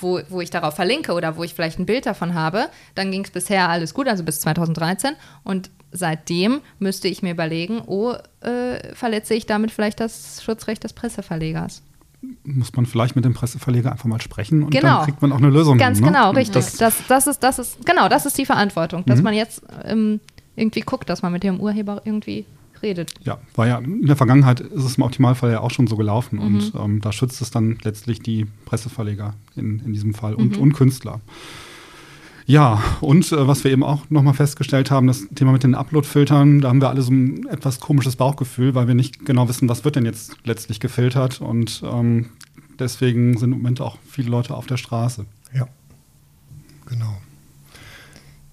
wo, 0.00 0.20
wo 0.28 0.40
ich 0.40 0.50
darauf 0.50 0.74
verlinke 0.74 1.12
oder 1.12 1.36
wo 1.36 1.44
ich 1.44 1.54
vielleicht 1.54 1.78
ein 1.78 1.86
Bild 1.86 2.06
davon 2.06 2.34
habe, 2.34 2.68
dann 2.94 3.10
ging 3.10 3.24
es 3.24 3.30
bisher 3.30 3.68
alles 3.68 3.94
gut, 3.94 4.08
also 4.08 4.24
bis 4.24 4.40
2013. 4.40 5.12
Und 5.44 5.70
seitdem 5.92 6.60
müsste 6.78 7.08
ich 7.08 7.22
mir 7.22 7.32
überlegen, 7.32 7.82
oh, 7.86 8.14
äh, 8.40 8.94
verletze 8.94 9.34
ich 9.34 9.46
damit 9.46 9.70
vielleicht 9.70 10.00
das 10.00 10.42
Schutzrecht 10.42 10.82
des 10.84 10.92
Presseverlegers. 10.92 11.82
Muss 12.44 12.72
man 12.74 12.86
vielleicht 12.86 13.16
mit 13.16 13.24
dem 13.24 13.34
Presseverleger 13.34 13.90
einfach 13.90 14.04
mal 14.04 14.20
sprechen 14.20 14.62
und 14.62 14.70
Genau. 14.70 14.98
dann 14.98 15.04
kriegt 15.06 15.22
man 15.22 15.32
auch 15.32 15.38
eine 15.38 15.50
Lösung. 15.50 15.76
Ganz 15.76 15.98
hin, 15.98 16.06
ne? 16.06 16.12
genau, 16.12 16.30
richtig. 16.30 16.54
Das, 16.54 16.76
Das, 16.76 17.06
das, 17.08 17.26
ist, 17.26 17.40
das 17.42 17.58
ist, 17.58 17.84
genau, 17.84 18.08
das 18.08 18.26
ist 18.26 18.38
die 18.38 18.46
Verantwortung, 18.46 19.04
dass 19.06 19.22
man 19.22 19.34
jetzt 19.34 19.62
ähm, 19.84 20.20
irgendwie 20.54 20.80
guckt, 20.80 21.08
dass 21.08 21.22
man 21.22 21.32
mit 21.32 21.42
dem 21.42 21.58
Urheber 21.60 22.02
irgendwie 22.04 22.46
redet. 22.82 23.14
Ja, 23.22 23.38
war 23.54 23.66
ja 23.66 23.78
in 23.78 24.06
der 24.06 24.16
Vergangenheit 24.16 24.60
ist 24.60 24.84
es 24.84 24.96
im 24.96 25.02
Optimalfall 25.02 25.50
ja 25.52 25.60
auch 25.60 25.70
schon 25.70 25.86
so 25.86 25.96
gelaufen 25.96 26.36
Mhm. 26.38 26.44
und 26.44 26.72
ähm, 26.74 27.00
da 27.00 27.12
schützt 27.12 27.40
es 27.42 27.50
dann 27.50 27.78
letztlich 27.82 28.20
die 28.20 28.46
Presseverleger 28.64 29.34
in, 29.56 29.80
in 29.80 29.92
diesem 29.92 30.14
Fall 30.14 30.34
und, 30.34 30.56
Mhm. 30.56 30.62
und 30.62 30.72
Künstler. 30.74 31.20
Ja, 32.44 32.82
und 33.00 33.30
äh, 33.30 33.46
was 33.46 33.62
wir 33.62 33.70
eben 33.70 33.84
auch 33.84 34.10
nochmal 34.10 34.34
festgestellt 34.34 34.90
haben, 34.90 35.06
das 35.06 35.28
Thema 35.34 35.52
mit 35.52 35.62
den 35.62 35.76
Upload-Filtern, 35.76 36.60
da 36.60 36.68
haben 36.70 36.80
wir 36.80 36.88
alle 36.90 37.02
so 37.02 37.12
ein 37.12 37.46
etwas 37.46 37.78
komisches 37.78 38.16
Bauchgefühl, 38.16 38.74
weil 38.74 38.88
wir 38.88 38.94
nicht 38.96 39.24
genau 39.24 39.48
wissen, 39.48 39.68
was 39.68 39.84
wird 39.84 39.94
denn 39.94 40.04
jetzt 40.04 40.36
letztlich 40.44 40.80
gefiltert 40.80 41.40
und 41.40 41.82
ähm, 41.86 42.30
deswegen 42.80 43.38
sind 43.38 43.52
im 43.52 43.58
Moment 43.58 43.80
auch 43.80 43.96
viele 44.10 44.28
Leute 44.28 44.54
auf 44.56 44.66
der 44.66 44.76
Straße. 44.76 45.24
Ja. 45.54 45.68
Genau. 46.86 47.16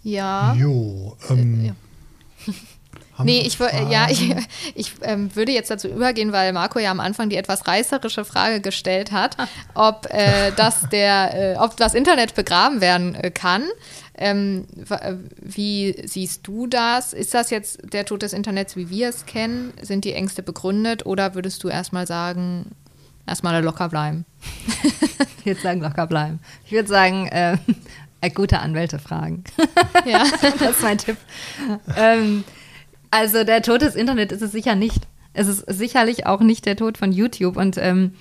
Ja. 0.04 0.54
Jo. 0.54 1.18
Ähm, 1.30 1.62
Äh, 1.62 1.68
ja. 1.68 1.74
Haben 3.20 3.26
Nee, 3.26 3.42
ich, 3.42 3.60
ja, 3.60 4.08
ich, 4.10 4.34
ich 4.76 4.94
ähm, 5.02 5.36
würde 5.36 5.52
jetzt 5.52 5.70
dazu 5.70 5.90
übergehen, 5.90 6.32
weil 6.32 6.54
Marco 6.54 6.80
ja 6.80 6.90
am 6.90 7.02
Anfang 7.02 7.30
die 7.30 7.36
etwas 7.36 7.68
reißerische 7.68 8.24
Frage 8.24 8.62
gestellt 8.62 9.12
hat, 9.12 9.36
ob, 9.74 10.08
äh, 10.10 10.52
das, 10.56 10.88
der, 10.90 11.56
äh, 11.56 11.58
ob 11.58 11.76
das 11.76 11.96
Internet 11.96 12.34
begraben 12.34 12.80
werden 12.80 13.16
äh, 13.16 13.30
kann. 13.30 13.64
Ähm, 14.18 14.66
äh, 14.90 15.16
wie 15.38 16.02
siehst 16.06 16.48
du 16.48 16.68
das? 16.68 17.12
Ist 17.12 17.34
das 17.34 17.50
jetzt 17.50 17.94
der 17.94 18.06
Tod 18.06 18.22
des 18.22 18.32
Internets, 18.32 18.78
wie 18.78 18.90
wir 18.90 19.10
es 19.10 19.26
kennen? 19.26 19.74
Sind 19.82 20.06
die 20.06 20.14
Ängste 20.14 20.42
begründet 20.42 21.06
oder 21.06 21.36
würdest 21.36 21.62
du 21.64 21.68
erstmal 21.68 22.08
sagen, 22.08 22.72
erstmal 23.28 23.62
locker 23.62 23.90
bleiben? 23.90 24.26
Ich 25.40 25.46
würde 25.46 25.62
sagen, 25.62 25.82
locker 25.82 26.08
bleiben. 26.08 26.40
Ich 26.66 26.72
würde 26.72 26.88
sagen, 26.88 27.28
äh, 27.28 27.58
äh, 28.22 28.30
gute 28.30 28.60
Anwälte 28.60 29.00
fragen. 29.00 29.44
Ja. 30.06 30.26
das 30.42 30.72
ist 30.72 30.84
mein 30.84 30.98
Tipp. 30.98 31.18
Ähm, 31.98 32.44
also 33.12 33.44
der 33.44 33.62
Tod 33.62 33.82
des 33.82 33.96
Internets 33.96 34.34
ist 34.34 34.42
es 34.42 34.52
sicher 34.52 34.76
nicht. 34.76 35.08
Es 35.34 35.48
ist 35.48 35.66
sicherlich 35.68 36.26
auch 36.26 36.42
nicht 36.42 36.66
der 36.66 36.76
Tod 36.76 36.98
von 36.98 37.12
YouTube. 37.12 37.58
Und 37.58 37.78
ähm, 37.78 38.14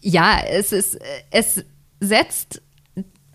ja, 0.00 0.40
es 0.48 0.72
ist, 0.72 0.98
es 1.30 1.64
setzt 2.00 2.62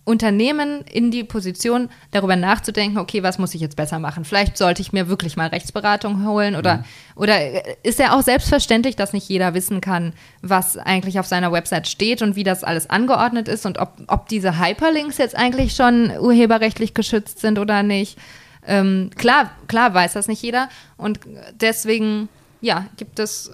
Unternehmen 0.06 0.82
in 0.82 1.10
die 1.10 1.24
Position, 1.24 1.90
darüber 2.12 2.36
nachzudenken, 2.36 3.00
okay, 3.00 3.24
was 3.24 3.40
muss 3.40 3.56
ich 3.56 3.62
jetzt 3.62 3.76
besser 3.76 3.98
machen? 3.98 4.24
Vielleicht 4.24 4.56
sollte 4.56 4.84
ich 4.84 4.94
mir 4.94 5.10
wirklich 5.10 5.36
mal 5.36 5.48
Rechtsberatung 5.48 6.28
holen 6.28 6.56
oder, 6.56 6.86
oder 7.16 7.36
ist 7.84 7.98
ja 7.98 8.16
auch 8.16 8.22
selbstverständlich, 8.22 8.96
dass 8.96 9.14
nicht 9.14 9.28
jeder 9.28 9.56
wissen 9.56 9.82
kann, 9.82 10.14
was 10.44 10.78
eigentlich 10.78 11.20
auf 11.20 11.26
seiner 11.26 11.52
Website 11.52 11.88
steht 11.88 12.22
und 12.22 12.36
wie 12.36 12.44
das 12.44 12.64
alles 12.64 12.88
angeordnet 12.88 13.48
ist 13.48 13.66
und 13.66 13.80
ob, 13.80 13.94
ob 14.08 14.30
diese 14.30 14.60
Hyperlinks 14.60 15.18
jetzt 15.18 15.36
eigentlich 15.36 15.76
schon 15.76 16.12
urheberrechtlich 16.20 16.94
geschützt 16.94 17.40
sind 17.40 17.58
oder 17.58 17.82
nicht. 17.82 18.20
Ähm, 18.68 19.10
klar, 19.16 19.52
klar 19.68 19.94
weiß 19.94 20.14
das 20.14 20.28
nicht 20.28 20.42
jeder 20.42 20.70
und 20.98 21.20
deswegen, 21.60 22.30
ja, 22.62 22.86
gibt 22.98 23.20
es 23.20 23.52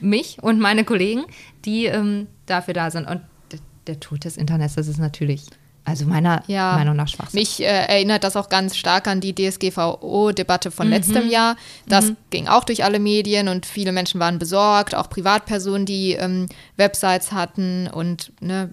mich 0.00 0.38
und 0.42 0.58
meine 0.60 0.84
Kollegen, 0.84 1.24
die 1.64 1.86
ähm, 1.86 2.28
dafür 2.46 2.74
da 2.74 2.90
sind. 2.90 3.06
Und 3.08 3.20
d- 3.52 3.58
der 3.86 3.98
Tod 4.00 4.24
des 4.24 4.36
Internets, 4.36 4.74
das 4.76 4.86
ist 4.86 4.98
natürlich, 4.98 5.42
also 5.84 6.04
meiner 6.06 6.42
Ja, 6.46 6.74
Meinung 6.76 6.96
nach 6.96 7.08
Schwachsinn. 7.08 7.40
Mich 7.40 7.60
äh, 7.60 7.64
erinnert 7.66 8.22
das 8.24 8.36
auch 8.36 8.48
ganz 8.48 8.76
stark 8.76 9.08
an 9.08 9.20
die 9.20 9.34
DSGVO-Debatte 9.34 10.70
von 10.70 10.88
letztem 10.88 11.28
Jahr. 11.28 11.56
Das 11.88 12.12
ging 12.30 12.48
auch 12.48 12.64
durch 12.64 12.84
alle 12.84 12.98
Medien 12.98 13.48
und 13.48 13.66
viele 13.66 13.92
Menschen 13.92 14.20
waren 14.20 14.38
besorgt, 14.38 14.94
auch 14.94 15.08
Privatpersonen, 15.10 15.86
die 15.86 16.12
ähm, 16.12 16.46
Websites 16.76 17.32
hatten 17.32 17.88
und 17.88 18.32
ne, 18.40 18.70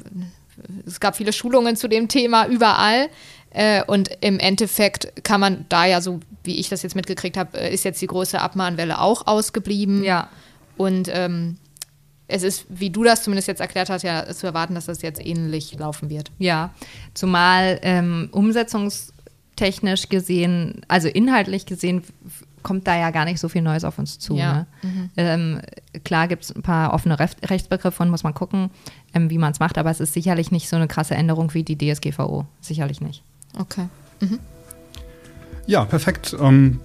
es 0.86 1.00
gab 1.00 1.16
viele 1.16 1.34
Schulungen 1.34 1.76
zu 1.76 1.88
dem 1.88 2.08
Thema 2.08 2.46
überall. 2.48 3.10
Äh, 3.54 3.84
und 3.86 4.10
im 4.22 4.39
Endeffekt 4.39 5.24
kann 5.24 5.39
man 5.39 5.66
da 5.70 5.86
ja, 5.86 6.01
so 6.01 6.20
wie 6.43 6.60
ich 6.60 6.70
das 6.70 6.84
jetzt 6.84 6.95
mitgekriegt 6.95 7.38
habe, 7.38 7.58
äh, 7.60 7.74
ist 7.74 7.86
jetzt 7.86 8.01
die 8.01 8.08
große 8.08 8.39
Abmahnwelle 8.39 8.99
auch 8.99 9.28
ausgeblieben. 9.28 10.04
Ja. 10.04 10.30
Und 10.76 11.10
ähm, 11.12 11.58
es 12.28 12.43
ist, 12.43 12.66
wie 12.70 12.89
du 12.89 13.04
das 13.04 13.24
zumindest 13.24 13.47
jetzt 13.47 13.62
erklärt 13.62 13.89
hast, 13.89 14.01
ja 14.01 14.26
zu 14.28 14.47
erwarten, 14.47 14.74
dass 14.74 14.86
das 14.86 15.01
jetzt 15.01 15.24
ähnlich 15.24 15.78
laufen 15.78 16.10
wird. 16.10 16.32
Ja, 16.39 16.72
zumal 17.14 17.80
ähm, 17.84 18.30
umsetzungstechnisch 18.32 20.10
gesehen, 20.10 20.82
also 20.88 21.08
inhaltlich 21.08 21.66
gesehen, 21.66 22.01
kommt 22.64 22.88
da 22.88 22.97
ja 22.97 23.12
gar 23.12 23.26
nicht 23.26 23.39
so 23.39 23.49
viel 23.49 23.62
Neues 23.62 23.84
auf 23.84 23.99
uns 23.99 24.18
zu. 24.18 24.36
Ja. 24.36 24.66
Ne? 24.82 25.10
Ähm, 25.18 25.62
klar 26.04 26.28
gibt 26.28 26.43
es 26.43 26.56
ein 26.56 26.64
paar 26.64 26.93
offene 26.93 27.20
Ref 27.20 27.36
Rechtsbegriffe 27.43 28.01
und 28.01 28.10
muss 28.10 28.24
man 28.24 28.34
gucken, 28.34 28.72
ähm, 29.14 29.30
wie 29.30 29.38
man 29.38 29.51
es 29.51 29.60
macht, 29.60 29.78
aber 29.78 29.91
es 29.91 29.99
ist 29.99 30.14
sicherlich 30.14 30.49
nicht 30.49 30.70
so 30.70 30.78
eine 30.78 30.88
krasse 30.88 31.14
Änderung 31.14 31.54
wie 31.54 31.64
die 31.64 31.78
DSGVO. 31.78 32.45
Sicherlich 32.62 33.01
nicht. 33.01 33.22
Okay. 33.60 33.88
Ja, 35.66 35.86
perfekt. 35.86 36.36
Ähm, 36.39 36.82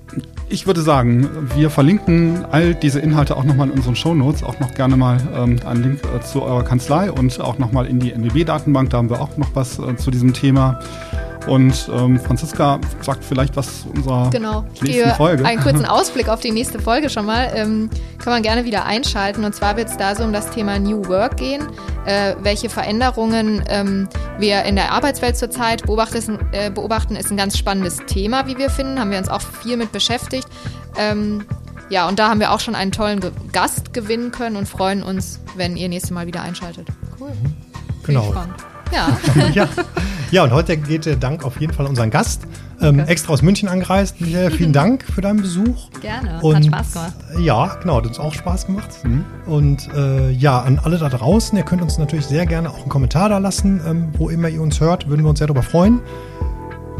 ich 0.48 0.66
würde 0.66 0.82
sagen, 0.82 1.28
wir 1.56 1.68
verlinken 1.68 2.44
all 2.50 2.74
diese 2.74 3.00
Inhalte 3.00 3.36
auch 3.36 3.44
nochmal 3.44 3.68
in 3.68 3.74
unseren 3.74 3.96
Shownotes, 3.96 4.42
auch 4.42 4.60
noch 4.60 4.72
gerne 4.74 4.96
mal 4.96 5.20
ähm, 5.34 5.58
einen 5.66 5.82
Link 5.82 6.00
äh, 6.04 6.20
zu 6.20 6.42
eurer 6.42 6.62
Kanzlei 6.62 7.10
und 7.10 7.40
auch 7.40 7.58
nochmal 7.58 7.86
in 7.86 7.98
die 7.98 8.12
NWB-Datenbank, 8.12 8.90
da 8.90 8.98
haben 8.98 9.10
wir 9.10 9.20
auch 9.20 9.36
noch 9.36 9.50
was 9.54 9.78
äh, 9.78 9.96
zu 9.96 10.10
diesem 10.10 10.32
Thema. 10.32 10.80
Und 11.46 11.88
ähm, 11.92 12.18
Franziska 12.20 12.78
sagt 13.00 13.24
vielleicht 13.24 13.56
was 13.56 13.82
zu 13.82 13.90
unserer 13.90 14.30
Genau. 14.30 14.64
Nächsten 14.82 15.10
Folge. 15.14 15.44
einen 15.44 15.60
kurzen 15.62 15.84
Ausblick 15.86 16.28
auf 16.28 16.40
die 16.40 16.50
nächste 16.50 16.78
Folge 16.80 17.08
schon 17.08 17.26
mal. 17.26 17.50
Ähm, 17.54 17.88
kann 18.22 18.32
man 18.32 18.42
gerne 18.42 18.64
wieder 18.64 18.84
einschalten. 18.84 19.44
Und 19.44 19.54
zwar 19.54 19.76
wird 19.76 19.88
es 19.88 19.96
da 19.96 20.14
so 20.14 20.24
um 20.24 20.32
das 20.32 20.50
Thema 20.50 20.78
New 20.78 21.06
Work 21.08 21.36
gehen. 21.36 21.62
Äh, 22.04 22.34
welche 22.42 22.68
Veränderungen 22.68 23.62
ähm, 23.68 24.08
wir 24.38 24.64
in 24.64 24.76
der 24.76 24.92
Arbeitswelt 24.92 25.36
zurzeit 25.36 25.84
beobachten, 25.86 26.38
äh, 26.52 26.70
beobachten, 26.70 27.16
ist 27.16 27.30
ein 27.30 27.36
ganz 27.36 27.56
spannendes 27.56 27.98
Thema, 28.06 28.46
wie 28.46 28.58
wir 28.58 28.70
finden. 28.70 28.98
Haben 28.98 29.10
wir 29.10 29.18
uns 29.18 29.28
auch 29.28 29.40
viel 29.42 29.76
mit 29.76 29.92
beschäftigt. 29.92 30.48
Ähm, 30.98 31.44
ja, 31.90 32.06
und 32.08 32.18
da 32.18 32.28
haben 32.28 32.40
wir 32.40 32.52
auch 32.52 32.60
schon 32.60 32.74
einen 32.74 32.92
tollen 32.92 33.20
Ge 33.20 33.30
Gast 33.52 33.94
gewinnen 33.94 34.30
können 34.30 34.56
und 34.56 34.68
freuen 34.68 35.02
uns, 35.02 35.40
wenn 35.56 35.76
ihr 35.76 35.88
nächste 35.88 36.12
Mal 36.12 36.26
wieder 36.26 36.42
einschaltet. 36.42 36.88
Cool. 37.18 37.32
Genau. 38.04 38.30
Spannend. 38.30 38.54
Ja. 38.92 39.18
ja. 39.54 39.68
ja, 40.30 40.44
und 40.44 40.52
heute 40.52 40.76
geht 40.76 41.06
der 41.06 41.16
Dank 41.16 41.44
auf 41.44 41.60
jeden 41.60 41.72
Fall 41.72 41.86
an 41.86 41.90
unseren 41.90 42.10
Gast. 42.10 42.46
Ähm, 42.80 43.00
extra 43.00 43.32
aus 43.32 43.42
München 43.42 43.68
angereist. 43.68 44.20
Michael, 44.20 44.50
vielen 44.56 44.72
Dank 44.72 45.04
für 45.04 45.20
deinen 45.20 45.40
Besuch. 45.40 45.90
Gerne. 46.00 46.40
Und, 46.42 46.56
Hat 46.56 46.64
Spaß 46.64 46.92
gemacht. 46.92 47.12
Ja, 47.40 47.76
genau, 47.80 47.96
hat 47.96 48.06
uns 48.06 48.18
auch 48.18 48.34
Spaß 48.34 48.66
gemacht. 48.66 48.90
Und 49.46 49.88
äh, 49.94 50.30
ja, 50.30 50.60
an 50.60 50.78
alle 50.78 50.98
da 50.98 51.08
draußen, 51.08 51.56
ihr 51.58 51.64
könnt 51.64 51.82
uns 51.82 51.98
natürlich 51.98 52.26
sehr 52.26 52.46
gerne 52.46 52.70
auch 52.70 52.80
einen 52.80 52.88
Kommentar 52.88 53.28
da 53.28 53.38
lassen, 53.38 53.80
ähm, 53.86 54.08
wo 54.16 54.28
immer 54.28 54.48
ihr 54.48 54.62
uns 54.62 54.80
hört, 54.80 55.08
würden 55.08 55.24
wir 55.24 55.30
uns 55.30 55.38
sehr 55.38 55.48
darüber 55.48 55.62
freuen. 55.62 56.00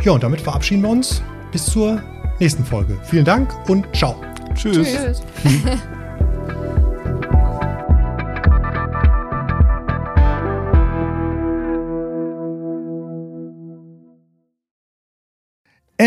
Ja, 0.02 0.12
und 0.12 0.22
damit 0.22 0.40
verabschieden 0.40 0.82
wir 0.82 0.90
uns 0.90 1.22
bis 1.52 1.66
zur 1.66 2.00
nächsten 2.40 2.64
Folge. 2.64 2.98
Vielen 3.04 3.24
Dank 3.24 3.52
und 3.68 3.84
ciao. 3.94 4.16
Tschüss. 4.54 4.88
Tschüss. 4.88 5.22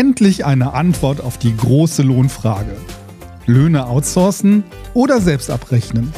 Endlich 0.02 0.44
eine 0.44 0.74
Antwort 0.74 1.20
auf 1.20 1.38
die 1.38 1.56
große 1.56 2.02
Lohnfrage. 2.02 2.74
Löhne 3.46 3.86
outsourcen 3.86 4.64
oder 4.94 5.20
selbst 5.20 5.48
abrechnen? 5.48 6.12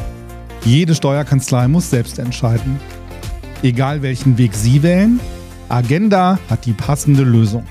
Jede 0.64 0.94
Steuerkanzlei 0.94 1.68
muss 1.68 1.90
selbst 1.90 2.18
entscheiden. 2.18 2.80
Egal 3.62 4.00
welchen 4.00 4.38
Weg 4.38 4.54
Sie 4.54 4.82
wählen, 4.82 5.20
Agenda 5.68 6.38
hat 6.48 6.64
die 6.64 6.72
passende 6.72 7.24
Lösung. 7.24 7.66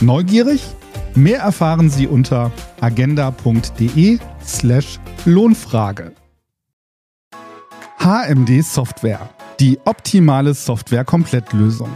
Neugierig? 0.00 0.62
Mehr 1.14 1.40
erfahren 1.40 1.90
Sie 1.90 2.06
unter 2.06 2.50
agenda.de 2.80 4.18
slash 4.42 4.98
Lohnfrage. 5.26 6.12
HMD 7.98 8.64
Software. 8.64 9.28
Die 9.60 9.78
optimale 9.84 10.54
Software-Komplettlösung. 10.54 11.90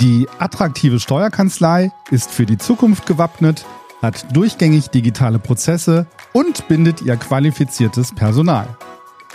Die 0.00 0.26
attraktive 0.38 1.00
Steuerkanzlei 1.00 1.90
ist 2.10 2.30
für 2.30 2.44
die 2.44 2.58
Zukunft 2.58 3.06
gewappnet, 3.06 3.64
hat 4.02 4.36
durchgängig 4.36 4.88
digitale 4.88 5.38
Prozesse 5.38 6.06
und 6.34 6.68
bindet 6.68 7.00
ihr 7.00 7.16
qualifiziertes 7.16 8.14
Personal. 8.14 8.68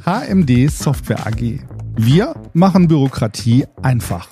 HMD 0.06 0.70
Software 0.70 1.26
AG. 1.26 1.73
Wir 1.96 2.34
machen 2.54 2.88
Bürokratie 2.88 3.66
einfach. 3.80 4.28